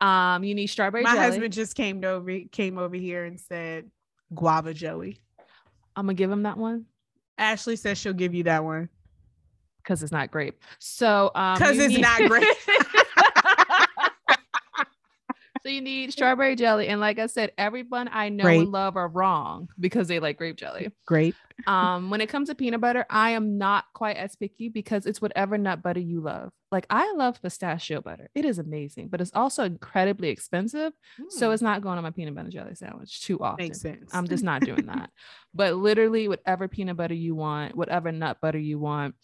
Um, 0.00 0.44
you 0.44 0.54
need 0.54 0.66
strawberry 0.66 1.02
My 1.02 1.14
jelly. 1.14 1.24
husband 1.24 1.52
just 1.54 1.74
came 1.74 2.04
over 2.04 2.40
came 2.52 2.76
over 2.76 2.94
here 2.96 3.24
and 3.24 3.40
said 3.40 3.90
guava 4.34 4.74
jelly. 4.74 5.20
I'm 5.96 6.04
gonna 6.04 6.14
give 6.14 6.30
him 6.30 6.42
that 6.42 6.58
one 6.58 6.84
Ashley 7.38 7.76
says 7.76 7.96
she'll 7.98 8.12
give 8.12 8.34
you 8.34 8.44
that 8.44 8.62
one. 8.64 8.90
Because 9.86 10.02
it's 10.02 10.12
not 10.12 10.30
grape. 10.30 10.58
So 10.78 11.30
because 11.34 11.76
you 11.76 11.84
it's 11.84 11.98
not 11.98 12.18
grape. 12.28 12.44
so 15.62 15.68
you 15.68 15.80
need 15.80 16.12
strawberry 16.12 16.56
jelly, 16.56 16.88
and 16.88 17.00
like 17.00 17.18
I 17.18 17.26
said, 17.26 17.52
everyone 17.56 18.08
I 18.12 18.28
know 18.28 18.44
Grape. 18.44 18.62
and 18.62 18.72
love 18.72 18.96
are 18.96 19.08
wrong 19.08 19.68
because 19.78 20.08
they 20.08 20.18
like 20.18 20.38
grape 20.38 20.56
jelly. 20.56 20.90
Grape. 21.06 21.34
um 21.66 22.10
when 22.10 22.20
it 22.20 22.28
comes 22.28 22.48
to 22.50 22.54
peanut 22.54 22.82
butter 22.82 23.06
i 23.08 23.30
am 23.30 23.56
not 23.56 23.84
quite 23.94 24.18
as 24.18 24.36
picky 24.36 24.68
because 24.68 25.06
it's 25.06 25.22
whatever 25.22 25.56
nut 25.56 25.82
butter 25.82 26.00
you 26.00 26.20
love 26.20 26.50
like 26.70 26.84
i 26.90 27.10
love 27.16 27.40
pistachio 27.40 28.02
butter 28.02 28.28
it 28.34 28.44
is 28.44 28.58
amazing 28.58 29.08
but 29.08 29.22
it's 29.22 29.30
also 29.34 29.64
incredibly 29.64 30.28
expensive 30.28 30.92
so 31.30 31.52
it's 31.52 31.62
not 31.62 31.80
going 31.80 31.96
on 31.96 32.04
my 32.04 32.10
peanut 32.10 32.34
butter 32.34 32.50
jelly 32.50 32.74
sandwich 32.74 33.22
too 33.22 33.38
often 33.40 33.64
makes 33.64 33.80
sense. 33.80 34.14
i'm 34.14 34.28
just 34.28 34.44
not 34.44 34.60
doing 34.60 34.84
that 34.86 35.08
but 35.54 35.74
literally 35.74 36.28
whatever 36.28 36.68
peanut 36.68 36.98
butter 36.98 37.14
you 37.14 37.34
want 37.34 37.74
whatever 37.74 38.12
nut 38.12 38.36
butter 38.42 38.58
you 38.58 38.78
want 38.78 39.14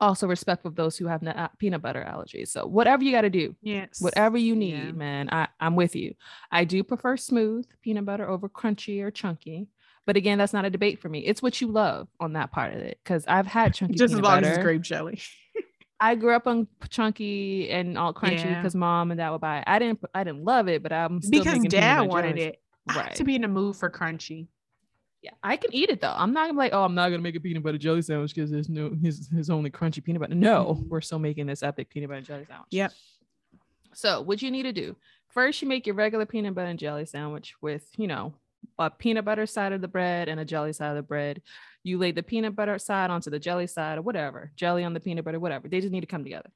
also 0.00 0.26
respect 0.26 0.64
of 0.64 0.74
those 0.76 0.96
who 0.96 1.06
have 1.06 1.22
nut, 1.22 1.50
peanut 1.58 1.82
butter 1.82 2.06
allergies 2.08 2.48
so 2.48 2.66
whatever 2.66 3.02
you 3.02 3.10
got 3.12 3.22
to 3.22 3.30
do 3.30 3.54
yes. 3.62 4.00
whatever 4.00 4.38
you 4.38 4.54
need 4.54 4.74
Yeah. 4.84 4.92
man 4.92 5.28
I, 5.32 5.48
i'm 5.60 5.74
with 5.76 5.96
you 5.96 6.14
i 6.52 6.64
do 6.64 6.82
prefer 6.84 7.16
smooth 7.16 7.66
peanut 7.82 8.04
butter 8.06 8.28
over 8.28 8.48
crunchy 8.48 9.02
or 9.02 9.10
chunky 9.10 9.68
but 10.06 10.16
again 10.16 10.38
that's 10.38 10.52
not 10.52 10.64
a 10.64 10.70
debate 10.70 11.00
for 11.00 11.08
me 11.08 11.20
it's 11.20 11.42
what 11.42 11.60
you 11.60 11.68
love 11.68 12.08
on 12.20 12.34
that 12.34 12.52
part 12.52 12.74
of 12.74 12.80
it 12.80 12.98
because 13.02 13.24
i've 13.26 13.46
had 13.46 13.74
chunky 13.74 13.94
Just 13.94 14.14
as 14.14 14.20
long 14.20 14.36
butter 14.36 14.46
as 14.46 14.56
it's 14.58 14.62
grape 14.64 14.82
jelly. 14.82 15.20
i 16.00 16.14
grew 16.14 16.34
up 16.36 16.46
on 16.46 16.68
chunky 16.90 17.68
and 17.70 17.98
all 17.98 18.14
crunchy 18.14 18.44
Yeah. 18.44 18.60
because 18.60 18.74
mom 18.76 19.10
and 19.10 19.18
dad 19.18 19.30
would 19.30 19.40
buy 19.40 19.58
it. 19.58 19.64
i 19.66 19.78
didn't 19.80 20.00
i 20.14 20.22
didn't 20.22 20.44
love 20.44 20.68
it 20.68 20.82
but 20.82 20.92
i'm 20.92 21.20
still 21.20 21.42
because 21.42 21.62
dad 21.64 22.02
wanted 22.08 22.38
it. 22.38 22.56
Right. 22.96 23.14
to 23.16 23.24
be 23.24 23.34
in 23.34 23.42
the 23.42 23.48
mood 23.48 23.76
for 23.76 23.90
crunchy. 23.90 24.46
Yeah, 25.22 25.30
I 25.42 25.56
can 25.56 25.74
eat 25.74 25.90
it 25.90 26.00
though. 26.00 26.14
I'm 26.16 26.32
not 26.32 26.42
gonna 26.42 26.52
be 26.52 26.58
like, 26.58 26.72
oh, 26.72 26.84
I'm 26.84 26.94
not 26.94 27.08
gonna 27.10 27.22
make 27.22 27.34
a 27.34 27.40
peanut 27.40 27.62
butter 27.62 27.78
jelly 27.78 28.02
sandwich 28.02 28.34
because 28.34 28.50
there's 28.50 28.68
no 28.68 28.94
his 29.02 29.28
his 29.28 29.50
only 29.50 29.70
crunchy 29.70 30.02
peanut 30.02 30.20
butter. 30.20 30.34
No, 30.34 30.76
Mhm. 30.80 30.88
we're 30.88 31.00
still 31.00 31.18
making 31.18 31.46
this 31.46 31.62
epic 31.62 31.90
peanut 31.90 32.08
butter 32.08 32.20
jelly 32.22 32.44
sandwich. 32.46 32.68
Yep. 32.70 32.92
So 33.94 34.20
what 34.20 34.42
you 34.42 34.50
need 34.50 34.62
to 34.64 34.72
do 34.72 34.94
first, 35.28 35.60
you 35.60 35.66
make 35.68 35.86
your 35.86 35.96
regular 35.96 36.24
peanut 36.26 36.54
butter 36.54 36.68
and 36.68 36.78
jelly 36.78 37.04
sandwich 37.04 37.54
with, 37.60 37.88
you 37.96 38.06
know, 38.06 38.32
a 38.78 38.90
peanut 38.90 39.24
butter 39.24 39.46
side 39.46 39.72
of 39.72 39.80
the 39.80 39.88
bread 39.88 40.28
and 40.28 40.38
a 40.38 40.44
jelly 40.44 40.72
side 40.72 40.90
of 40.90 40.96
the 40.96 41.02
bread. 41.02 41.42
You 41.82 41.98
lay 41.98 42.12
the 42.12 42.22
peanut 42.22 42.54
butter 42.54 42.78
side 42.78 43.10
onto 43.10 43.30
the 43.30 43.38
jelly 43.40 43.66
side 43.66 43.98
or 43.98 44.02
whatever, 44.02 44.52
jelly 44.56 44.84
on 44.84 44.94
the 44.94 45.00
peanut 45.00 45.24
butter, 45.24 45.40
whatever. 45.40 45.68
They 45.68 45.80
just 45.80 45.92
need 45.92 46.00
to 46.02 46.06
come 46.06 46.22
together. 46.22 46.50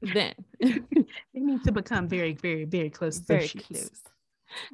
Then 0.00 0.34
They 0.60 1.40
need 1.40 1.64
to 1.64 1.72
become 1.72 2.06
very, 2.08 2.34
very, 2.34 2.64
very 2.64 2.90
close. 2.90 3.18
very 3.18 3.48
close. 3.48 3.90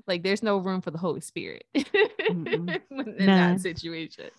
Like 0.06 0.22
there's 0.22 0.42
no 0.42 0.58
room 0.58 0.80
for 0.80 0.90
the 0.90 0.98
Holy 0.98 1.20
Spirit 1.20 1.64
in 1.74 2.80
None. 2.90 3.16
that 3.18 3.60
situation. 3.60 4.30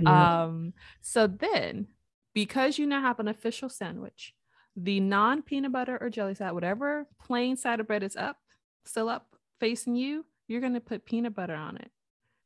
Yeah. 0.00 0.42
Um, 0.44 0.72
so 1.00 1.26
then, 1.26 1.88
because 2.34 2.78
you 2.78 2.86
now 2.86 3.00
have 3.00 3.20
an 3.20 3.28
official 3.28 3.68
sandwich, 3.68 4.34
the 4.76 5.00
non 5.00 5.42
peanut 5.42 5.72
butter 5.72 5.98
or 6.00 6.10
jelly 6.10 6.34
side, 6.34 6.52
whatever 6.52 7.06
plain 7.20 7.56
side 7.56 7.80
of 7.80 7.86
bread 7.86 8.02
is 8.02 8.16
up, 8.16 8.38
still 8.84 9.08
up 9.08 9.26
facing 9.60 9.94
you, 9.96 10.24
you're 10.48 10.60
gonna 10.60 10.80
put 10.80 11.04
peanut 11.04 11.34
butter 11.34 11.54
on 11.54 11.76
it 11.76 11.90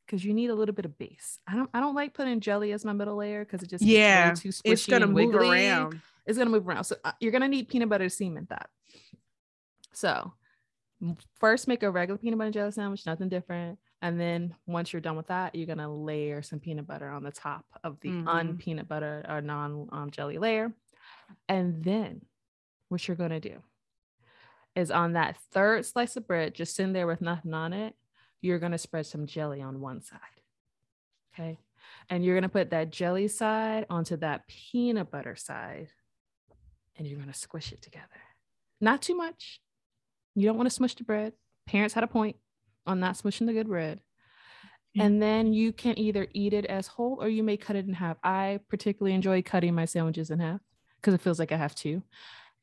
because 0.06 0.24
you 0.24 0.34
need 0.34 0.50
a 0.50 0.54
little 0.54 0.74
bit 0.74 0.84
of 0.84 0.98
base. 0.98 1.38
I 1.46 1.54
don't, 1.56 1.70
I 1.72 1.80
don't 1.80 1.94
like 1.94 2.14
putting 2.14 2.40
jelly 2.40 2.72
as 2.72 2.84
my 2.84 2.92
middle 2.92 3.16
layer 3.16 3.44
because 3.44 3.62
it 3.62 3.70
just 3.70 3.82
Yeah, 3.84 4.34
too 4.34 4.50
squishy 4.50 4.60
it's 4.64 4.86
gonna 4.86 5.06
and 5.06 5.14
move 5.14 5.34
around. 5.34 6.00
It's 6.26 6.36
gonna 6.38 6.50
move 6.50 6.68
around. 6.68 6.84
So 6.84 6.96
uh, 7.04 7.12
you're 7.20 7.32
gonna 7.32 7.48
need 7.48 7.68
peanut 7.68 7.88
butter 7.88 8.04
to 8.04 8.10
cement 8.10 8.48
that. 8.50 8.68
So 9.92 10.32
first 11.38 11.68
make 11.68 11.82
a 11.82 11.90
regular 11.90 12.18
peanut 12.18 12.38
butter 12.38 12.46
and 12.46 12.54
jelly 12.54 12.70
sandwich, 12.72 13.06
nothing 13.06 13.28
different. 13.28 13.78
And 14.02 14.20
then 14.20 14.54
once 14.66 14.92
you're 14.92 15.00
done 15.00 15.16
with 15.16 15.26
that, 15.28 15.54
you're 15.54 15.66
gonna 15.66 15.92
layer 15.94 16.42
some 16.42 16.60
peanut 16.60 16.86
butter 16.86 17.08
on 17.08 17.22
the 17.22 17.32
top 17.32 17.64
of 17.84 17.98
the 18.00 18.10
Mhm. 18.10 18.24
unpeanut 18.24 18.88
butter 18.88 19.24
or 19.28 19.40
non 19.40 19.88
um, 19.92 20.10
jelly 20.10 20.38
layer. 20.38 20.72
And 21.48 21.82
then 21.84 22.24
what 22.88 23.06
you're 23.08 23.16
gonna 23.16 23.40
do 23.40 23.62
is 24.74 24.90
on 24.90 25.12
that 25.14 25.36
third 25.50 25.84
slice 25.86 26.16
of 26.16 26.26
bread, 26.26 26.54
just 26.54 26.74
sitting 26.76 26.92
there 26.92 27.06
with 27.06 27.20
nothing 27.20 27.54
on 27.54 27.72
it, 27.72 27.96
you're 28.42 28.58
gonna 28.58 28.78
spread 28.78 29.06
some 29.06 29.26
jelly 29.26 29.62
on 29.62 29.80
one 29.80 30.00
side. 30.02 30.20
Okay. 31.34 31.58
And 32.10 32.24
you're 32.24 32.36
gonna 32.36 32.48
put 32.48 32.70
that 32.70 32.90
jelly 32.90 33.28
side 33.28 33.86
onto 33.90 34.16
that 34.18 34.46
peanut 34.46 35.10
butter 35.10 35.36
side, 35.36 35.88
and 36.96 37.06
you're 37.06 37.18
gonna 37.18 37.34
squish 37.34 37.72
it 37.72 37.82
together. 37.82 38.20
Not 38.80 39.02
too 39.02 39.14
much. 39.16 39.60
You 40.36 40.46
don't 40.46 40.56
want 40.56 40.68
to 40.68 40.74
smush 40.74 40.94
the 40.94 41.02
bread. 41.02 41.32
Parents 41.66 41.94
had 41.94 42.04
a 42.04 42.06
point 42.06 42.36
on 42.86 43.00
not 43.00 43.16
smushing 43.16 43.46
the 43.46 43.52
good 43.52 43.66
bread. 43.66 44.00
And 44.98 45.20
then 45.20 45.52
you 45.52 45.72
can 45.72 45.98
either 45.98 46.26
eat 46.32 46.54
it 46.54 46.64
as 46.64 46.86
whole 46.86 47.18
or 47.20 47.28
you 47.28 47.42
may 47.42 47.56
cut 47.58 47.76
it 47.76 47.86
in 47.86 47.92
half. 47.92 48.16
I 48.24 48.60
particularly 48.70 49.14
enjoy 49.14 49.42
cutting 49.42 49.74
my 49.74 49.84
sandwiches 49.84 50.30
in 50.30 50.38
half 50.40 50.60
because 51.00 51.12
it 51.12 51.20
feels 51.20 51.38
like 51.38 51.52
I 51.52 51.56
have 51.56 51.74
two. 51.74 52.02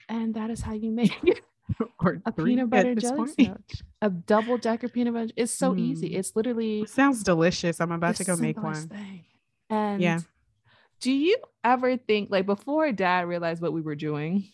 And 0.09 0.34
that 0.34 0.49
is 0.49 0.61
how 0.61 0.74
you 0.74 0.91
make 0.91 1.13
or 1.99 2.21
a 2.26 2.32
peanut 2.32 2.69
butter 2.69 2.95
jelly 2.95 3.28
sandwich. 3.38 3.82
A 4.01 4.09
double 4.09 4.57
decker 4.57 4.89
peanut 4.89 5.13
butter. 5.13 5.32
It's 5.36 5.53
so 5.53 5.76
easy. 5.76 6.09
Mm. 6.09 6.17
It's 6.17 6.36
literally 6.36 6.86
Sounds 6.88 7.24
delicious. 7.24 7.80
I'm 7.80 7.91
about 7.91 8.15
to 8.15 8.24
go 8.24 8.36
make 8.36 8.61
one. 8.61 8.88
thing. 8.88 9.26
And 9.69 10.01
Yeah. 10.01 10.19
do 11.01 11.11
you 11.11 11.38
ever 11.63 11.97
think 11.97 12.30
like 12.32 12.45
before 12.47 12.91
dad 12.91 13.28
realized 13.28 13.61
what 13.61 13.74
we 13.74 13.82
were 13.82 13.95
doing 13.95 14.45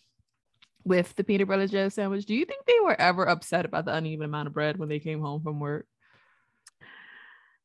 with 0.84 1.16
the 1.16 1.24
peanut 1.24 1.48
butter 1.48 1.68
jelly 1.68 1.90
sandwich, 1.90 2.26
do 2.26 2.36
you 2.36 2.46
think 2.46 2.66
they 2.66 2.80
were 2.82 3.00
ever 3.00 3.28
upset 3.28 3.66
about 3.66 3.86
the 3.86 3.94
uneven 3.94 4.26
amount 4.26 4.48
of 4.48 4.54
bread 4.54 4.78
when 4.78 4.90
they 4.90 5.00
came 5.00 5.22
home 5.22 5.42
from 5.42 5.60
work? 5.60 5.86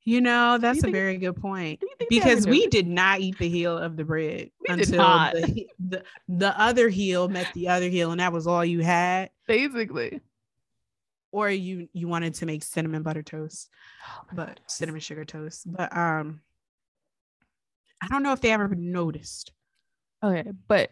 You 0.06 0.20
know, 0.20 0.58
that's 0.58 0.80
a 0.80 0.82
think- 0.82 0.94
very 0.94 1.16
good 1.16 1.36
point. 1.36 1.80
Do 1.80 1.86
you 1.86 1.94
think 1.96 2.10
they 2.10 2.16
ever 2.20 2.28
Because 2.28 2.46
we 2.46 2.66
did 2.66 2.86
not 2.86 3.20
eat 3.20 3.38
the 3.38 3.48
heel 3.48 3.78
of 3.78 3.96
the 3.96 4.04
bread 4.04 4.50
We 4.60 4.74
until. 4.74 4.98
The, 4.98 5.66
the 5.78 6.04
the 6.28 6.60
other 6.60 6.90
heel 6.90 7.28
met 7.28 7.48
the 7.54 7.68
other 7.68 7.88
heel, 7.88 8.10
and 8.10 8.20
that 8.20 8.32
was 8.32 8.46
all 8.46 8.64
you 8.64 8.80
had. 8.80 9.30
basically. 9.46 10.20
Or 11.32 11.50
you 11.50 11.88
you 11.92 12.06
wanted 12.06 12.34
to 12.34 12.46
make 12.46 12.62
cinnamon 12.62 13.02
butter 13.02 13.22
toast, 13.22 13.68
but 14.32 14.60
cinnamon 14.68 15.00
sugar 15.00 15.24
toast. 15.24 15.62
But 15.66 15.96
um, 15.96 16.42
I 18.00 18.06
don't 18.08 18.22
know 18.22 18.32
if 18.32 18.40
they 18.40 18.52
ever 18.52 18.68
noticed. 18.68 19.52
Okay, 20.22 20.44
but 20.68 20.90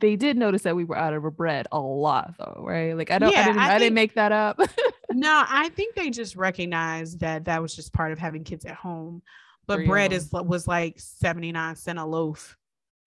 they 0.00 0.16
did 0.16 0.36
notice 0.36 0.62
that 0.62 0.76
we 0.76 0.84
were 0.84 0.96
out 0.96 1.14
of 1.14 1.36
bread 1.36 1.66
a 1.72 1.80
lot 1.80 2.34
though, 2.38 2.62
right? 2.66 2.96
Like 2.96 3.10
I 3.10 3.18
don't 3.18 3.34
I 3.34 3.44
didn't 3.44 3.58
I 3.58 3.74
I, 3.74 3.78
didn't 3.78 3.94
make 3.94 4.14
that 4.14 4.32
up. 4.32 4.60
No, 5.12 5.44
I 5.48 5.68
think 5.68 5.94
they 5.94 6.10
just 6.10 6.34
recognized 6.34 7.20
that 7.20 7.44
that 7.44 7.62
was 7.62 7.76
just 7.76 7.92
part 7.92 8.10
of 8.10 8.18
having 8.18 8.42
kids 8.42 8.64
at 8.64 8.74
home. 8.74 9.22
But 9.66 9.80
of 9.80 9.86
bread 9.86 10.12
is 10.12 10.30
was 10.32 10.66
like 10.66 10.98
79 10.98 11.76
cent 11.76 11.98
a 11.98 12.04
loaf. 12.04 12.56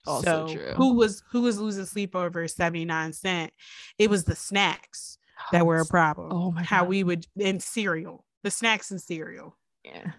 Also 0.06 0.48
so 0.48 0.54
true. 0.54 0.74
who 0.78 0.94
was 0.94 1.22
who 1.32 1.42
was 1.42 1.60
losing 1.60 1.86
sleep 1.86 2.16
over 2.16 2.48
79 2.48 3.14
cent? 3.14 3.52
It 4.00 4.10
was 4.10 4.24
the 4.24 4.36
snacks 4.36 5.18
that 5.52 5.66
were 5.66 5.80
a 5.80 5.86
problem. 5.86 6.32
Oh 6.32 6.52
my 6.52 6.64
How 6.64 6.82
God. 6.82 6.90
we 6.90 7.04
would 7.04 7.28
and 7.40 7.62
cereal. 7.62 8.24
The 8.44 8.52
snacks 8.52 8.92
and 8.92 9.02
cereal. 9.02 9.58
yeah. 9.84 10.12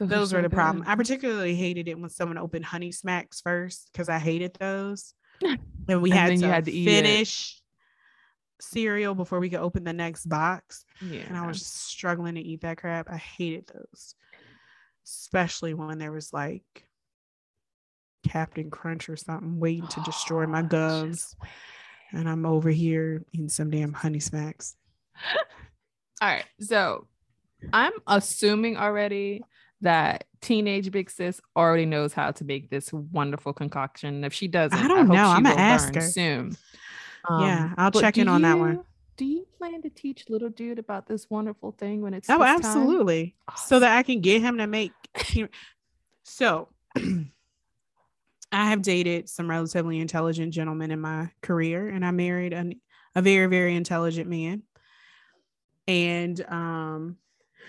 Those 0.00 0.32
are 0.32 0.36
were 0.36 0.42
so 0.42 0.48
the 0.48 0.54
problem. 0.54 0.84
I 0.86 0.94
particularly 0.94 1.56
hated 1.56 1.88
it 1.88 1.98
when 1.98 2.10
someone 2.10 2.38
opened 2.38 2.64
honey 2.64 2.92
smacks 2.92 3.40
first 3.40 3.90
because 3.92 4.08
I 4.08 4.18
hated 4.18 4.54
those. 4.54 5.12
And 5.88 6.02
we 6.02 6.10
had, 6.10 6.30
then 6.30 6.40
to 6.40 6.48
had 6.48 6.64
to 6.66 6.84
finish 6.84 7.58
cereal 8.60 9.14
before 9.14 9.40
we 9.40 9.48
could 9.48 9.60
open 9.60 9.84
the 9.84 9.92
next 9.92 10.26
box 10.26 10.84
yeah. 11.00 11.20
and 11.20 11.36
I 11.36 11.46
was 11.46 11.64
struggling 11.64 12.34
to 12.34 12.40
eat 12.40 12.62
that 12.62 12.78
crap. 12.78 13.08
I 13.10 13.16
hated 13.16 13.70
those, 13.72 14.14
especially 15.06 15.74
when 15.74 15.98
there 15.98 16.12
was 16.12 16.32
like 16.32 16.64
Captain 18.26 18.70
Crunch 18.70 19.08
or 19.08 19.16
something 19.16 19.60
waiting 19.60 19.86
to 19.88 20.02
destroy 20.02 20.46
my 20.46 20.60
Oh, 20.60 20.66
gums, 20.66 21.36
and 22.12 22.28
I'm 22.28 22.46
over 22.46 22.70
here 22.70 23.24
eating 23.32 23.48
some 23.48 23.70
damn 23.70 23.92
honey 23.92 24.20
smacks. 24.20 24.76
All 26.20 26.28
right. 26.28 26.44
So 26.60 27.06
I'm 27.72 27.92
assuming 28.06 28.76
already 28.76 29.42
that 29.82 30.24
teenage 30.40 30.90
big 30.90 31.10
sis 31.10 31.40
already 31.56 31.86
knows 31.86 32.12
how 32.12 32.30
to 32.30 32.44
make 32.44 32.70
this 32.70 32.92
wonderful 32.92 33.52
concoction. 33.52 34.24
If 34.24 34.32
she 34.32 34.48
doesn't, 34.48 34.78
I 34.78 34.88
don't 34.88 35.06
hope 35.06 35.16
know. 35.16 35.24
she 35.24 35.36
I'ma 35.36 35.50
ask 35.50 35.94
her. 35.94 36.00
soon. 36.00 36.56
Yeah, 37.28 37.74
I'll 37.76 37.90
check 37.90 38.16
in 38.18 38.28
on 38.28 38.42
that 38.42 38.58
one. 38.58 38.84
Do 39.16 39.24
you 39.24 39.46
plan 39.58 39.82
to 39.82 39.90
teach 39.90 40.30
little 40.30 40.48
dude 40.48 40.78
about 40.78 41.08
this 41.08 41.28
wonderful 41.28 41.72
thing 41.72 42.00
when 42.02 42.14
it's 42.14 42.30
Oh, 42.30 42.42
absolutely. 42.42 43.34
So 43.56 43.80
that 43.80 43.98
I 43.98 44.02
can 44.04 44.20
get 44.20 44.40
him 44.40 44.58
to 44.58 44.66
make. 44.66 44.92
so 46.24 46.68
I 48.52 48.70
have 48.70 48.82
dated 48.82 49.28
some 49.28 49.50
relatively 49.50 49.98
intelligent 49.98 50.54
gentlemen 50.54 50.90
in 50.90 51.00
my 51.00 51.30
career, 51.42 51.88
and 51.88 52.04
I 52.04 52.12
married 52.12 52.52
an, 52.52 52.80
a 53.14 53.20
very, 53.20 53.46
very 53.46 53.74
intelligent 53.74 54.30
man. 54.30 54.62
And 55.86 56.40
um, 56.48 57.16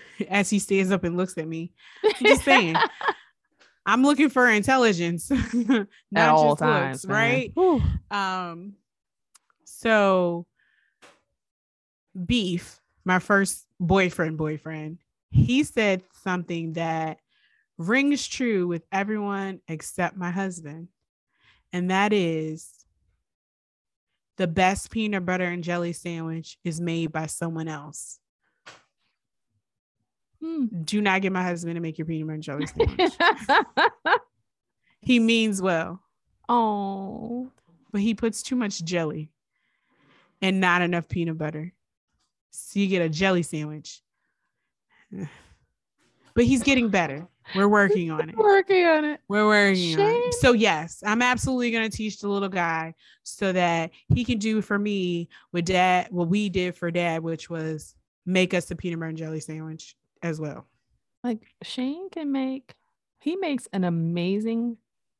as 0.29 0.49
he 0.49 0.59
stands 0.59 0.91
up 0.91 1.03
and 1.03 1.17
looks 1.17 1.37
at 1.37 1.47
me, 1.47 1.71
I'm 2.03 2.25
just 2.25 2.43
saying, 2.43 2.75
I'm 3.85 4.03
looking 4.03 4.29
for 4.29 4.47
intelligence, 4.47 5.29
not 5.53 5.87
at 6.15 6.29
all 6.29 6.51
just 6.51 6.59
times, 6.59 7.03
looks, 7.03 7.05
right? 7.05 7.53
Um, 8.11 8.73
so 9.65 10.45
Beef, 12.25 12.79
my 13.05 13.19
first 13.19 13.65
boyfriend, 13.79 14.37
boyfriend, 14.37 14.99
he 15.31 15.63
said 15.63 16.03
something 16.23 16.73
that 16.73 17.19
rings 17.77 18.27
true 18.27 18.67
with 18.67 18.83
everyone 18.91 19.61
except 19.67 20.17
my 20.17 20.31
husband. 20.31 20.89
And 21.71 21.91
that 21.91 22.13
is 22.13 22.69
the 24.37 24.47
best 24.47 24.89
peanut 24.91 25.25
butter 25.25 25.45
and 25.45 25.63
jelly 25.63 25.93
sandwich 25.93 26.57
is 26.63 26.81
made 26.81 27.11
by 27.11 27.25
someone 27.27 27.67
else. 27.67 28.19
Hmm. 30.41 30.65
Do 30.83 31.01
not 31.01 31.21
get 31.21 31.31
my 31.31 31.43
husband 31.43 31.75
to 31.75 31.81
make 31.81 31.97
your 31.97 32.05
peanut 32.05 32.27
butter 32.27 32.35
and 32.35 32.43
jelly 32.43 32.65
sandwich. 32.65 33.13
he 35.01 35.19
means 35.19 35.61
well. 35.61 36.01
oh, 36.47 37.51
but 37.91 38.01
he 38.01 38.13
puts 38.13 38.41
too 38.41 38.55
much 38.55 38.83
jelly 38.83 39.31
and 40.41 40.61
not 40.61 40.81
enough 40.81 41.07
peanut 41.09 41.37
butter. 41.37 41.73
So 42.51 42.79
you 42.79 42.87
get 42.87 43.01
a 43.01 43.09
jelly 43.09 43.43
sandwich. 43.43 44.01
But 46.35 46.45
he's 46.45 46.63
getting 46.63 46.87
better. 46.87 47.27
We're 47.53 47.67
working 47.67 48.11
on 48.11 48.29
it. 48.29 48.37
working 48.37 48.85
on 48.85 49.03
it. 49.03 49.19
We're 49.27 49.47
working 49.47 49.99
on 49.99 50.05
it. 50.05 50.33
So 50.35 50.53
yes, 50.53 51.03
I'm 51.05 51.21
absolutely 51.21 51.71
gonna 51.71 51.89
teach 51.89 52.19
the 52.19 52.29
little 52.29 52.47
guy 52.47 52.93
so 53.23 53.51
that 53.51 53.91
he 54.07 54.23
can 54.23 54.37
do 54.37 54.61
for 54.61 54.79
me 54.79 55.27
what 55.51 55.65
dad 55.65 56.07
what 56.11 56.29
we 56.29 56.47
did 56.47 56.75
for 56.75 56.91
dad, 56.91 57.23
which 57.23 57.49
was 57.49 57.93
make 58.25 58.53
us 58.53 58.71
a 58.71 58.75
peanut 58.75 58.99
butter 58.99 59.09
and 59.09 59.17
jelly 59.17 59.39
sandwich 59.41 59.97
as 60.21 60.39
well. 60.39 60.65
Like 61.23 61.45
Shane 61.63 62.09
can 62.09 62.31
make, 62.31 62.73
he 63.19 63.35
makes 63.35 63.67
an 63.73 63.83
amazing 63.83 64.77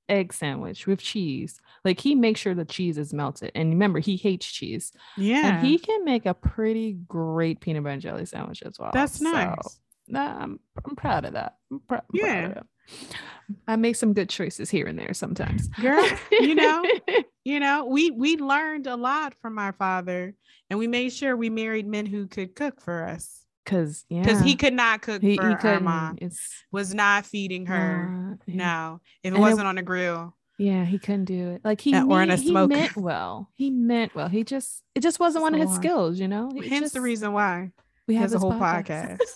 egg 0.07 0.33
sandwich 0.33 0.87
with 0.87 0.99
cheese. 0.99 1.59
Like 1.85 1.99
he 1.99 2.15
makes 2.15 2.39
sure 2.39 2.55
the 2.55 2.65
cheese 2.65 2.97
is 2.97 3.13
melted. 3.13 3.51
And 3.53 3.69
remember, 3.69 3.99
he 3.99 4.15
hates 4.15 4.45
cheese. 4.45 4.91
Yeah. 5.17 5.57
And 5.59 5.67
he 5.67 5.77
can 5.77 6.05
make 6.05 6.25
a 6.25 6.33
pretty 6.33 6.93
great 6.93 7.59
peanut 7.59 7.83
butter 7.83 7.93
and 7.93 8.01
jelly 8.01 8.25
sandwich 8.25 8.63
as 8.63 8.79
well. 8.79 8.91
that's 8.93 9.19
So, 9.19 9.31
nice. 9.31 9.79
nah, 10.07 10.41
I'm 10.41 10.59
I'm 10.85 10.95
proud 10.95 11.25
of 11.25 11.33
that. 11.33 11.57
I'm, 11.71 11.79
pr- 11.81 11.95
Yeah. 12.13 12.47
proud 12.47 12.57
of. 12.57 12.67
I 13.67 13.75
make 13.75 13.95
some 13.95 14.13
good 14.13 14.29
choices 14.29 14.69
here 14.69 14.87
and 14.87 14.97
there 14.97 15.13
sometimes. 15.13 15.67
Girl, 15.79 16.03
you 16.31 16.55
know, 16.55 16.83
you 17.43 17.59
know, 17.59 17.85
we 17.85 18.09
we 18.09 18.35
learned 18.37 18.87
a 18.87 18.95
lot 18.95 19.35
from 19.41 19.59
our 19.59 19.73
father, 19.73 20.33
and 20.71 20.79
we 20.79 20.87
made 20.87 21.13
sure 21.13 21.37
we 21.37 21.49
married 21.51 21.85
men 21.87 22.05
who 22.07 22.25
could 22.27 22.55
cook 22.55 22.81
for 22.81 23.03
us 23.07 23.38
because 23.69 24.05
yeah, 24.09 24.21
because 24.21 24.41
he 24.41 24.55
could 24.55 24.73
not 24.73 25.01
cook 25.01 25.21
he, 25.21 25.37
for 25.37 25.49
he 25.49 25.55
couldn't. 25.55 25.83
mom. 25.83 26.17
It's 26.21 26.63
Was 26.71 26.93
not 26.93 27.25
feeding 27.25 27.65
her. 27.67 28.37
uh, 28.41 28.43
No, 28.47 29.01
if 29.23 29.33
it 29.33 29.39
wasn't 29.39 29.67
on 29.67 29.75
the 29.75 29.81
grill. 29.83 30.35
Yeah, 30.57 30.83
he 30.85 30.99
couldn't 30.99 31.25
do 31.25 31.51
it. 31.51 31.61
Like 31.63 31.79
he, 31.79 31.93
or 31.95 32.21
in 32.21 32.31
a 32.31 32.35
mean- 32.35 32.43
he 32.45 32.51
meant 32.67 32.97
well. 32.97 33.49
He 33.53 33.69
meant 33.69 34.13
well. 34.15 34.27
He 34.27 34.43
just 34.43 34.83
it 34.95 35.01
just 35.01 35.19
wasn't 35.19 35.43
one 35.43 35.53
of 35.55 35.61
his 35.61 35.73
skills, 35.75 36.19
you 36.19 36.27
know. 36.27 36.51
He 36.53 36.67
Hence 36.67 36.85
just- 36.85 36.93
the 36.95 37.01
reason 37.01 37.31
why 37.31 37.71
we 38.07 38.15
have 38.15 38.33
a 38.33 38.39
whole 38.39 38.53
podcast. 38.53 39.19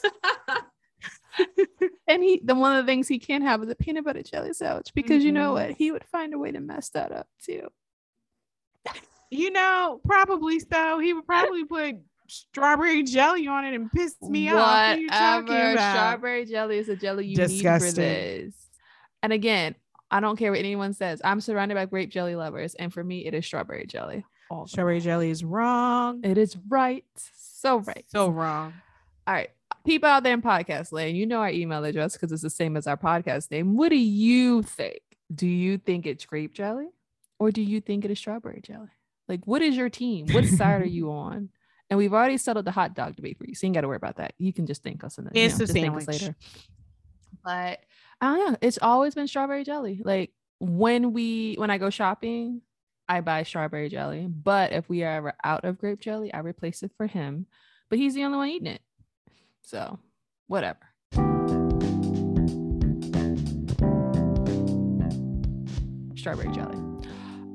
and 2.08 2.24
he 2.24 2.42
the 2.44 2.56
one 2.56 2.76
of 2.78 2.86
the 2.86 2.92
things 2.92 3.08
he 3.08 3.20
can't 3.20 3.44
have 3.44 3.62
is 3.64 3.70
a 3.70 3.76
peanut 3.76 4.06
butter 4.06 4.24
jelly 4.24 4.54
sandwich 4.54 4.92
because 4.94 5.24
you 5.24 5.32
know 5.32 5.52
Mhm. 5.52 5.54
what? 5.54 5.72
He 5.72 5.92
would 5.92 6.04
find 6.06 6.34
a 6.34 6.38
way 6.40 6.52
to 6.52 6.60
mess 6.60 6.90
that 6.90 7.12
up 7.12 7.28
too. 7.44 7.68
you 9.32 9.50
know, 9.52 10.00
probably 10.06 10.60
so. 10.60 11.00
He 11.00 11.14
would 11.14 11.26
probably 11.26 11.66
put 11.66 11.96
strawberry 12.34 13.04
jelly 13.04 13.48
on 13.48 13.66
it 13.66 13.74
and 13.74 13.92
piss 13.92 14.16
me 14.22 14.50
off. 14.50 14.56
What 14.56 14.66
are 14.66 14.98
you 14.98 15.10
talking 15.10 15.48
Whatever. 15.48 15.74
about? 15.74 15.92
Strawberry 15.96 16.46
jelly 16.46 16.78
is 16.78 16.90
a 16.90 16.96
jelly 16.96 17.28
you 17.28 17.38
need 17.38 17.62
for 17.62 17.92
this. 17.92 18.54
And 19.22 19.32
again, 19.32 19.76
I 20.12 20.20
don't 20.20 20.38
care 20.38 20.52
what 20.52 20.60
anyone 20.60 20.94
says. 20.94 21.22
I'm 21.24 21.42
surrounded 21.42 21.76
by 21.76 21.86
grape 21.86 22.10
jelly 22.12 22.36
lovers, 22.36 22.76
and 22.76 22.94
for 22.94 23.04
me, 23.04 23.26
it 23.26 23.34
is 23.34 23.46
strawberry 23.46 23.86
jelly. 23.88 24.26
All 24.50 24.68
Strawberry 24.68 25.00
jelly 25.00 25.30
is 25.30 25.44
wrong. 25.44 26.22
It 26.24 26.38
is 26.38 26.56
right. 26.70 27.06
So 27.36 27.80
right. 27.80 28.06
So 28.10 28.30
wrong. 28.30 28.74
All 29.26 29.34
right. 29.34 29.50
People 29.86 30.10
out 30.10 30.24
there 30.24 30.34
in 30.34 30.42
podcast 30.42 30.92
land, 30.92 31.18
you 31.18 31.26
know 31.26 31.40
our 31.40 31.50
email 31.50 31.84
address 31.84 32.14
because 32.14 32.32
it's 32.32 32.42
the 32.42 32.50
same 32.50 32.78
as 32.78 32.86
our 32.88 32.98
podcast 32.98 33.52
name. 33.52 33.76
What 33.76 33.90
do 33.90 33.98
you 33.98 34.62
think? 34.62 35.00
Do 35.34 35.48
you 35.48 35.78
think 35.78 36.06
it's 36.06 36.26
grape 36.26 36.54
jelly 36.54 36.90
or 37.40 37.52
do 37.52 37.62
you 37.62 37.82
think 37.82 38.06
it 38.06 38.12
is 38.12 38.20
strawberry 38.20 38.62
jelly? 38.62 38.90
Like, 39.28 39.48
what 39.48 39.62
is 39.62 39.76
your 39.76 39.90
team? 39.90 40.28
What 40.32 40.46
side 40.46 40.82
are 40.82 40.86
you 40.86 41.12
on? 41.14 41.50
And 41.94 42.00
we've 42.00 42.12
already 42.12 42.38
settled 42.38 42.66
the 42.66 42.72
hot 42.72 42.96
dog 42.96 43.16
debate 43.16 43.38
for 43.38 43.46
you. 43.46 43.54
So 43.54 43.68
you 43.68 43.68
ain't 43.68 43.76
got 43.76 43.82
to 43.82 43.88
worry 43.88 43.98
about 43.98 44.16
that. 44.16 44.34
You 44.40 44.52
can 44.52 44.66
just 44.66 44.82
thank 44.82 45.04
us 45.04 45.20
in 45.20 45.26
the 45.26 45.32
you 45.36 45.48
know, 45.48 45.56
a 45.56 45.58
just 45.60 45.74
thank 45.74 45.96
us 45.96 46.06
sandwich. 46.06 46.36
But 47.46 47.82
I 48.20 48.36
don't 48.36 48.52
know. 48.54 48.58
It's 48.62 48.80
always 48.82 49.14
been 49.14 49.28
strawberry 49.28 49.64
jelly. 49.64 50.02
Like 50.04 50.32
when 50.58 51.14
we 51.14 51.54
when 51.54 51.70
I 51.70 51.78
go 51.78 51.92
shopping, 51.92 52.64
I 53.08 53.22
buy 53.22 53.44
strawberry 53.44 53.90
jelly. 53.90 54.26
But 54.28 54.72
if 54.72 54.90
we 54.90 55.04
are 55.04 55.18
ever 55.18 55.34
out 55.44 55.66
of 55.66 55.78
grape 55.78 56.00
jelly, 56.00 56.34
I 56.34 56.40
replace 56.40 56.82
it 56.82 56.90
for 56.98 57.06
him. 57.06 57.46
But 57.92 58.00
he's 58.00 58.16
the 58.16 58.24
only 58.24 58.38
one 58.40 58.50
eating 58.50 58.74
it. 58.74 58.82
So 59.62 60.00
whatever. 60.48 60.80
Strawberry 66.16 66.52
jelly. 66.56 66.80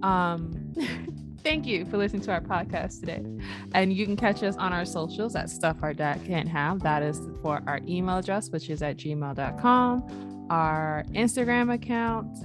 Um 0.04 0.74
thank 1.48 1.66
you 1.66 1.86
for 1.86 1.96
listening 1.96 2.20
to 2.20 2.30
our 2.30 2.42
podcast 2.42 3.00
today. 3.00 3.24
And 3.72 3.90
you 3.90 4.04
can 4.04 4.16
catch 4.16 4.42
us 4.42 4.54
on 4.58 4.74
our 4.74 4.84
socials 4.84 5.34
at 5.34 5.48
stuff 5.48 5.78
our 5.80 5.94
dad 5.94 6.22
can't 6.26 6.46
have. 6.46 6.80
That 6.80 7.02
is 7.02 7.22
for 7.40 7.62
our 7.66 7.80
email 7.88 8.18
address, 8.18 8.50
which 8.50 8.68
is 8.68 8.82
at 8.82 8.98
gmail.com, 8.98 10.46
our 10.50 11.06
Instagram 11.12 11.72
account, 11.72 12.36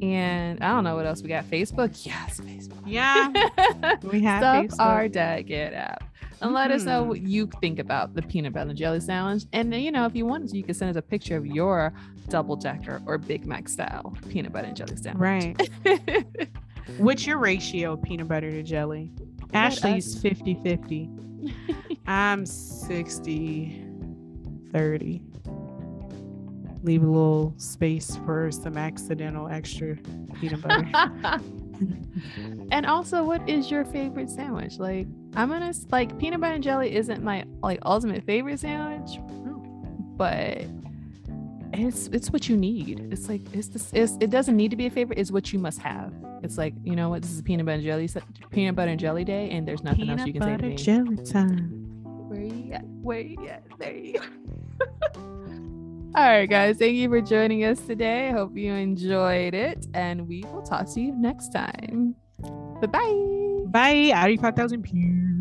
and 0.00 0.64
I 0.64 0.68
don't 0.68 0.82
know 0.82 0.96
what 0.96 1.04
else 1.04 1.22
we 1.22 1.28
got. 1.28 1.44
Facebook. 1.44 2.06
Yes, 2.06 2.40
Facebook. 2.40 2.82
Yeah, 2.86 3.28
we 4.10 4.22
have 4.22 4.40
Stuff 4.40 4.78
Facebook. 4.78 4.82
our 4.82 5.08
dad 5.08 5.42
get 5.42 5.74
app. 5.74 6.04
And 6.40 6.54
let 6.54 6.70
us 6.70 6.84
know 6.84 7.02
what 7.02 7.18
hmm. 7.18 7.26
you 7.26 7.50
think 7.60 7.78
about 7.78 8.14
the 8.14 8.22
peanut 8.22 8.54
butter 8.54 8.70
and 8.70 8.78
jelly 8.78 9.00
sandwich. 9.00 9.44
And 9.52 9.70
then, 9.70 9.80
you 9.80 9.90
know, 9.90 10.06
if 10.06 10.14
you 10.14 10.24
want 10.24 10.48
to, 10.48 10.56
you 10.56 10.62
can 10.62 10.72
send 10.72 10.90
us 10.90 10.96
a 10.96 11.02
picture 11.02 11.36
of 11.36 11.44
your 11.44 11.92
double 12.28 12.56
decker 12.56 13.02
or 13.06 13.18
Big 13.18 13.44
Mac 13.44 13.68
style 13.68 14.16
peanut 14.30 14.52
butter 14.52 14.68
and 14.68 14.76
jelly 14.76 14.96
sandwich. 14.96 15.56
Right. 15.84 16.48
What's 16.96 17.26
your 17.26 17.38
ratio 17.38 17.92
of 17.92 18.02
peanut 18.02 18.28
butter 18.28 18.50
to 18.50 18.62
jelly? 18.62 19.12
Ashley's 19.52 20.20
50 20.20 20.54
50. 20.62 21.10
I'm 22.06 22.46
60 22.46 23.84
30. 24.72 25.22
Leave 26.82 27.02
a 27.02 27.06
little 27.06 27.54
space 27.56 28.18
for 28.24 28.50
some 28.50 28.76
accidental 28.76 29.48
extra 29.48 29.96
peanut 30.40 30.62
butter. 30.62 30.88
and 32.70 32.86
also, 32.86 33.22
what 33.22 33.46
is 33.48 33.70
your 33.70 33.84
favorite 33.84 34.30
sandwich? 34.30 34.78
Like, 34.78 35.06
I'm 35.34 35.48
gonna 35.48 35.72
like 35.90 36.18
peanut 36.18 36.40
butter 36.40 36.54
and 36.54 36.64
jelly 36.64 36.94
isn't 36.94 37.22
my 37.22 37.44
like 37.62 37.80
ultimate 37.84 38.24
favorite 38.24 38.60
sandwich, 38.60 39.18
oh. 39.46 39.62
but 40.16 40.64
it's 41.72 42.08
it's 42.08 42.30
what 42.30 42.48
you 42.48 42.56
need. 42.56 43.08
It's 43.12 43.28
like 43.28 43.42
it's 43.52 43.68
this. 43.68 43.90
It's, 43.92 44.16
it 44.20 44.30
doesn't 44.30 44.56
need 44.56 44.70
to 44.70 44.76
be 44.76 44.86
a 44.86 44.90
favorite. 44.90 45.18
It's 45.18 45.30
what 45.30 45.52
you 45.52 45.58
must 45.58 45.78
have. 45.80 46.12
It's 46.42 46.58
like 46.58 46.74
you 46.82 46.96
know 46.96 47.10
what? 47.10 47.22
This 47.22 47.32
is 47.32 47.42
peanut 47.42 47.66
butter 47.66 47.76
and 47.76 47.84
jelly 47.84 48.08
peanut 48.50 48.74
butter 48.74 48.90
and 48.90 49.00
jelly 49.00 49.24
day, 49.24 49.50
and 49.50 49.66
there's 49.66 49.82
nothing 49.82 50.10
else 50.10 50.26
you 50.26 50.32
can 50.32 50.42
say 50.42 50.56
to 50.56 50.62
me. 50.62 50.76
jelly 50.76 51.16
time. 51.24 51.88
Where 52.28 52.40
you 52.40 52.72
at? 52.72 52.84
Where 52.84 53.20
you 53.20 53.48
at? 53.48 53.62
There 53.78 53.96
you 53.96 54.14
go. 54.14 54.24
All 56.14 56.24
right, 56.24 56.46
guys. 56.48 56.78
Thank 56.78 56.94
you 56.94 57.08
for 57.08 57.20
joining 57.20 57.64
us 57.64 57.80
today. 57.80 58.28
I 58.28 58.32
hope 58.32 58.56
you 58.56 58.72
enjoyed 58.72 59.54
it, 59.54 59.86
and 59.94 60.26
we 60.26 60.42
will 60.52 60.62
talk 60.62 60.92
to 60.94 61.00
you 61.00 61.12
next 61.12 61.50
time. 61.50 62.16
Bye 62.80 62.86
bye. 62.86 63.64
Bye. 63.66 64.10
Out 64.14 64.30
of 64.30 64.40
5,000 64.40 64.82
pews. 64.82 65.37